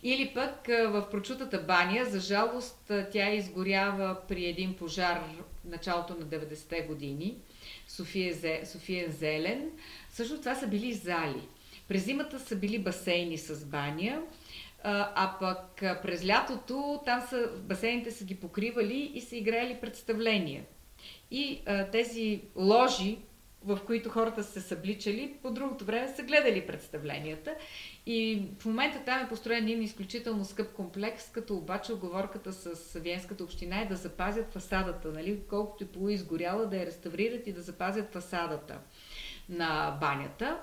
Или 0.02 0.34
пък 0.34 0.66
в 0.66 1.08
прочутата 1.10 1.62
баня, 1.62 2.04
за 2.04 2.20
жалост, 2.20 2.92
тя 3.12 3.30
изгорява 3.30 4.16
при 4.28 4.44
един 4.44 4.74
пожар 4.74 5.20
в 5.20 5.68
началото 5.68 6.14
на 6.14 6.26
90-те 6.26 6.80
години. 6.80 7.36
София, 7.88 8.66
София 8.66 9.10
Зелен. 9.10 9.70
Също 10.10 10.38
това 10.38 10.54
са 10.54 10.66
били 10.66 10.92
зали. 10.92 11.48
През 11.88 12.04
зимата 12.04 12.38
са 12.40 12.56
били 12.56 12.78
басейни 12.78 13.38
с 13.38 13.64
баня, 13.64 14.22
а 14.84 15.36
пък 15.40 15.76
през 16.02 16.26
лятото 16.26 17.02
там 17.04 17.20
са, 17.30 17.50
басейните 17.56 18.10
са 18.10 18.24
ги 18.24 18.34
покривали 18.34 19.12
и 19.14 19.20
са 19.20 19.36
играели 19.36 19.78
представления. 19.80 20.64
И 21.30 21.60
а, 21.66 21.90
тези 21.90 22.40
ложи, 22.56 23.18
в 23.64 23.78
които 23.86 24.10
хората 24.10 24.44
са 24.44 24.52
се 24.52 24.60
събличали, 24.60 25.34
по 25.42 25.50
другото 25.50 25.84
време 25.84 26.08
са 26.08 26.22
гледали 26.22 26.66
представленията. 26.66 27.54
И 28.06 28.42
в 28.58 28.66
момента 28.66 29.02
там 29.04 29.24
е 29.24 29.28
построен 29.28 29.64
един 29.64 29.82
изключително 29.82 30.44
скъп 30.44 30.72
комплекс, 30.72 31.30
като 31.30 31.56
обаче 31.56 31.92
оговорката 31.92 32.52
с 32.52 32.98
Виенската 33.00 33.44
община 33.44 33.80
е 33.80 33.86
да 33.86 33.96
запазят 33.96 34.52
фасадата, 34.52 35.12
нали? 35.12 35.40
колкото 35.48 35.84
е 35.84 35.86
полуизгоряла, 35.86 36.66
да 36.66 36.76
я 36.76 36.86
реставрират 36.86 37.46
и 37.46 37.52
да 37.52 37.62
запазят 37.62 38.12
фасадата 38.12 38.78
на 39.48 39.98
банята. 40.00 40.60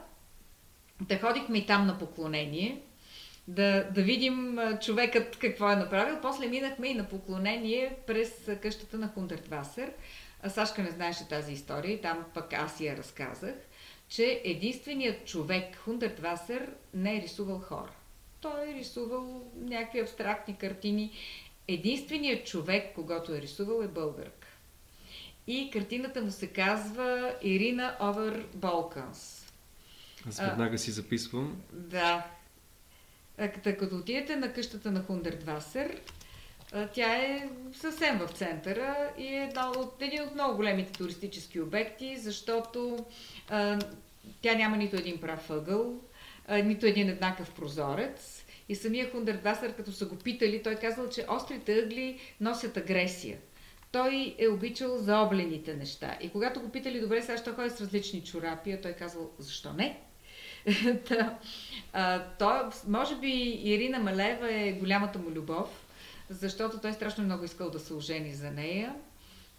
Да 1.02 1.20
ходихме 1.20 1.58
и 1.58 1.66
там 1.66 1.88
на 1.88 1.98
поклонение, 1.98 2.82
да, 3.48 3.84
да 3.84 4.02
видим 4.02 4.60
човекът 4.82 5.38
какво 5.38 5.72
е 5.72 5.76
направил. 5.76 6.18
После 6.22 6.48
минахме 6.48 6.88
и 6.88 6.94
на 6.94 7.04
поклонение 7.04 7.96
през 8.08 8.50
къщата 8.62 8.98
на 8.98 9.08
Хундертвасер. 9.08 9.92
Сашка 10.48 10.84
не 10.84 10.92
знаеше 10.92 11.28
тази 11.28 11.54
история 11.54 11.94
и 11.94 12.02
там 12.02 12.26
пък 12.34 12.54
аз 12.54 12.80
я 12.80 12.98
разказах, 12.98 13.56
че 14.10 14.42
единственият 14.44 15.26
човек, 15.26 15.76
Хундертвасер, 15.76 16.70
не 16.94 17.18
е 17.18 17.22
рисувал 17.22 17.60
хора. 17.60 17.92
Той 18.42 18.70
е 18.70 18.74
рисувал 18.74 19.52
някакви 19.56 20.00
абстрактни 20.00 20.58
картини. 20.58 21.12
Единственият 21.68 22.48
човек, 22.48 22.96
когато 22.96 23.36
е 23.36 23.42
рисувал, 23.42 23.82
е 23.84 23.88
българка. 23.88 24.48
И 25.48 25.70
картината 25.74 26.22
му 26.22 26.32
се 26.32 26.48
казва 26.48 27.36
Ирина 27.42 27.98
Овер 28.02 28.46
Болканс. 28.54 29.52
Аз 30.28 30.40
веднага 30.40 30.78
си 30.78 30.92
записвам. 30.92 31.62
Да. 31.74 32.28
Като 33.64 33.96
отидете 33.96 34.36
на 34.36 34.54
къщата 34.54 34.92
на 34.92 35.04
Хундердвасер, 35.04 36.02
тя 36.94 37.16
е 37.16 37.50
съвсем 37.74 38.18
в 38.18 38.28
центъра 38.28 39.10
и 39.18 39.28
е 39.28 39.52
един 40.02 40.24
от 40.24 40.34
много 40.34 40.56
големите 40.56 40.92
туристически 40.92 41.62
обекти, 41.62 42.18
защото 42.18 43.06
а, 43.50 43.80
тя 44.42 44.56
няма 44.56 44.78
нито 44.78 44.96
един 44.96 45.18
прав 45.18 45.50
ъгъл, 45.50 46.00
а, 46.48 46.58
нито 46.58 46.86
един 46.86 47.10
еднакъв 47.10 47.52
прозорец. 47.52 48.46
И 48.70 48.76
самия 48.76 49.12
Хундердвасер, 49.12 49.76
като 49.76 49.92
са 49.92 50.06
го 50.06 50.16
питали, 50.16 50.64
той 50.64 50.76
казал, 50.76 51.10
че 51.10 51.26
острите 51.30 51.80
ъгли 51.80 52.20
носят 52.42 52.78
агресия. 52.78 53.38
Той 53.92 54.36
е 54.40 54.48
обичал 54.48 54.98
заоблените 54.98 55.76
неща. 55.76 56.18
И 56.22 56.30
когато 56.30 56.62
го 56.62 56.70
питали, 56.70 57.00
добре, 57.00 57.22
сега 57.22 57.38
ще 57.38 57.52
ходи 57.52 57.70
с 57.70 57.82
различни 57.82 58.24
чорапи, 58.24 58.80
той 58.82 58.94
казал, 58.94 59.32
защо 59.40 59.74
не? 59.74 60.00
Та, 61.08 61.40
а, 61.94 62.24
то, 62.40 62.72
може 62.88 63.16
би 63.16 63.62
Ирина 63.64 64.00
Малева 64.00 64.54
е 64.54 64.72
голямата 64.72 65.20
му 65.20 65.30
любов, 65.30 65.87
защото 66.30 66.80
той 66.80 66.94
страшно 66.94 67.24
много 67.24 67.46
искал 67.46 67.70
да 67.70 67.80
се 67.80 67.94
ожени 67.94 68.34
за 68.34 68.52
нея. 68.52 68.96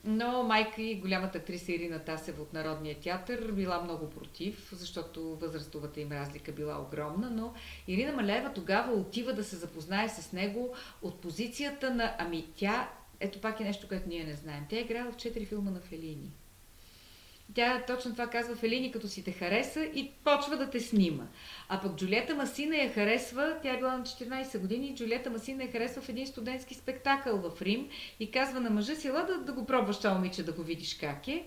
Но 0.05 0.43
майка 0.43 0.83
и 0.83 1.01
голямата 1.01 1.39
актриса 1.39 1.73
Ирина 1.73 1.99
Тасева 1.99 2.43
от 2.43 2.53
Народния 2.53 3.01
театър 3.01 3.53
била 3.53 3.81
много 3.83 4.11
против, 4.11 4.71
защото 4.73 5.37
възрастовата 5.37 6.01
им 6.01 6.13
разлика 6.13 6.53
била 6.53 6.81
огромна, 6.81 7.31
но 7.31 7.55
Ирина 7.89 8.13
Малева 8.13 8.53
тогава 8.55 8.93
отива 8.93 9.33
да 9.33 9.45
се 9.45 9.57
запознае 9.57 10.09
с 10.09 10.33
него 10.33 10.75
от 11.03 11.21
позицията 11.21 11.95
на 11.95 12.15
ами 12.19 12.47
тя, 12.57 12.91
ето 13.21 13.41
пак 13.41 13.61
е 13.61 13.65
нещо, 13.65 13.89
което 13.89 14.09
ние 14.09 14.25
не 14.25 14.35
знаем. 14.35 14.67
Тя 14.69 14.77
е 14.77 14.81
играла 14.81 15.13
в 15.13 15.17
четири 15.17 15.47
филма 15.47 15.71
на 15.71 15.81
Фелини. 15.81 16.33
Тя 17.55 17.83
точно 17.87 18.13
това 18.13 18.27
казва 18.27 18.57
Фелини, 18.57 18.93
като 18.93 19.09
си 19.09 19.25
те 19.25 19.33
хареса 19.33 19.85
и 19.85 20.11
почва 20.25 20.57
да 20.57 20.71
те 20.71 20.81
снима. 20.81 21.25
А 21.69 21.81
пък 21.81 21.97
Джулиета 21.97 22.35
Масина 22.35 22.77
я 22.77 22.93
харесва, 22.93 23.57
тя 23.63 23.75
е 23.75 23.77
била 23.77 23.97
на 23.97 24.05
14 24.05 24.59
години, 24.59 24.95
Джулиета 24.97 25.31
Масина 25.31 25.63
я 25.63 25.73
харесва 25.73 26.03
в 26.03 26.09
един 26.09 26.27
студентски 26.27 26.75
спектакъл 26.75 27.39
в 27.39 27.63
Рим 27.63 27.89
и 28.21 28.31
казва 28.31 28.61
на 28.61 28.71
мъжа 28.71 28.95
си, 28.95 29.09
да, 29.09 29.39
да 29.39 29.53
го 29.53 29.67
пробваш 29.67 29.97
това 29.97 30.15
момиче, 30.15 30.43
да 30.43 30.53
го 30.53 30.63
видиш 30.63 30.95
как 30.95 31.29
е. 31.29 31.45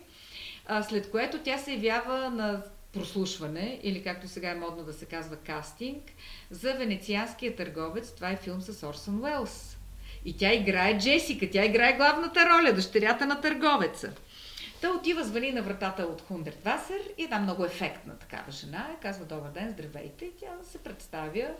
А, 0.65 0.83
след 0.83 1.11
което 1.11 1.37
тя 1.37 1.57
се 1.57 1.71
явява 1.71 2.29
на 2.29 2.63
прослушване, 2.93 3.79
или 3.83 4.03
както 4.03 4.27
сега 4.27 4.49
е 4.49 4.55
модно 4.55 4.83
да 4.83 4.93
се 4.93 5.05
казва 5.05 5.35
кастинг, 5.35 6.03
за 6.51 6.73
Венецианския 6.73 7.55
търговец. 7.55 8.11
Това 8.15 8.31
е 8.31 8.37
филм 8.37 8.61
с 8.61 8.87
Орсън 8.87 9.23
Уелс. 9.23 9.77
И 10.25 10.37
тя 10.37 10.53
играе 10.53 10.97
Джесика, 10.97 11.49
тя 11.51 11.65
играе 11.65 11.97
главната 11.97 12.45
роля, 12.49 12.73
дъщерята 12.73 13.25
на 13.25 13.41
търговеца. 13.41 14.13
Та 14.81 14.91
отива, 14.91 15.23
звъни 15.23 15.51
на 15.51 15.61
вратата 15.61 16.03
от 16.03 16.21
Хундертвасер 16.21 17.01
и 17.17 17.23
една 17.23 17.39
много 17.39 17.65
ефектна 17.65 18.17
такава 18.17 18.51
жена. 18.51 18.95
Казва, 19.01 19.25
добър 19.25 19.49
ден, 19.49 19.69
здравейте. 19.69 20.25
И 20.25 20.31
тя 20.39 20.47
се 20.63 20.77
представя 20.77 21.51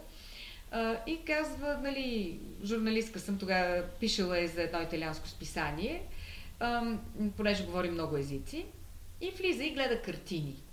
и 1.08 1.26
казва, 1.26 1.80
нали, 1.84 2.40
журналистка 2.64 3.20
съм, 3.20 3.38
тогава 3.38 3.84
пишела 4.00 4.40
е 4.40 4.48
за 4.48 4.62
едно 4.62 4.82
италианско 4.82 5.28
списание, 5.28 6.04
понеже 7.38 7.66
говори 7.66 7.92
много 7.92 8.18
езици. 8.18 8.66
И 9.22 9.32
влиза 9.32 9.64
и 9.64 9.74
гледа 9.74 10.02
картини. 10.02 10.64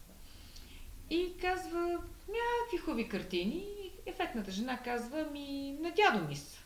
И 1.10 1.32
казва, 1.40 1.80
някакви 2.28 2.78
хубави 2.84 3.08
картини. 3.08 3.64
И 3.84 4.10
ефектната 4.10 4.50
жена 4.50 4.78
казва, 4.84 5.24
ми, 5.32 5.76
на 5.80 5.90
дядо 5.90 6.28
ми 6.28 6.36
са. 6.36 6.57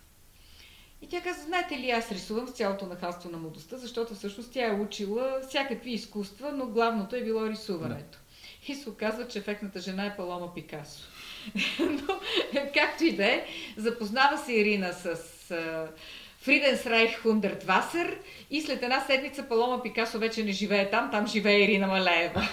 И 1.02 1.08
тя 1.08 1.20
каза, 1.20 1.42
знаете 1.42 1.78
ли, 1.78 1.90
аз 1.90 2.12
рисувам 2.12 2.48
с 2.48 2.52
цялото 2.52 2.86
нахалство 2.86 3.30
на 3.30 3.38
младостта, 3.38 3.76
защото 3.76 4.14
всъщност 4.14 4.52
тя 4.52 4.66
е 4.66 4.80
учила 4.80 5.40
всякакви 5.48 5.90
изкуства, 5.90 6.52
но 6.52 6.66
главното 6.66 7.16
е 7.16 7.22
било 7.22 7.48
рисуването. 7.48 8.18
Да. 8.66 8.72
И 8.72 8.74
се 8.74 8.90
оказва, 8.90 9.28
че 9.28 9.38
ефектната 9.38 9.80
жена 9.80 10.06
е 10.06 10.16
Палома 10.16 10.54
Пикасо. 10.54 11.08
но, 11.80 12.20
както 12.74 13.04
и 13.04 13.16
да 13.16 13.26
е, 13.26 13.46
запознава 13.76 14.38
се 14.38 14.52
Ирина 14.52 14.92
с 14.92 15.16
Фриденс 16.38 16.86
Райх 16.86 17.22
Хундертвасер 17.22 18.18
и 18.50 18.60
след 18.60 18.82
една 18.82 19.00
седмица 19.00 19.48
Палома 19.48 19.82
Пикасо 19.82 20.18
вече 20.18 20.44
не 20.44 20.52
живее 20.52 20.90
там, 20.90 21.10
там 21.10 21.26
живее 21.26 21.64
Ирина 21.64 21.86
Малеева. 21.86 22.48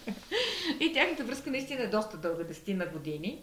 и 0.80 0.92
тяхната 0.92 1.24
връзка 1.24 1.50
наистина 1.50 1.82
е 1.82 1.86
доста 1.86 2.16
дълга, 2.16 2.44
десетина 2.44 2.86
години. 2.86 3.38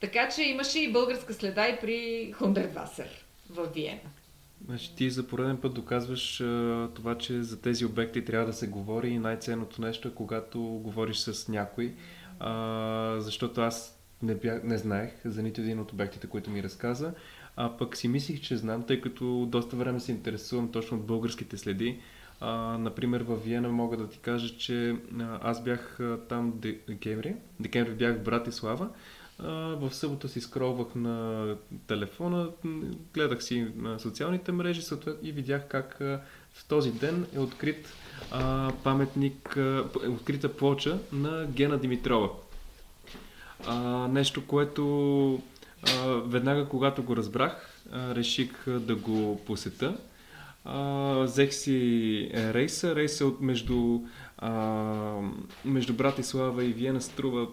Така 0.00 0.28
че 0.28 0.42
имаше 0.42 0.78
и 0.78 0.92
българска 0.92 1.34
следа 1.34 1.68
и 1.68 1.80
при 1.80 2.32
Хундертвасер 2.32 3.25
в 3.50 3.68
Виена. 3.74 4.00
Значи 4.64 4.96
ти 4.96 5.10
за 5.10 5.26
пореден 5.26 5.56
път 5.56 5.74
доказваш 5.74 6.40
а, 6.40 6.88
това, 6.94 7.18
че 7.18 7.42
за 7.42 7.60
тези 7.60 7.84
обекти 7.84 8.24
трябва 8.24 8.46
да 8.46 8.52
се 8.52 8.68
говори 8.68 9.08
и 9.08 9.18
най-ценното 9.18 9.82
нещо 9.82 10.08
е 10.08 10.14
когато 10.14 10.60
говориш 10.60 11.16
с 11.16 11.48
някой, 11.48 11.94
а, 12.40 13.16
защото 13.18 13.60
аз 13.60 14.00
не, 14.22 14.34
бях, 14.34 14.62
не 14.62 14.78
знаех 14.78 15.10
за 15.24 15.42
нито 15.42 15.60
един 15.60 15.80
от 15.80 15.92
обектите, 15.92 16.26
които 16.26 16.50
ми 16.50 16.62
разказа. 16.62 17.14
А 17.56 17.76
пък 17.76 17.96
си 17.96 18.08
мислих, 18.08 18.40
че 18.40 18.56
знам, 18.56 18.82
тъй 18.82 19.00
като 19.00 19.46
доста 19.46 19.76
време 19.76 20.00
се 20.00 20.12
интересувам 20.12 20.72
точно 20.72 20.96
от 20.96 21.06
българските 21.06 21.56
следи. 21.56 22.00
А, 22.40 22.78
например, 22.78 23.20
в 23.20 23.36
Виена 23.36 23.68
мога 23.68 23.96
да 23.96 24.08
ти 24.08 24.18
кажа, 24.18 24.56
че 24.58 24.96
аз 25.40 25.64
бях 25.64 25.98
там 26.28 26.60
декември. 26.88 27.36
Декември 27.60 27.94
бях 27.94 28.16
в 28.16 28.22
Братислава. 28.22 28.88
А, 29.38 29.48
в 29.52 29.94
събота 29.94 30.28
си 30.28 30.40
скролвах 30.40 30.94
на 30.94 31.46
телефона, 31.86 32.48
гледах 33.14 33.44
си 33.44 33.66
на 33.76 33.98
социалните 33.98 34.52
мрежи 34.52 34.82
и 35.22 35.32
видях 35.32 35.68
как 35.68 35.96
в 36.52 36.64
този 36.68 36.92
ден 36.92 37.26
е 37.34 37.38
открит 37.38 37.88
паметник, 38.84 39.56
е 40.04 40.08
открита 40.08 40.56
плоча 40.56 40.98
на 41.12 41.46
Гена 41.46 41.78
Димитрова. 41.78 42.28
Нещо, 44.08 44.46
което 44.46 45.42
веднага 46.26 46.68
когато 46.68 47.02
го 47.02 47.16
разбрах, 47.16 47.84
реших 47.94 48.68
да 48.68 48.94
го 48.94 49.40
посета. 49.46 49.96
Взех 51.22 51.54
си 51.54 52.30
рейса. 52.34 52.94
Рейса 52.94 53.26
от 53.26 53.40
между, 53.40 54.00
а, 54.38 54.50
между 55.64 55.94
Братислава 55.94 56.64
и 56.64 56.72
Виена 56.72 57.00
струва 57.00 57.48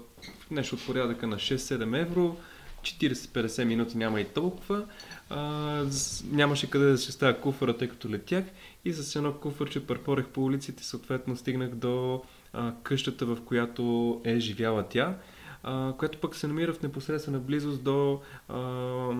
нещо 0.52 0.76
от 0.76 0.86
порядъка 0.86 1.28
на 1.28 1.36
6-7 1.36 2.02
евро. 2.02 2.38
40-50 2.82 3.64
минути 3.64 3.98
няма 3.98 4.22
и 4.22 4.26
толкова. 4.26 4.86
А, 5.30 5.86
нямаше 6.32 6.70
къде 6.70 6.86
да 6.86 6.98
се 6.98 7.12
ставя 7.12 7.42
куфара, 7.42 7.78
тъй 7.78 7.88
като 7.88 8.10
летях. 8.10 8.46
И 8.86 8.94
с 8.94 9.16
едно 9.16 9.34
куфърче 9.34 9.88
пърпорех 9.88 10.28
по 10.28 10.44
улиците, 10.44 10.84
съответно 10.84 11.38
стигнах 11.38 11.70
до 11.70 12.24
а, 12.54 12.74
къщата, 12.84 13.26
в 13.26 13.38
която 13.46 14.22
е 14.26 14.40
живяла 14.40 14.84
тя 14.90 15.18
а, 15.64 15.94
което 15.98 16.18
пък 16.18 16.36
се 16.36 16.48
намира 16.48 16.74
в 16.74 16.82
непосредствена 16.82 17.40
близост 17.40 17.84
до 17.84 18.22
а, 18.50 18.58
а, 18.58 19.12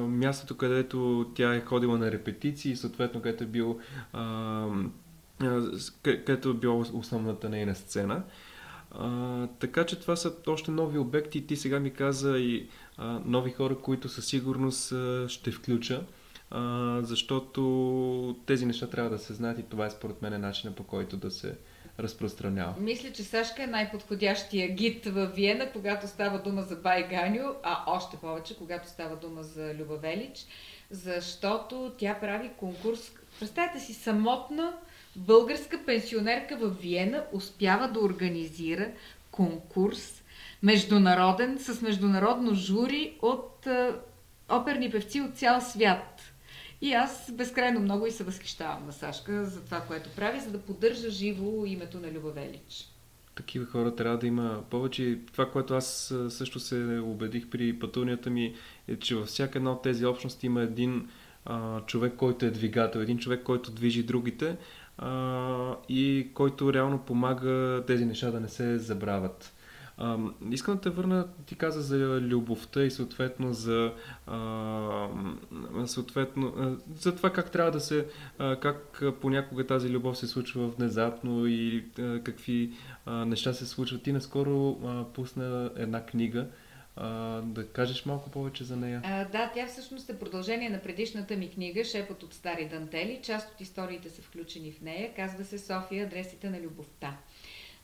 мястото, 0.00 0.56
където 0.56 1.30
тя 1.34 1.54
е 1.54 1.60
ходила 1.60 1.98
на 1.98 2.10
репетиции, 2.10 2.76
съответно 2.76 3.22
където 3.22 3.44
е 3.44 3.46
бил 3.46 3.78
а, 4.12 4.66
където 6.02 6.48
е 6.48 6.54
била 6.54 6.74
основната 6.74 7.48
нейна 7.48 7.74
сцена. 7.74 8.22
А, 8.90 9.46
така 9.46 9.86
че 9.86 10.00
това 10.00 10.16
са 10.16 10.32
още 10.46 10.70
нови 10.70 10.98
обекти. 10.98 11.46
Ти 11.46 11.56
сега 11.56 11.80
ми 11.80 11.90
каза 11.90 12.38
и 12.38 12.68
а, 12.96 13.20
нови 13.24 13.50
хора, 13.50 13.78
които 13.78 14.08
със 14.08 14.26
сигурност 14.26 14.92
а, 14.92 15.28
ще 15.28 15.50
включа, 15.50 16.02
а, 16.50 16.98
защото 17.02 18.36
тези 18.46 18.66
неща 18.66 18.86
трябва 18.90 19.10
да 19.10 19.18
се 19.18 19.34
знаят 19.34 19.58
и 19.58 19.62
това 19.62 19.86
е 19.86 19.90
според 19.90 20.22
мен 20.22 20.40
начина 20.40 20.74
по 20.74 20.84
който 20.84 21.16
да 21.16 21.30
се 21.30 21.58
разпространява. 21.98 22.74
Мисля, 22.80 23.12
че 23.12 23.22
Сашка 23.22 23.62
е 23.62 23.66
най-подходящия 23.66 24.74
гид 24.74 25.06
в 25.06 25.26
Виена, 25.26 25.72
когато 25.72 26.08
става 26.08 26.42
дума 26.42 26.62
за 26.62 26.76
Байганю, 26.76 27.54
а 27.62 27.82
още 27.86 28.16
повече, 28.16 28.58
когато 28.58 28.88
става 28.88 29.16
дума 29.16 29.42
за 29.42 29.74
Любавелич, 29.74 30.46
защото 30.90 31.92
тя 31.98 32.18
прави 32.20 32.50
конкурс. 32.58 33.12
Представете 33.40 33.80
си, 33.80 33.94
самотна 33.94 34.72
българска 35.16 35.80
пенсионерка 35.86 36.56
в 36.56 36.70
Виена 36.80 37.24
успява 37.32 37.88
да 37.88 38.00
организира 38.00 38.90
конкурс 39.30 40.22
международен, 40.62 41.58
с 41.58 41.82
международно 41.82 42.54
жури 42.54 43.18
от 43.22 43.66
е, 43.66 43.90
оперни 44.48 44.90
певци 44.90 45.20
от 45.20 45.36
цял 45.36 45.60
свят. 45.60 46.32
И 46.80 46.92
аз 46.92 47.32
безкрайно 47.32 47.80
много 47.80 48.06
и 48.06 48.10
се 48.10 48.24
възхищавам 48.24 48.86
на 48.86 48.92
Сашка 48.92 49.44
за 49.44 49.64
това, 49.64 49.80
което 49.80 50.10
прави, 50.16 50.40
за 50.40 50.50
да 50.50 50.58
поддържа 50.58 51.10
живо 51.10 51.64
името 51.66 52.00
на 52.00 52.12
Любавелич. 52.12 52.88
Такива 53.34 53.66
хора 53.66 53.96
трябва 53.96 54.18
да 54.18 54.26
има 54.26 54.62
повече. 54.70 55.18
Това, 55.32 55.50
което 55.50 55.74
аз 55.74 56.14
също 56.28 56.60
се 56.60 57.00
убедих 57.04 57.50
при 57.50 57.78
пътуванията 57.78 58.30
ми, 58.30 58.54
е, 58.88 58.96
че 58.96 59.14
във 59.14 59.28
всяка 59.28 59.58
една 59.58 59.72
от 59.72 59.82
тези 59.82 60.06
общности 60.06 60.46
има 60.46 60.62
един 60.62 61.08
а, 61.44 61.80
човек, 61.80 62.14
който 62.16 62.46
е 62.46 62.50
двигател, 62.50 62.98
един 62.98 63.18
човек, 63.18 63.42
който 63.42 63.70
движи 63.70 64.02
другите 64.02 64.56
а, 65.00 65.76
и 65.88 66.30
който 66.34 66.72
реално 66.72 66.98
помага 66.98 67.84
тези 67.86 68.04
неща 68.04 68.30
да 68.30 68.40
не 68.40 68.48
се 68.48 68.78
забравят. 68.78 69.54
А, 69.98 70.18
искам 70.50 70.74
да 70.74 70.80
те 70.80 70.90
върна, 70.90 71.26
ти 71.46 71.54
каза 71.54 71.80
за 71.80 72.20
любовта 72.20 72.82
и 72.82 72.90
съответно 72.90 73.52
за, 73.52 73.92
а, 74.26 75.08
съответно, 75.86 76.76
за 76.96 77.16
това 77.16 77.30
как 77.30 77.50
трябва 77.50 77.70
да 77.70 77.80
се, 77.80 78.06
а, 78.38 78.56
как 78.56 79.02
понякога 79.20 79.66
тази 79.66 79.90
любов 79.90 80.18
се 80.18 80.26
случва 80.26 80.68
внезапно 80.68 81.46
и 81.46 81.84
а, 81.98 82.20
какви 82.22 82.72
а, 83.06 83.24
неща 83.24 83.52
се 83.52 83.66
случват. 83.66 84.02
Ти 84.02 84.12
наскоро 84.12 84.78
а, 84.84 85.04
пусна 85.04 85.70
една 85.76 86.06
книга, 86.06 86.46
а, 87.00 87.40
да 87.40 87.68
кажеш 87.68 88.06
малко 88.06 88.30
повече 88.30 88.64
за 88.64 88.76
нея. 88.76 89.00
А, 89.04 89.24
да, 89.24 89.50
тя 89.54 89.66
всъщност 89.66 90.10
е 90.10 90.18
продължение 90.18 90.68
на 90.68 90.78
предишната 90.78 91.36
ми 91.36 91.50
книга 91.50 91.84
Шепот 91.84 92.22
от 92.22 92.34
стари 92.34 92.68
дантели. 92.68 93.20
Част 93.22 93.52
от 93.54 93.60
историите 93.60 94.10
са 94.10 94.22
включени 94.22 94.72
в 94.72 94.80
нея. 94.80 95.14
Казва 95.16 95.44
се 95.44 95.58
София, 95.58 96.06
адресите 96.06 96.50
на 96.50 96.60
любовта. 96.60 97.16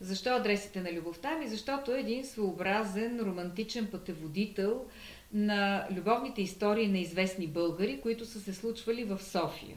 Защо 0.01 0.31
адресите 0.31 0.81
на 0.81 0.93
любовта? 0.93 1.39
Ми 1.39 1.49
защото 1.49 1.95
е 1.95 2.01
един 2.01 2.25
своеобразен 2.25 3.21
романтичен 3.21 3.87
пътеводител 3.87 4.85
на 5.33 5.87
любовните 5.91 6.43
истории 6.43 6.89
на 6.89 6.99
известни 6.99 7.47
българи, 7.47 8.01
които 8.01 8.25
са 8.25 8.41
се 8.41 8.55
случвали 8.55 9.05
в 9.05 9.23
София. 9.23 9.77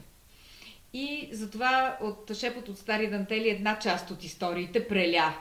И 0.92 1.28
затова 1.32 1.98
от 2.02 2.34
Шепот 2.34 2.68
от 2.68 2.78
Стари 2.78 3.10
Дантели 3.10 3.48
една 3.48 3.78
част 3.78 4.10
от 4.10 4.24
историите 4.24 4.88
преля 4.88 5.34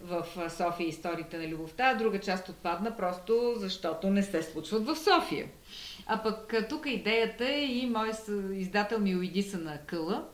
в 0.00 0.50
София 0.50 0.88
историите 0.88 1.38
на 1.38 1.48
любовта, 1.48 1.90
а 1.90 1.94
друга 1.94 2.20
част 2.20 2.48
отпадна 2.48 2.96
просто 2.96 3.54
защото 3.56 4.10
не 4.10 4.22
се 4.22 4.42
случват 4.42 4.86
в 4.86 4.96
София. 4.96 5.46
А 6.06 6.22
пък 6.22 6.54
тук 6.68 6.86
идеята 6.86 7.44
е 7.48 7.64
и 7.64 7.86
мой 7.86 8.10
издател 8.52 8.98
Милоидиса 8.98 9.58
на 9.58 9.78
Къла, 9.78 10.28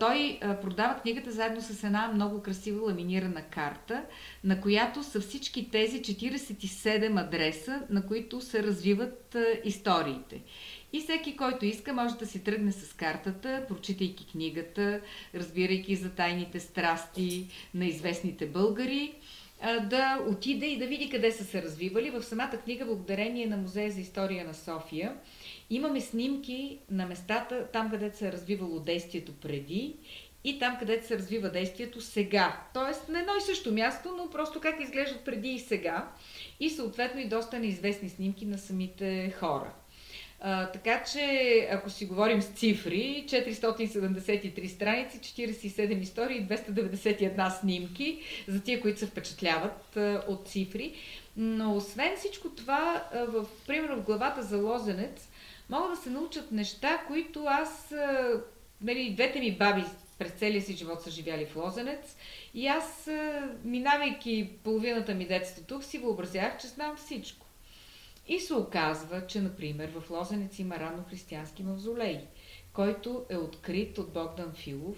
той 0.00 0.38
продава 0.62 1.00
книгата 1.00 1.32
заедно 1.32 1.60
с 1.60 1.84
една 1.84 2.10
много 2.14 2.42
красива 2.42 2.86
ламинирана 2.86 3.42
карта, 3.42 4.02
на 4.44 4.60
която 4.60 5.02
са 5.02 5.20
всички 5.20 5.70
тези 5.70 6.02
47 6.02 7.26
адреса, 7.26 7.82
на 7.90 8.06
които 8.06 8.40
се 8.40 8.62
развиват 8.62 9.36
историите. 9.64 10.42
И 10.92 11.00
всеки, 11.00 11.36
който 11.36 11.64
иска, 11.64 11.92
може 11.92 12.14
да 12.14 12.26
си 12.26 12.44
тръгне 12.44 12.72
с 12.72 12.92
картата, 12.92 13.64
прочитайки 13.68 14.26
книгата, 14.32 15.00
разбирайки 15.34 15.96
за 15.96 16.10
тайните 16.10 16.60
страсти 16.60 17.46
на 17.74 17.86
известните 17.86 18.46
българи, 18.46 19.14
да 19.82 20.18
отиде 20.28 20.66
и 20.66 20.78
да 20.78 20.86
види 20.86 21.10
къде 21.10 21.32
са 21.32 21.44
се 21.44 21.62
развивали. 21.62 22.10
В 22.10 22.22
самата 22.22 22.60
книга, 22.64 22.84
благодарение 22.84 23.46
на 23.46 23.56
Музея 23.56 23.90
за 23.90 24.00
история 24.00 24.44
на 24.44 24.54
София, 24.54 25.14
Имаме 25.70 26.00
снимки 26.00 26.78
на 26.90 27.06
местата, 27.06 27.66
там 27.72 27.90
където 27.90 28.16
се 28.16 28.28
е 28.28 28.32
развивало 28.32 28.80
действието 28.80 29.32
преди 29.32 29.96
и 30.44 30.58
там 30.58 30.76
където 30.78 31.06
се 31.06 31.18
развива 31.18 31.50
действието 31.50 32.00
сега. 32.00 32.60
Тоест 32.74 33.08
на 33.08 33.20
едно 33.20 33.32
и 33.38 33.40
също 33.40 33.72
място, 33.72 34.14
но 34.16 34.30
просто 34.30 34.60
как 34.60 34.80
изглеждат 34.80 35.24
преди 35.24 35.48
и 35.48 35.58
сега. 35.58 36.08
И 36.60 36.70
съответно 36.70 37.20
и 37.20 37.28
доста 37.28 37.58
неизвестни 37.58 38.08
снимки 38.08 38.46
на 38.46 38.58
самите 38.58 39.34
хора. 39.38 39.72
А, 40.40 40.66
така 40.66 41.04
че, 41.12 41.68
ако 41.72 41.90
си 41.90 42.06
говорим 42.06 42.42
с 42.42 42.46
цифри, 42.46 43.24
473 43.28 44.66
страници, 44.66 45.20
47 45.20 46.00
истории, 46.00 46.46
291 46.46 47.60
снимки, 47.60 48.22
за 48.48 48.62
тия, 48.62 48.80
които 48.80 48.98
се 48.98 49.06
впечатляват 49.06 49.96
а, 49.96 50.24
от 50.28 50.48
цифри. 50.48 50.94
Но 51.36 51.76
освен 51.76 52.16
всичко 52.16 52.48
това, 52.48 53.04
а, 53.14 53.24
в, 53.24 53.46
примерно 53.66 53.96
в 53.96 54.04
главата 54.04 54.42
за 54.42 54.56
Лозенец, 54.56 55.27
могат 55.68 55.90
да 55.90 55.96
се 55.96 56.10
научат 56.10 56.52
неща, 56.52 57.04
които 57.06 57.44
аз, 57.46 57.94
нали, 58.80 59.14
двете 59.14 59.40
ми 59.40 59.58
баби 59.58 59.84
през 60.18 60.32
целия 60.32 60.62
си 60.62 60.76
живот 60.76 61.02
са 61.02 61.10
живяли 61.10 61.46
в 61.46 61.56
Лозенец 61.56 62.16
и 62.54 62.66
аз, 62.66 63.10
минавайки 63.64 64.50
половината 64.64 65.14
ми 65.14 65.26
детство 65.26 65.64
тук, 65.66 65.84
си 65.84 65.98
въобразях, 65.98 66.58
че 66.60 66.66
знам 66.66 66.96
всичко. 66.96 67.46
И 68.28 68.40
се 68.40 68.54
оказва, 68.54 69.26
че, 69.26 69.40
например, 69.40 69.90
в 69.90 70.10
Лозенец 70.10 70.58
има 70.58 70.78
рано 70.78 71.04
християнски 71.10 71.62
мавзолей, 71.62 72.20
който 72.72 73.24
е 73.28 73.36
открит 73.36 73.98
от 73.98 74.12
Богдан 74.12 74.52
Филов 74.52 74.96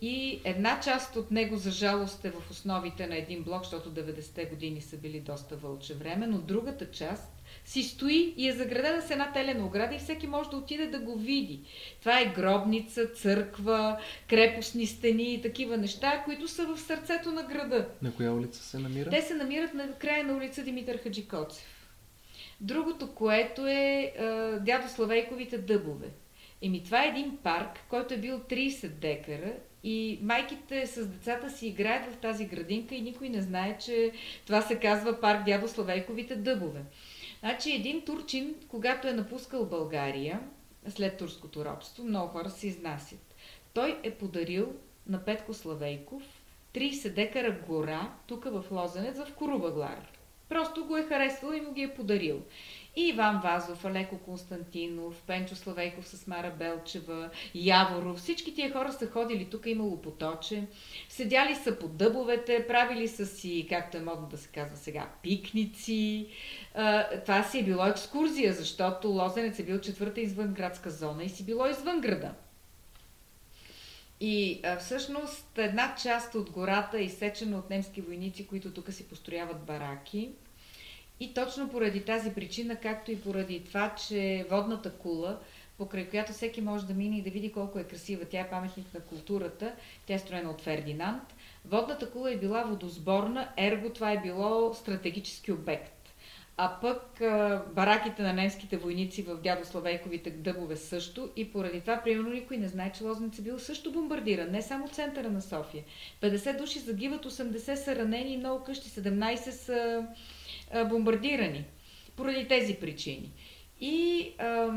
и 0.00 0.40
една 0.44 0.80
част 0.80 1.16
от 1.16 1.30
него, 1.30 1.56
за 1.56 1.70
жалост, 1.70 2.24
е 2.24 2.30
в 2.30 2.50
основите 2.50 3.06
на 3.06 3.16
един 3.16 3.42
блок, 3.42 3.62
защото 3.62 3.90
90-те 3.90 4.44
години 4.44 4.80
са 4.80 4.96
били 4.96 5.20
доста 5.20 5.56
вълче 5.56 5.94
време, 5.94 6.26
но 6.26 6.38
другата 6.38 6.90
част 6.90 7.35
си 7.66 7.82
стои 7.82 8.34
и 8.36 8.48
е 8.48 8.52
заградена 8.52 9.02
с 9.02 9.10
една 9.10 9.32
телена 9.32 9.66
ограда 9.66 9.94
и 9.94 9.98
всеки 9.98 10.26
може 10.26 10.50
да 10.50 10.56
отиде 10.56 10.86
да 10.86 10.98
го 10.98 11.16
види. 11.16 11.60
Това 12.00 12.20
е 12.20 12.32
гробница, 12.36 13.06
църква, 13.06 13.98
крепостни 14.28 14.86
стени 14.86 15.34
и 15.34 15.42
такива 15.42 15.76
неща, 15.76 16.22
които 16.24 16.48
са 16.48 16.66
в 16.66 16.80
сърцето 16.80 17.32
на 17.32 17.42
града. 17.42 17.88
На 18.02 18.12
коя 18.12 18.32
улица 18.32 18.62
се 18.62 18.78
намира? 18.78 19.10
Те 19.10 19.22
се 19.22 19.34
намират 19.34 19.74
на 19.74 19.92
края 19.92 20.24
на 20.24 20.36
улица 20.36 20.62
Димитър 20.62 21.02
Хаджикоцев. 21.02 21.64
Другото, 22.60 23.14
което 23.14 23.66
е, 23.66 24.12
дядо 24.60 24.88
Славейковите 24.88 25.58
дъбове. 25.58 26.06
Еми, 26.62 26.84
това 26.84 27.04
е 27.04 27.08
един 27.08 27.36
парк, 27.36 27.80
който 27.88 28.14
е 28.14 28.18
бил 28.18 28.38
30 28.38 28.88
декара 28.88 29.52
и 29.84 30.18
майките 30.22 30.86
с 30.86 31.06
децата 31.06 31.50
си 31.50 31.66
играят 31.66 32.12
в 32.12 32.16
тази 32.16 32.44
градинка 32.44 32.94
и 32.94 33.00
никой 33.00 33.28
не 33.28 33.42
знае, 33.42 33.78
че 33.78 34.12
това 34.46 34.62
се 34.62 34.78
казва 34.78 35.20
парк 35.20 35.44
Дядо 35.44 35.68
Славейковите 35.68 36.36
дъбове. 36.36 36.80
Значи 37.40 37.72
един 37.72 38.04
турчин, 38.04 38.54
когато 38.68 39.08
е 39.08 39.12
напускал 39.12 39.66
България, 39.66 40.40
след 40.88 41.16
турското 41.18 41.64
робство, 41.64 42.04
много 42.04 42.28
хора 42.28 42.50
се 42.50 42.66
изнасят. 42.66 43.34
Той 43.74 44.00
е 44.02 44.10
подарил 44.10 44.72
на 45.06 45.24
Петко 45.24 45.54
Славейков 45.54 46.22
30 46.74 47.14
декара 47.14 47.58
гора, 47.68 48.12
тук 48.26 48.44
в 48.44 48.64
Лозенец, 48.70 49.18
в 49.18 49.34
Корубаглар. 49.34 50.08
Просто 50.48 50.84
го 50.84 50.96
е 50.96 51.02
харесвал 51.02 51.52
и 51.52 51.60
му 51.60 51.72
ги 51.72 51.82
е 51.82 51.94
подарил. 51.94 52.42
И 52.96 53.08
Иван 53.08 53.40
Вазов, 53.40 53.84
Алеко 53.84 54.18
Константинов, 54.18 55.22
Пенчо 55.26 55.56
Славейков 55.56 56.08
с 56.08 56.26
Мара 56.26 56.54
Белчева, 56.58 57.30
Яворов, 57.54 58.18
всички 58.18 58.54
тия 58.54 58.72
хора 58.72 58.92
са 58.92 59.06
ходили, 59.06 59.50
тук 59.50 59.66
имало 59.66 60.02
поточе, 60.02 60.66
седяли 61.08 61.54
са 61.54 61.78
по 61.78 61.88
дъбовете, 61.88 62.66
правили 62.66 63.08
са 63.08 63.26
си, 63.26 63.66
както 63.68 63.96
е 63.96 64.00
модно 64.00 64.26
да 64.26 64.38
се 64.38 64.48
казва 64.48 64.76
сега, 64.76 65.08
пикници. 65.22 66.28
Това 67.22 67.42
си 67.42 67.58
е 67.58 67.64
било 67.64 67.86
екскурзия, 67.86 68.52
защото 68.52 69.08
Лозенец 69.08 69.58
е 69.58 69.64
бил 69.64 69.80
четвърта 69.80 70.20
извън 70.20 70.54
градска 70.54 70.90
зона 70.90 71.24
и 71.24 71.28
си 71.28 71.44
било 71.44 71.66
извън 71.66 72.00
града. 72.00 72.34
И 74.20 74.62
всъщност 74.80 75.58
една 75.58 75.94
част 76.02 76.34
от 76.34 76.50
гората 76.50 76.98
е 76.98 77.04
изсечена 77.04 77.58
от 77.58 77.70
немски 77.70 78.00
войници, 78.00 78.46
които 78.46 78.70
тук 78.70 78.92
си 78.92 79.08
построяват 79.08 79.64
бараки. 79.64 80.30
И 81.20 81.34
точно 81.34 81.68
поради 81.68 82.00
тази 82.00 82.30
причина, 82.30 82.76
както 82.76 83.10
и 83.10 83.20
поради 83.20 83.64
това, 83.64 83.94
че 83.94 84.46
водната 84.50 84.92
кула, 84.92 85.38
покрай 85.78 86.08
която 86.08 86.32
всеки 86.32 86.60
може 86.60 86.86
да 86.86 86.94
мине 86.94 87.18
и 87.18 87.22
да 87.22 87.30
види 87.30 87.52
колко 87.52 87.78
е 87.78 87.84
красива, 87.84 88.24
тя 88.24 88.40
е 88.40 88.50
паметник 88.50 88.94
на 88.94 89.00
културата, 89.00 89.72
тя 90.06 90.14
е 90.14 90.18
строена 90.18 90.50
от 90.50 90.60
Фердинанд, 90.60 91.22
водната 91.64 92.10
кула 92.10 92.32
е 92.32 92.36
била 92.36 92.62
водосборна, 92.62 93.48
ерго 93.56 93.90
това 93.90 94.12
е 94.12 94.22
било 94.22 94.74
стратегически 94.74 95.52
обект. 95.52 95.92
А 96.58 96.80
пък 96.80 97.18
бараките 97.74 98.22
на 98.22 98.32
немските 98.32 98.76
войници 98.76 99.22
в 99.22 99.36
дядо 99.36 99.64
Славейковите 99.64 100.30
дъбове 100.30 100.76
също 100.76 101.30
и 101.36 101.52
поради 101.52 101.80
това, 101.80 102.00
примерно, 102.04 102.30
никой 102.30 102.56
не 102.56 102.68
знае, 102.68 102.92
че 102.92 103.04
Лозница 103.04 103.42
бил 103.42 103.58
също 103.58 103.92
бомбардиран, 103.92 104.50
не 104.50 104.62
само 104.62 104.88
центъра 104.88 105.30
на 105.30 105.42
София. 105.42 105.84
50 106.22 106.58
души 106.58 106.78
загиват, 106.78 107.26
80 107.26 107.74
са 107.74 107.96
ранени 107.96 108.36
много 108.36 108.64
къщи, 108.64 108.88
17 108.90 109.50
са 109.50 110.06
бомбардирани. 110.88 111.64
Поради 112.16 112.48
тези 112.48 112.74
причини. 112.74 113.32
И 113.80 114.28
а, 114.38 114.74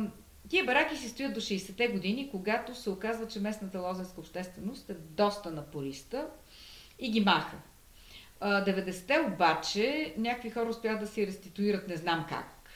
тия 0.50 0.66
бараки 0.66 0.96
си 0.96 1.10
стоят 1.10 1.34
до 1.34 1.40
60-те 1.40 1.88
години, 1.88 2.30
когато 2.32 2.76
се 2.76 2.90
оказва, 2.90 3.28
че 3.28 3.40
местната 3.40 3.80
лозенска 3.80 4.20
общественост 4.20 4.90
е 4.90 4.94
доста 4.94 5.52
напориста 5.52 6.28
и 7.00 7.12
ги 7.12 7.22
маха. 7.22 7.58
90-те 8.42 9.20
обаче 9.20 10.14
някакви 10.18 10.50
хора 10.50 10.70
успяват 10.70 11.00
да 11.00 11.08
си 11.08 11.28
реституират 11.28 11.88
не 11.88 11.98
знам 11.98 12.26
как. 12.30 12.70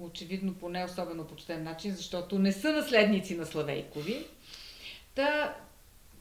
Очевидно 0.00 0.54
по 0.54 0.68
не 0.68 0.84
особено 0.84 1.24
почтен 1.24 1.62
начин, 1.62 1.94
защото 1.94 2.38
не 2.38 2.52
са 2.52 2.72
наследници 2.72 3.36
на 3.36 3.46
Славейкови. 3.46 4.26
Та 5.14 5.56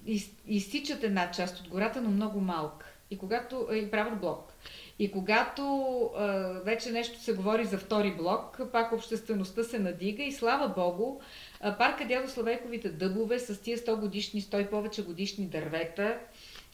из, 0.05 0.31
изсичат 0.47 1.03
една 1.03 1.31
част 1.31 1.59
от 1.59 1.67
гората, 1.67 2.01
но 2.01 2.09
много 2.09 2.41
малка. 2.41 2.88
И 3.11 3.17
когато 3.17 3.67
и 3.73 3.91
правят 3.91 4.21
блок. 4.21 4.53
И 4.99 5.11
когато 5.11 5.63
а, 6.15 6.27
вече 6.65 6.91
нещо 6.91 7.19
се 7.19 7.33
говори 7.33 7.65
за 7.65 7.77
втори 7.77 8.11
блок, 8.11 8.59
пак 8.71 8.91
обществеността 8.91 9.63
се 9.63 9.79
надига 9.79 10.23
и 10.23 10.31
слава 10.31 10.67
Богу, 10.67 11.19
а, 11.61 11.77
парка 11.77 12.05
Дядо 12.05 12.29
Славейковите 12.29 12.89
дъбове 12.89 13.39
с 13.39 13.61
тия 13.61 13.77
100 13.77 13.99
годишни, 13.99 14.41
100 14.41 14.67
и 14.67 14.69
повече 14.69 15.03
годишни 15.05 15.45
дървета 15.45 16.19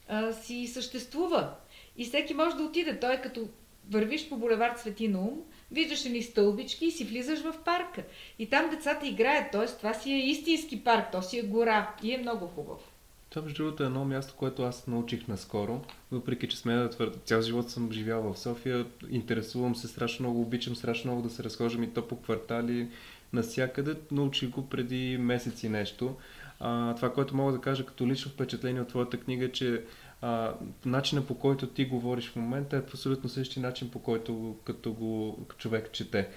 а, 0.08 0.34
си 0.34 0.68
съществува. 0.68 1.54
И 1.98 2.06
всеки 2.06 2.34
може 2.34 2.56
да 2.56 2.64
отиде. 2.64 3.00
Той 3.00 3.18
като 3.18 3.48
вървиш 3.90 4.30
по 4.30 4.38
булевард 4.38 4.80
Свети 4.80 5.08
Наум, 5.08 5.42
виждаш 5.72 6.04
ни 6.04 6.24
стълбички 6.24 6.86
и 6.86 6.92
си 6.92 7.06
влизаш 7.06 7.40
в 7.40 7.56
парка. 7.66 8.04
И 8.40 8.50
там 8.50 8.70
децата 8.70 9.08
играят, 9.08 9.52
т.е. 9.52 9.66
това 9.66 9.94
си 9.94 10.14
е 10.14 10.30
истински 10.30 10.84
парк, 10.84 11.12
то 11.12 11.22
си 11.22 11.40
е 11.40 11.44
гора 11.44 11.96
и 12.04 12.14
е 12.14 12.18
много 12.18 12.48
хубаво. 12.48 12.95
Това, 13.36 13.44
между 13.44 13.64
другото, 13.64 13.84
е 13.84 13.86
едно 13.86 14.06
място, 14.06 14.34
което 14.38 14.64
аз 14.64 14.88
научих 14.88 15.28
наскоро, 15.28 15.82
въпреки 16.12 16.48
че 16.48 16.58
сме 16.58 16.76
да 16.76 16.90
твърда, 16.90 17.20
цял 17.26 17.42
живот 17.42 17.70
съм 17.70 17.92
живял 17.92 18.34
в 18.34 18.40
София, 18.40 18.86
интересувам 19.10 19.76
се 19.76 19.88
страшно 19.88 20.24
много, 20.24 20.42
обичам 20.42 20.76
страшно 20.76 21.12
много 21.12 21.28
да 21.28 21.34
се 21.34 21.44
разхождам 21.44 21.84
и 21.84 21.94
то 21.94 22.08
по 22.08 22.22
квартали, 22.22 22.88
насякъде, 23.34 23.96
научих 24.12 24.50
го 24.50 24.70
преди 24.70 25.18
месеци 25.18 25.70
нещо. 25.70 26.16
А, 26.60 26.96
това, 26.96 27.14
което 27.14 27.36
мога 27.36 27.52
да 27.52 27.62
кажа 27.62 27.86
като 27.86 28.08
лично 28.08 28.32
впечатление 28.32 28.82
от 28.82 28.88
твоята 28.88 29.18
книга, 29.18 29.46
е, 29.46 29.52
че 29.52 29.84
а, 30.22 30.54
начина 30.86 31.26
по 31.26 31.40
който 31.40 31.68
ти 31.68 31.86
говориш 31.86 32.30
в 32.30 32.36
момента 32.36 32.76
е 32.76 32.80
абсолютно 32.80 33.30
същия 33.30 33.64
начин 33.64 33.90
по 33.90 34.00
който 34.00 34.56
като 34.64 34.94
го 34.94 35.46
човек 35.58 35.92
чете. 35.92 36.30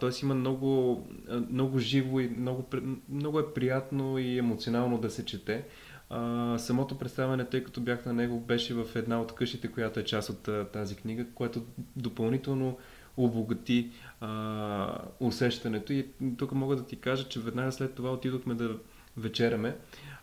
Тоест 0.00 0.22
има 0.22 0.34
много, 0.34 1.02
много 1.50 1.78
живо 1.78 2.20
и 2.20 2.28
много, 2.28 2.64
много 3.08 3.38
е 3.38 3.54
приятно 3.54 4.18
и 4.18 4.38
емоционално 4.38 4.98
да 4.98 5.10
се 5.10 5.24
чете. 5.24 5.64
А, 6.10 6.58
самото 6.58 6.98
представяне, 6.98 7.44
тъй 7.44 7.64
като 7.64 7.80
бях 7.80 8.06
на 8.06 8.12
него, 8.12 8.40
беше 8.40 8.74
в 8.74 8.86
една 8.94 9.20
от 9.20 9.34
къщите, 9.34 9.68
която 9.68 10.00
е 10.00 10.04
част 10.04 10.30
от 10.30 10.48
а, 10.48 10.64
тази 10.72 10.96
книга, 10.96 11.26
което 11.34 11.62
допълнително 11.96 12.78
обогати 13.16 13.90
а, 14.20 14.98
усещането. 15.20 15.92
И 15.92 16.06
тук 16.38 16.52
мога 16.52 16.76
да 16.76 16.86
ти 16.86 16.96
кажа, 16.96 17.28
че 17.28 17.40
веднага 17.40 17.72
след 17.72 17.94
това 17.94 18.12
отидохме 18.12 18.54
да 18.54 18.76
вечеряме. 19.16 19.76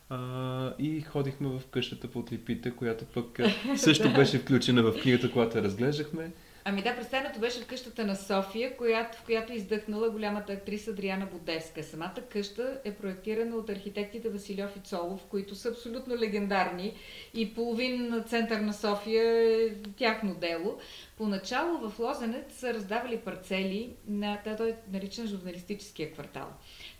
А, 0.09 0.73
и 0.79 1.01
ходихме 1.01 1.47
в 1.47 1.61
къщата 1.71 2.07
под 2.07 2.31
липите, 2.31 2.71
която 2.71 3.05
пък 3.05 3.39
също 3.77 4.13
беше 4.13 4.39
включена 4.39 4.83
в 4.83 5.01
книгата, 5.01 5.31
която 5.31 5.63
разглеждахме. 5.63 6.31
Ами 6.65 6.81
да, 6.81 6.95
представянето 6.95 7.39
беше 7.39 7.61
в 7.61 7.67
къщата 7.67 8.05
на 8.05 8.15
София, 8.15 8.77
която, 8.77 9.17
в 9.17 9.23
която 9.23 9.53
издъхнала 9.53 10.09
голямата 10.09 10.53
актриса 10.53 10.91
Адриана 10.91 11.25
Бодевска. 11.25 11.83
Самата 11.83 12.21
къща 12.29 12.79
е 12.85 12.93
проектирана 12.93 13.55
от 13.55 13.69
архитектите 13.69 14.29
Василев 14.29 14.75
и 14.77 14.79
Цолов, 14.79 15.25
които 15.29 15.55
са 15.55 15.69
абсолютно 15.69 16.17
легендарни 16.17 16.93
и 17.33 17.53
половин 17.53 18.23
център 18.27 18.59
на 18.59 18.73
София 18.73 19.23
е 19.65 19.73
тяхно 19.97 20.35
дело. 20.35 20.79
Поначало 21.17 21.89
в 21.89 21.99
Лозенец 21.99 22.59
са 22.59 22.73
раздавали 22.73 23.17
парцели 23.17 23.89
на, 24.07 24.39
той 24.57 24.69
е 24.69 24.75
наричан 24.91 25.27
журналистическия 25.27 26.11
квартал. 26.13 26.47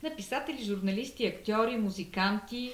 На 0.04 0.16
писатели, 0.16 0.64
журналисти, 0.64 1.26
актьори, 1.26 1.78
музиканти, 1.78 2.72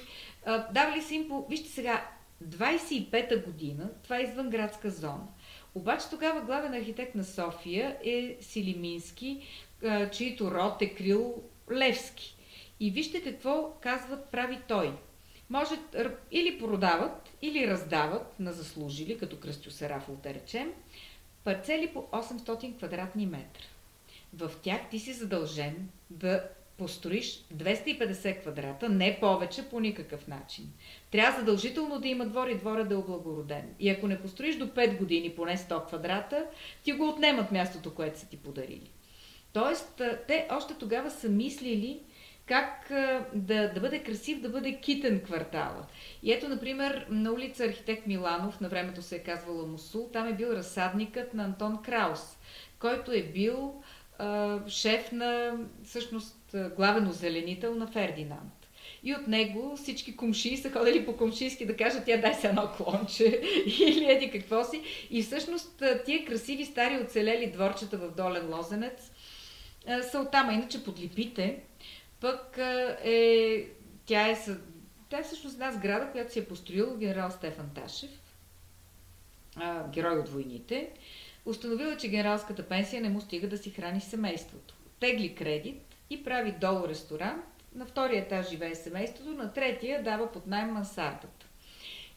давали 0.74 1.02
са 1.02 1.16
им 1.16 1.28
по... 1.28 1.46
Вижте 1.50 1.70
сега, 1.70 2.04
25-та 2.46 3.38
година, 3.38 3.90
това 4.04 4.18
е 4.20 4.24
извън 4.24 4.50
градска 4.50 4.90
зона. 4.90 5.28
Обаче 5.76 6.10
тогава 6.10 6.42
главен 6.42 6.74
архитект 6.74 7.16
на 7.16 7.24
София 7.24 7.98
е 8.04 8.38
Силимински, 8.42 9.48
чието 10.12 10.52
род 10.52 10.82
е 10.82 10.94
крил 10.94 11.44
Левски. 11.72 12.36
И 12.80 12.92
вижте 12.92 13.24
какво 13.24 13.74
казват 13.82 14.30
прави 14.32 14.60
той. 14.68 14.94
Може 15.50 15.76
или 16.32 16.60
продават, 16.60 17.30
или 17.42 17.68
раздават 17.68 18.40
на 18.40 18.54
заслужили, 18.54 19.18
като 19.18 19.40
Кръстю 19.40 19.72
Серафов 19.72 20.22
да 20.22 20.34
речем, 20.34 20.74
парцели 21.44 21.88
по 21.94 22.00
800 22.00 22.78
квадратни 22.78 23.26
метра. 23.26 23.64
В 24.34 24.52
тях 24.62 24.90
ти 24.92 25.00
си 25.00 25.14
задължен 25.14 25.90
да 26.10 26.50
построиш 26.78 27.45
250 27.53 28.41
квадрата, 28.41 28.89
не 28.89 29.19
повече 29.19 29.69
по 29.69 29.80
никакъв 29.80 30.28
начин. 30.28 30.73
Трябва 31.11 31.39
задължително 31.39 31.99
да 31.99 32.07
има 32.07 32.25
двор 32.25 32.47
и 32.47 32.55
двора 32.55 32.86
да 32.86 32.93
е 32.93 32.97
облагороден. 32.97 33.75
И 33.80 33.89
ако 33.89 34.07
не 34.07 34.21
построиш 34.21 34.55
до 34.55 34.67
5 34.67 34.97
години 34.97 35.30
поне 35.36 35.57
100 35.57 35.88
квадрата, 35.88 36.45
ти 36.84 36.91
го 36.91 37.09
отнемат 37.09 37.51
мястото, 37.51 37.93
което 37.93 38.19
са 38.19 38.30
ти 38.30 38.38
подарили. 38.38 38.91
Тоест, 39.53 40.01
те 40.28 40.47
още 40.51 40.73
тогава 40.73 41.11
са 41.11 41.30
мислили 41.30 41.99
как 42.45 42.91
да, 43.34 43.73
да 43.73 43.80
бъде 43.80 44.03
красив, 44.03 44.41
да 44.41 44.49
бъде 44.49 44.80
китен 44.80 45.21
квартала. 45.21 45.86
И 46.23 46.32
ето, 46.32 46.49
например, 46.49 47.05
на 47.09 47.32
улица 47.32 47.63
Архитект 47.65 48.07
Миланов, 48.07 48.61
на 48.61 48.69
времето 48.69 49.01
се 49.01 49.15
е 49.15 49.23
казвала 49.23 49.67
Мусул, 49.67 50.09
там 50.13 50.28
е 50.28 50.34
бил 50.34 50.47
разсадникът 50.47 51.34
на 51.34 51.43
Антон 51.43 51.82
Краус, 51.84 52.38
който 52.80 53.11
е 53.11 53.21
бил 53.21 53.84
шеф 54.67 55.11
на, 55.11 55.57
всъщност, 55.84 56.37
главен 56.76 57.08
озеленител 57.08 57.76
на 57.76 57.88
Фердинанд. 57.88 58.54
И 59.04 59.14
от 59.14 59.28
него 59.28 59.78
всички 59.78 60.16
комши 60.16 60.58
са 60.58 60.72
ходили 60.72 61.06
по 61.06 61.18
комшийски 61.18 61.66
да 61.66 61.78
кажат, 61.78 62.06
тя 62.06 62.18
дай 62.18 62.34
се 62.34 62.48
едно 62.48 62.70
клонче 62.78 63.26
или 63.80 64.12
еди 64.12 64.32
какво 64.32 64.64
си. 64.64 64.82
И 65.10 65.24
всъщност 65.24 65.84
тия 66.06 66.26
красиви 66.26 66.66
стари 66.66 67.04
оцелели 67.04 67.52
дворчета 67.52 67.98
в 67.98 68.16
Долен 68.16 68.56
Лозенец 68.56 69.12
са 70.12 70.20
оттам. 70.20 70.52
Иначе 70.52 70.84
под 70.84 71.00
липите 71.00 71.60
пък 72.20 72.58
е, 73.04 73.68
тя 74.06 74.28
е, 74.28 74.38
тя 75.10 75.20
е 75.20 75.24
всъщност 75.24 75.54
една 75.54 75.72
сграда, 75.72 76.12
която 76.12 76.34
си 76.34 76.39
е 76.39 76.45
построил 76.45 76.98
генерал 76.98 77.32
Стефан 77.32 77.70
Ташев, 77.76 78.10
герой 79.93 80.20
от 80.20 80.30
войните. 80.30 80.89
Установила, 81.45 81.98
че 81.98 82.10
генералската 82.10 82.64
пенсия 82.64 83.02
не 83.02 83.10
му 83.10 83.22
стига 83.22 83.48
да 83.48 83.58
си 83.58 83.70
храни 83.70 84.02
семейството. 84.02 84.76
Тегли 85.00 85.36
кредит 85.36 85.87
и 86.10 86.24
прави 86.24 86.51
долу 86.51 86.88
ресторант 86.88 87.45
на 87.76 87.86
втория 87.86 88.22
етаж 88.22 88.49
живее 88.49 88.76
семейството, 88.76 89.32
на 89.32 89.53
третия 89.53 90.03
дава 90.03 90.32
под 90.32 90.47
найем 90.47 90.70
мансардата. 90.70 91.45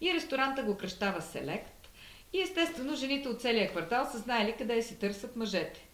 И 0.01 0.15
ресторанта 0.15 0.63
го 0.63 0.77
кръщава 0.77 1.23
Селект. 1.23 1.89
И 2.33 2.41
естествено, 2.41 2.97
жените 2.97 3.29
от 3.29 3.41
целия 3.41 3.71
квартал 3.71 4.09
са 4.13 4.19
знаели 4.19 4.55
къде 4.59 4.83
си 4.83 4.99
търсят 4.99 5.37
мъжете. 5.37 5.87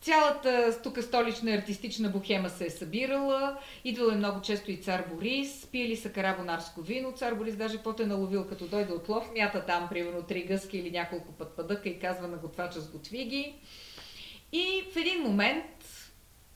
Цялата 0.00 0.82
тук 0.82 1.02
столична 1.02 1.50
артистична 1.50 2.08
бухема 2.08 2.50
се 2.50 2.66
е 2.66 2.70
събирала, 2.70 3.58
идвал 3.84 4.08
е 4.08 4.16
много 4.16 4.40
често 4.40 4.70
и 4.70 4.76
цар 4.76 5.04
Борис, 5.12 5.66
пиели 5.72 5.96
са 5.96 6.12
карабонарско 6.12 6.80
вино, 6.80 7.12
цар 7.12 7.34
Борис 7.34 7.56
даже 7.56 7.76
каквото 7.76 8.02
е 8.02 8.06
наловил 8.06 8.46
като 8.46 8.66
дойде 8.66 8.92
от 8.92 9.08
лов, 9.08 9.30
мята 9.34 9.66
там 9.66 9.88
примерно 9.88 10.22
три 10.22 10.42
гъски 10.42 10.78
или 10.78 10.90
няколко 10.90 11.32
път 11.32 11.56
пъдъка 11.56 11.88
и 11.88 11.98
казва 11.98 12.28
на 12.28 12.36
готвача 12.36 12.80
сготви 12.80 13.24
ги. 13.24 13.54
И 14.52 14.84
в 14.92 14.96
един 14.96 15.22
момент 15.22 16.01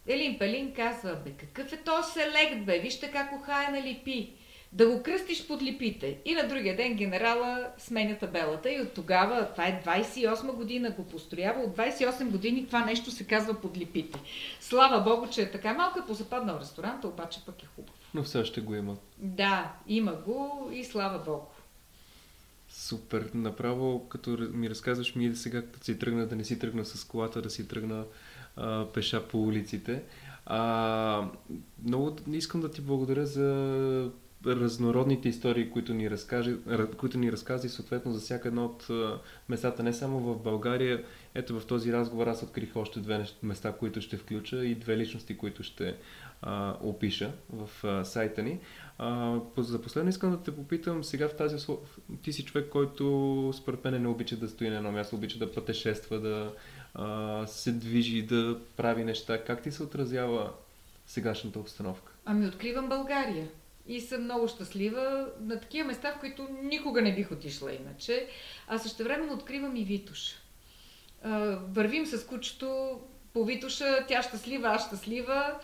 Елин 0.06 0.38
Пелин 0.38 0.72
казва, 0.74 1.16
бе, 1.24 1.30
какъв 1.30 1.72
е 1.72 1.76
то 1.76 2.02
селект, 2.02 2.64
бе, 2.64 2.78
вижте 2.78 3.10
как 3.10 3.32
охая 3.32 3.70
налипи. 3.70 4.32
Да 4.72 4.88
го 4.88 5.02
кръстиш 5.02 5.46
под 5.46 5.62
липите. 5.62 6.18
И 6.24 6.34
на 6.34 6.48
другия 6.48 6.76
ден 6.76 6.94
генерала 6.94 7.68
сменя 7.78 8.18
табелата 8.18 8.72
и 8.72 8.80
от 8.80 8.92
тогава, 8.92 9.48
това 9.52 9.66
е 9.66 9.82
28 9.86 10.52
година, 10.52 10.90
го 10.90 11.04
построява, 11.04 11.62
от 11.62 11.76
28 11.76 12.30
години 12.30 12.66
това 12.66 12.84
нещо 12.84 13.10
се 13.10 13.26
казва 13.26 13.54
под 13.54 13.76
липите. 13.76 14.20
Слава 14.60 15.00
Богу, 15.00 15.26
че 15.30 15.42
е 15.42 15.50
така 15.50 15.74
малко 15.74 15.98
е 15.98 16.06
позападнал 16.06 16.58
ресторанта, 16.60 17.08
обаче 17.08 17.40
пък 17.46 17.62
е 17.62 17.66
хубав. 17.76 17.94
Но 18.14 18.22
все 18.22 18.38
още 18.38 18.60
го 18.60 18.74
има. 18.74 18.96
Да, 19.18 19.72
има 19.86 20.12
го 20.12 20.70
и 20.72 20.84
слава 20.84 21.18
Богу. 21.18 21.46
Супер. 22.68 23.30
Направо, 23.34 24.08
като 24.08 24.30
ми 24.52 24.70
разказваш 24.70 25.14
ми 25.14 25.28
да 25.28 25.36
сега, 25.36 25.62
като 25.62 25.84
си 25.84 25.98
тръгна, 25.98 26.26
да 26.26 26.36
не 26.36 26.44
си 26.44 26.58
тръгна 26.58 26.84
с 26.84 27.04
колата, 27.04 27.42
да 27.42 27.50
си 27.50 27.68
тръгна 27.68 28.04
пеша 28.94 29.28
по 29.28 29.42
улиците. 29.42 30.02
А, 30.46 31.28
много 31.84 32.16
искам 32.32 32.60
да 32.60 32.70
ти 32.70 32.80
благодаря 32.80 33.26
за 33.26 34.10
разнородните 34.46 35.28
истории, 35.28 35.70
които 35.70 35.94
ни, 35.94 36.10
разкажи, 36.10 36.56
които 36.96 37.18
ни 37.18 37.32
разкази, 37.32 37.68
съответно 37.68 38.12
за 38.12 38.20
всяка 38.20 38.48
едно 38.48 38.64
от 38.64 38.88
местата, 39.48 39.82
не 39.82 39.92
само 39.92 40.20
в 40.20 40.42
България. 40.42 41.04
Ето 41.34 41.60
в 41.60 41.66
този 41.66 41.92
разговор 41.92 42.26
аз 42.26 42.42
открих 42.42 42.76
още 42.76 43.00
две 43.00 43.26
места, 43.42 43.72
които 43.72 44.00
ще 44.00 44.16
включа 44.16 44.64
и 44.64 44.74
две 44.74 44.96
личности, 44.96 45.36
които 45.36 45.62
ще 45.62 45.96
а, 46.42 46.76
опиша 46.82 47.32
в 47.52 47.84
а, 47.84 48.04
сайта 48.04 48.42
ни. 48.42 48.58
А, 48.98 49.38
за 49.56 49.82
последно 49.82 50.10
искам 50.10 50.30
да 50.30 50.42
те 50.42 50.56
попитам, 50.56 51.04
сега 51.04 51.28
в 51.28 51.36
тази 51.36 51.66
ти 52.22 52.32
си 52.32 52.44
човек, 52.44 52.68
който 52.68 53.52
според 53.56 53.84
мен 53.84 54.02
не 54.02 54.08
обича 54.08 54.36
да 54.36 54.48
стои 54.48 54.68
на 54.68 54.76
едно 54.76 54.92
място, 54.92 55.16
обича 55.16 55.38
да 55.38 55.52
пътешества, 55.52 56.20
да 56.20 56.52
се 57.46 57.72
движи, 57.72 58.22
да 58.22 58.58
прави 58.76 59.04
неща. 59.04 59.44
Как 59.44 59.62
ти 59.62 59.72
се 59.72 59.82
отразява 59.82 60.52
сегашната 61.06 61.58
обстановка? 61.58 62.12
Ами 62.24 62.46
откривам 62.46 62.88
България. 62.88 63.48
И 63.88 64.00
съм 64.00 64.24
много 64.24 64.48
щастлива 64.48 65.28
на 65.40 65.60
такива 65.60 65.86
места, 65.86 66.12
в 66.12 66.20
които 66.20 66.48
никога 66.62 67.02
не 67.02 67.14
бих 67.14 67.32
отишла 67.32 67.72
иначе. 67.72 68.28
А 68.68 68.78
също 68.78 69.04
време 69.04 69.32
откривам 69.32 69.76
и 69.76 69.84
Витуш. 69.84 70.34
Вървим 71.68 72.06
с 72.06 72.26
кучето 72.26 73.00
по 73.32 73.44
Витуша, 73.44 74.04
тя 74.08 74.22
щастлива, 74.22 74.68
аз 74.68 74.86
щастлива. 74.86 75.54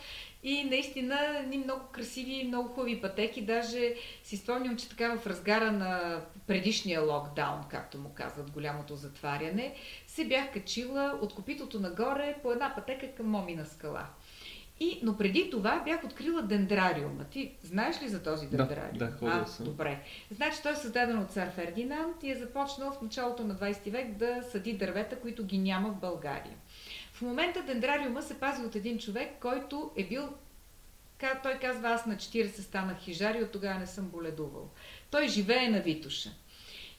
И 0.44 0.64
наистина 0.64 1.42
ни 1.48 1.58
много 1.58 1.80
красиви, 1.92 2.44
много 2.44 2.68
хубави 2.68 3.00
пътеки. 3.00 3.42
Даже 3.42 3.94
си 4.24 4.36
спомням, 4.36 4.76
че 4.76 4.88
така 4.88 5.16
в 5.16 5.26
разгара 5.26 5.72
на 5.72 6.20
предишния 6.46 7.00
локдаун, 7.00 7.60
както 7.70 7.98
му 7.98 8.10
казват, 8.14 8.50
голямото 8.50 8.96
затваряне, 8.96 9.74
се 10.14 10.24
бях 10.24 10.52
качила 10.52 11.18
от 11.22 11.34
копитото 11.34 11.80
нагоре 11.80 12.36
по 12.42 12.52
една 12.52 12.74
пътека 12.74 13.14
към 13.14 13.30
Момина 13.30 13.66
скала. 13.66 14.06
И, 14.80 15.00
но 15.02 15.16
преди 15.16 15.50
това 15.50 15.82
бях 15.84 16.04
открила 16.04 16.42
дендрариума. 16.42 17.24
Ти 17.24 17.52
знаеш 17.62 18.02
ли 18.02 18.08
за 18.08 18.22
този 18.22 18.46
дендрариум? 18.46 18.98
Да, 18.98 19.06
да 19.06 19.12
ходил 19.12 19.46
съм. 19.46 19.66
Добре. 19.66 20.00
Значи 20.30 20.58
той 20.62 20.72
е 20.72 20.76
създаден 20.76 21.18
от 21.18 21.30
цар 21.30 21.50
Фердинанд 21.50 22.22
и 22.22 22.30
е 22.30 22.36
започнал 22.36 22.92
в 22.92 23.02
началото 23.02 23.44
на 23.44 23.54
20 23.54 23.90
век 23.90 24.16
да 24.16 24.42
съди 24.50 24.72
дървета, 24.72 25.20
които 25.20 25.44
ги 25.44 25.58
няма 25.58 25.90
в 25.90 26.00
България. 26.00 26.54
В 27.12 27.22
момента 27.22 27.62
дендрариума 27.62 28.22
се 28.22 28.40
пази 28.40 28.62
от 28.62 28.76
един 28.76 28.98
човек, 28.98 29.30
който 29.40 29.90
е 29.96 30.04
бил 30.04 30.28
той 31.42 31.58
казва, 31.58 31.88
аз 31.88 32.06
на 32.06 32.16
40 32.16 32.60
станах 32.60 32.98
хижар 32.98 33.34
и 33.34 33.42
от 33.42 33.52
тогава 33.52 33.78
не 33.78 33.86
съм 33.86 34.08
боледувал. 34.08 34.70
Той 35.10 35.28
живее 35.28 35.68
на 35.68 35.80
Витуша. 35.80 36.30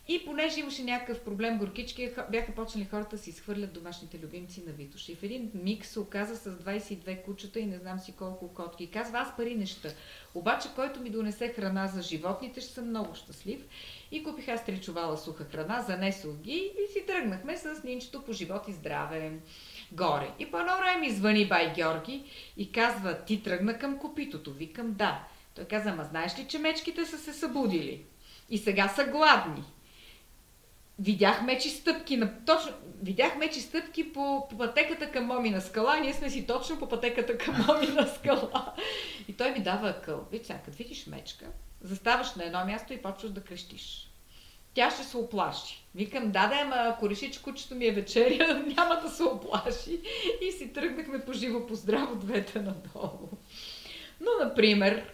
И 0.08 0.26
понеже 0.26 0.60
имаше 0.60 0.84
някакъв 0.84 1.20
проблем 1.20 1.58
горкички, 1.58 2.12
бяха 2.32 2.52
почнали 2.52 2.86
хората 2.86 3.16
да 3.16 3.22
си 3.22 3.30
изхвърлят 3.30 3.74
домашните 3.74 4.20
любимци 4.20 4.64
на 4.66 4.72
Витош. 4.72 5.10
И 5.10 5.16
в 5.16 5.24
един 5.24 5.52
миг 5.54 5.86
се 5.86 6.00
оказа 6.00 6.36
с 6.36 6.58
22 6.58 7.24
кучета 7.24 7.60
и 7.60 7.66
не 7.66 7.78
знам 7.78 8.00
си 8.00 8.12
колко 8.12 8.54
котки. 8.54 8.84
И 8.84 8.92
казва, 8.92 9.20
аз 9.20 9.36
пари 9.36 9.56
неща. 9.56 9.90
Обаче, 10.36 10.68
който 10.76 11.02
ми 11.02 11.10
донесе 11.10 11.48
храна 11.48 11.88
за 11.88 12.02
животните, 12.02 12.62
ще 12.62 12.74
съм 12.74 12.90
много 12.90 13.16
щастлив. 13.16 13.66
И 14.12 14.24
купих 14.24 14.48
аз 14.48 14.66
три 14.66 14.82
чувала 14.82 15.18
суха 15.18 15.46
храна, 15.46 15.82
занесох 15.82 16.36
ги 16.36 16.72
и 16.84 16.94
си 16.94 17.06
тръгнахме 17.08 17.58
с 17.58 17.84
нинчето 17.84 18.22
по 18.22 18.34
живот 18.34 18.68
и 18.68 18.74
здраве 18.74 19.32
горе. 19.92 20.32
И 20.40 20.52
по 20.52 20.60
едно 20.60 20.78
време 20.78 21.00
ми 21.00 21.12
звъни 21.12 21.48
бай 21.48 21.74
Георги 21.76 22.24
и 22.58 22.72
казва, 22.72 23.26
ти 23.26 23.44
тръгна 23.44 23.80
към 23.80 24.00
копитото. 24.00 24.54
Викам, 24.54 24.94
да. 24.94 25.28
Той 25.56 25.66
каза, 25.66 25.90
ама 25.90 26.04
знаеш 26.04 26.40
ли, 26.40 26.48
че 26.48 26.60
мечките 26.60 27.06
са 27.06 27.18
се 27.18 27.34
събудили? 27.34 28.06
И 28.50 28.58
сега 28.58 28.88
са 28.88 29.06
гладни 29.06 29.64
видях 31.00 31.42
мечи 31.42 31.70
стъпки, 31.70 32.18
на, 32.18 32.46
точно, 32.46 32.72
видях 33.04 33.38
мечи 33.38 33.62
стъпки 33.62 34.14
по, 34.14 34.48
по 34.50 34.58
пътеката 34.58 35.12
към 35.12 35.26
Момина 35.26 35.62
скала, 35.62 36.00
ние 36.00 36.14
сме 36.14 36.30
си 36.30 36.48
точно 36.48 36.80
по 36.80 36.90
пътеката 36.90 37.38
към 37.38 37.66
Момина 37.68 38.08
скала. 38.08 38.74
И 39.28 39.34
той 39.34 39.52
ми 39.52 39.60
дава 39.60 39.90
акъл. 39.90 40.26
Виж 40.32 40.42
сега, 40.44 40.60
като 40.60 40.78
видиш 40.78 41.08
мечка, 41.08 41.46
заставаш 41.82 42.36
на 42.36 42.46
едно 42.46 42.66
място 42.66 42.94
и 42.94 43.02
почваш 43.02 43.32
да 43.32 43.42
крещиш. 43.42 44.10
Тя 44.74 44.92
ще 44.92 45.04
се 45.04 45.18
оплаши. 45.18 45.86
Викам, 45.96 46.32
да, 46.32 46.48
да, 46.48 46.56
ама 46.56 46.76
ако 46.76 47.10
реши, 47.10 47.32
че 47.32 47.42
кучето 47.42 47.76
ми 47.76 47.86
е 47.86 47.92
вечеря, 47.92 48.64
няма 48.78 49.00
да 49.04 49.10
се 49.10 49.24
оплаши. 49.24 50.02
И 50.42 50.52
си 50.52 50.74
тръгнахме 50.74 51.26
по 51.26 51.34
живо, 51.34 51.68
по 51.68 51.76
здраво 51.76 52.16
двете 52.16 52.60
надолу. 52.60 53.30
Но, 54.22 54.46
например, 54.46 55.14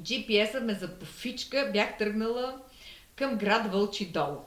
GPS-а 0.00 0.60
ме 0.60 0.74
за 0.74 0.98
пофичка, 0.98 1.70
бях 1.72 1.96
тръгнала 1.98 2.60
към 3.16 3.36
град 3.36 3.72
Вълчи 3.72 4.06
долу 4.06 4.38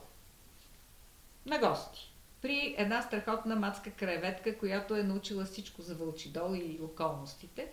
на 1.45 1.59
гости. 1.59 2.13
При 2.41 2.75
една 2.77 3.01
страхотна 3.01 3.55
мацка 3.55 3.91
креветка, 3.91 4.57
която 4.57 4.95
е 4.95 5.03
научила 5.03 5.45
всичко 5.45 5.81
за 5.81 5.95
Вълчидол 5.95 6.55
и 6.55 6.79
околностите. 6.83 7.67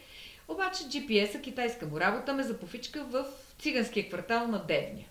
Обаче 0.48 0.84
GPS-а, 0.84 1.40
китайска 1.40 1.86
му 1.86 2.00
работа, 2.00 2.32
ме 2.32 2.42
запофичка 2.42 3.04
в 3.04 3.24
циганския 3.58 4.08
квартал 4.08 4.46
на 4.46 4.66
Девня. 4.66 5.04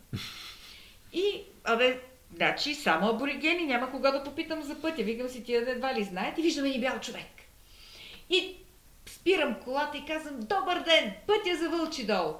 И, 1.13 1.43
абе, 1.63 2.01
значи, 2.35 2.75
само 2.75 3.09
аборигени, 3.09 3.65
няма 3.65 3.91
кога 3.91 4.11
да 4.11 4.23
попитам 4.23 4.61
за 4.61 4.81
пътя. 4.81 5.03
Викам 5.03 5.29
си 5.29 5.43
тия 5.43 5.69
едва 5.69 5.95
ли 5.95 6.03
знаят 6.03 6.37
и 6.37 6.41
виждаме 6.41 6.69
и 6.69 6.81
бял 6.81 6.99
човек. 6.99 7.27
И 8.29 8.57
спирам 9.05 9.55
колата 9.63 9.97
и 9.97 10.05
казвам, 10.05 10.39
добър 10.39 10.83
ден, 10.83 11.13
пътя 11.27 11.57
за 11.57 11.69
Вълчидол. 11.69 12.35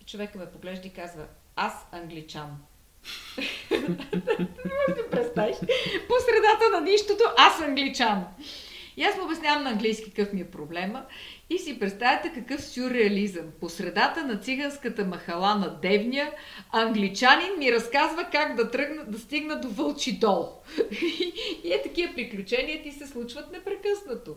И 0.00 0.04
човека 0.04 0.38
ме 0.38 0.50
поглежда 0.50 0.88
и 0.88 0.92
казва, 0.92 1.26
аз 1.56 1.86
англичан. 1.92 2.58
Не 3.70 4.94
да 4.94 5.10
представиш. 5.10 5.56
По 6.08 6.14
средата 6.20 6.70
на 6.72 6.80
нищото 6.80 7.24
аз 7.38 7.60
англичан. 7.60 8.24
И 8.96 9.02
аз 9.02 9.16
му 9.16 9.24
обяснявам 9.24 9.62
на 9.62 9.70
английски 9.70 10.10
какъв 10.10 10.32
ми 10.32 10.40
е 10.40 10.50
проблема 10.50 11.04
и 11.50 11.58
си 11.58 11.78
представяте 11.78 12.32
какъв 12.34 12.64
сюрреализъм. 12.64 13.46
По 13.60 13.68
средата 13.68 14.26
на 14.26 14.40
циганската 14.40 15.04
махала 15.04 15.54
на 15.54 15.80
Девня, 15.80 16.30
англичанин 16.72 17.58
ми 17.58 17.72
разказва 17.72 18.28
как 18.32 18.56
да 18.56 18.70
тръгна, 18.70 19.04
да 19.04 19.18
стигна 19.18 19.60
до 19.60 19.68
Вълчи 19.68 20.18
дол. 20.18 20.48
и 21.64 21.72
е 21.72 21.82
такива 21.82 22.14
приключения 22.14 22.82
ти 22.82 22.92
се 22.92 23.06
случват 23.06 23.52
непрекъснато. 23.52 24.36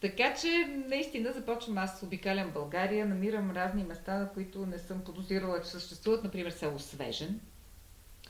Така 0.00 0.34
че, 0.34 0.68
наистина, 0.88 1.32
започвам 1.32 1.78
аз 1.78 2.02
обикалям 2.02 2.50
България, 2.50 3.06
намирам 3.06 3.50
разни 3.50 3.84
места, 3.84 4.18
на 4.18 4.32
които 4.32 4.66
не 4.66 4.78
съм 4.78 5.00
подозирала, 5.04 5.62
че 5.62 5.68
съществуват, 5.68 6.24
например, 6.24 6.50
село 6.50 6.78
Свежен, 6.78 7.40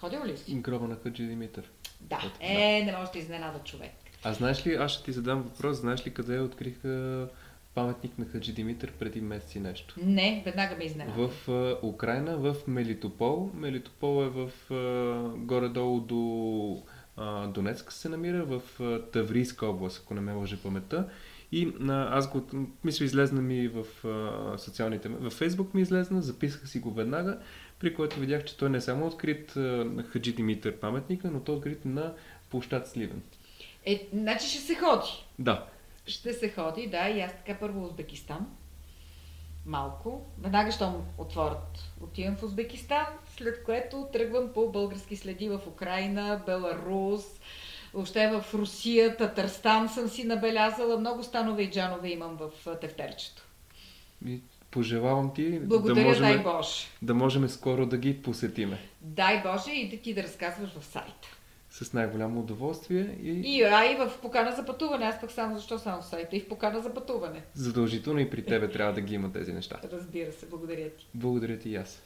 Ходил 0.04 0.24
ли 0.24 0.36
си? 0.36 0.54
Гроба 0.54 0.88
на 0.88 0.96
Хаджи 0.96 1.26
Димитър. 1.26 1.70
Да, 2.00 2.32
е, 2.40 2.82
не 2.84 2.96
може 2.98 3.12
да 3.12 3.18
изненада 3.18 3.58
човек. 3.64 3.92
А 4.24 4.32
знаеш 4.32 4.66
ли, 4.66 4.74
аз 4.74 4.90
ще 4.90 5.04
ти 5.04 5.12
задам 5.12 5.42
въпрос, 5.42 5.76
знаеш 5.76 6.06
ли 6.06 6.14
къде 6.14 6.40
откриха 6.40 7.28
паметник 7.74 8.18
на 8.18 8.24
Хаджи 8.24 8.52
Димитър 8.52 8.92
преди 8.92 9.20
месеци 9.20 9.60
нещо? 9.60 9.94
Не, 10.02 10.42
веднага 10.44 10.76
ме 10.76 10.84
изненада. 10.84 11.28
В 11.28 11.48
а, 11.48 11.86
Украина, 11.86 12.36
в 12.36 12.56
Мелитопол. 12.66 13.50
Мелитопол 13.54 14.24
е 14.24 14.28
в 14.28 14.50
а, 14.70 15.36
горе-долу 15.36 16.00
до 16.00 16.82
а, 17.16 17.46
Донецк 17.46 17.92
се 17.92 18.08
намира, 18.08 18.44
в 18.44 18.62
а, 18.80 19.02
Таврийска 19.10 19.66
област, 19.66 20.02
ако 20.04 20.14
не 20.14 20.20
ме 20.20 20.32
лъже 20.32 20.56
паметта. 20.56 21.08
И 21.52 21.72
а, 21.88 22.18
аз 22.18 22.30
го, 22.30 22.46
мисля, 22.84 23.04
излезна 23.04 23.42
ми 23.42 23.68
в 23.68 24.08
а, 24.08 24.58
социалните, 24.58 25.08
в 25.08 25.30
Фейсбук 25.30 25.74
ми 25.74 25.82
излезна, 25.82 26.22
записах 26.22 26.68
си 26.68 26.78
го 26.78 26.90
веднага, 26.90 27.38
при 27.78 27.94
което 27.94 28.20
видях, 28.20 28.44
че 28.44 28.56
той 28.56 28.70
не 28.70 28.78
е 28.78 28.80
само 28.80 29.06
открит 29.06 29.52
на 29.56 30.02
Хаджи 30.02 30.32
Димитър 30.32 30.76
паметника, 30.76 31.30
но 31.30 31.40
той 31.40 31.54
е 31.54 31.58
открит 31.58 31.84
на 31.84 32.14
площад 32.50 32.88
Сливен. 32.88 33.22
Е, 33.86 34.08
значи 34.12 34.48
ще 34.48 34.58
се 34.58 34.74
ходи. 34.74 35.26
Да. 35.38 35.66
Ще 36.06 36.32
се 36.32 36.48
ходи, 36.48 36.86
да, 36.86 37.08
и 37.08 37.20
аз 37.20 37.32
така 37.32 37.58
първо 37.58 37.84
Узбекистан. 37.84 38.46
Малко. 39.66 40.26
Веднага, 40.38 40.72
щом 40.72 41.04
отворят, 41.18 41.78
отивам 42.00 42.36
в 42.36 42.42
Узбекистан, 42.42 43.06
след 43.36 43.64
което 43.64 44.08
тръгвам 44.12 44.52
по 44.52 44.72
български 44.72 45.16
следи 45.16 45.48
в 45.48 45.60
Украина, 45.68 46.42
Беларус, 46.46 47.24
въобще 47.94 48.28
в 48.28 48.54
Русия, 48.54 49.16
Татарстан 49.16 49.88
съм 49.88 50.08
си 50.08 50.24
набелязала. 50.24 50.98
Много 50.98 51.22
станове 51.22 51.62
и 51.62 51.70
джанове 51.70 52.08
имам 52.08 52.36
в 52.36 52.50
тефтерчето. 52.80 53.42
И 54.26 54.40
пожелавам 54.74 55.34
ти 55.34 55.60
Благодаря, 55.60 55.94
да 55.94 56.08
можем, 56.08 56.22
дай 56.22 56.38
Боже. 56.38 56.86
да 57.02 57.14
можем 57.14 57.48
скоро 57.48 57.86
да 57.86 57.98
ги 57.98 58.22
посетиме. 58.22 58.78
Дай 59.00 59.42
Боже 59.42 59.70
и 59.70 59.88
да 59.88 59.96
ти 59.96 60.14
да 60.14 60.22
разказваш 60.22 60.70
в 60.80 60.84
сайта. 60.84 61.28
С 61.70 61.92
най-голямо 61.92 62.40
удоволствие 62.40 63.18
и... 63.22 63.30
И, 63.30 63.62
а 63.62 63.92
и 63.92 63.96
в 63.96 64.12
покана 64.22 64.52
за 64.52 64.66
пътуване. 64.66 65.04
Аз 65.04 65.20
пък 65.20 65.30
само 65.30 65.56
защо 65.56 65.78
само 65.78 66.02
в 66.02 66.04
сайта 66.04 66.36
и 66.36 66.40
в 66.40 66.48
покана 66.48 66.80
за 66.80 66.94
пътуване. 66.94 67.42
Задължително 67.54 68.20
и 68.20 68.30
при 68.30 68.44
тебе 68.44 68.70
трябва 68.70 68.92
да 68.92 69.00
ги 69.00 69.14
има 69.14 69.32
тези 69.32 69.52
неща. 69.52 69.80
Разбира 69.92 70.32
се, 70.32 70.46
благодаря 70.46 70.90
ти. 70.90 71.06
Благодаря 71.14 71.58
ти 71.58 71.70
и 71.70 71.76
аз. 71.76 72.02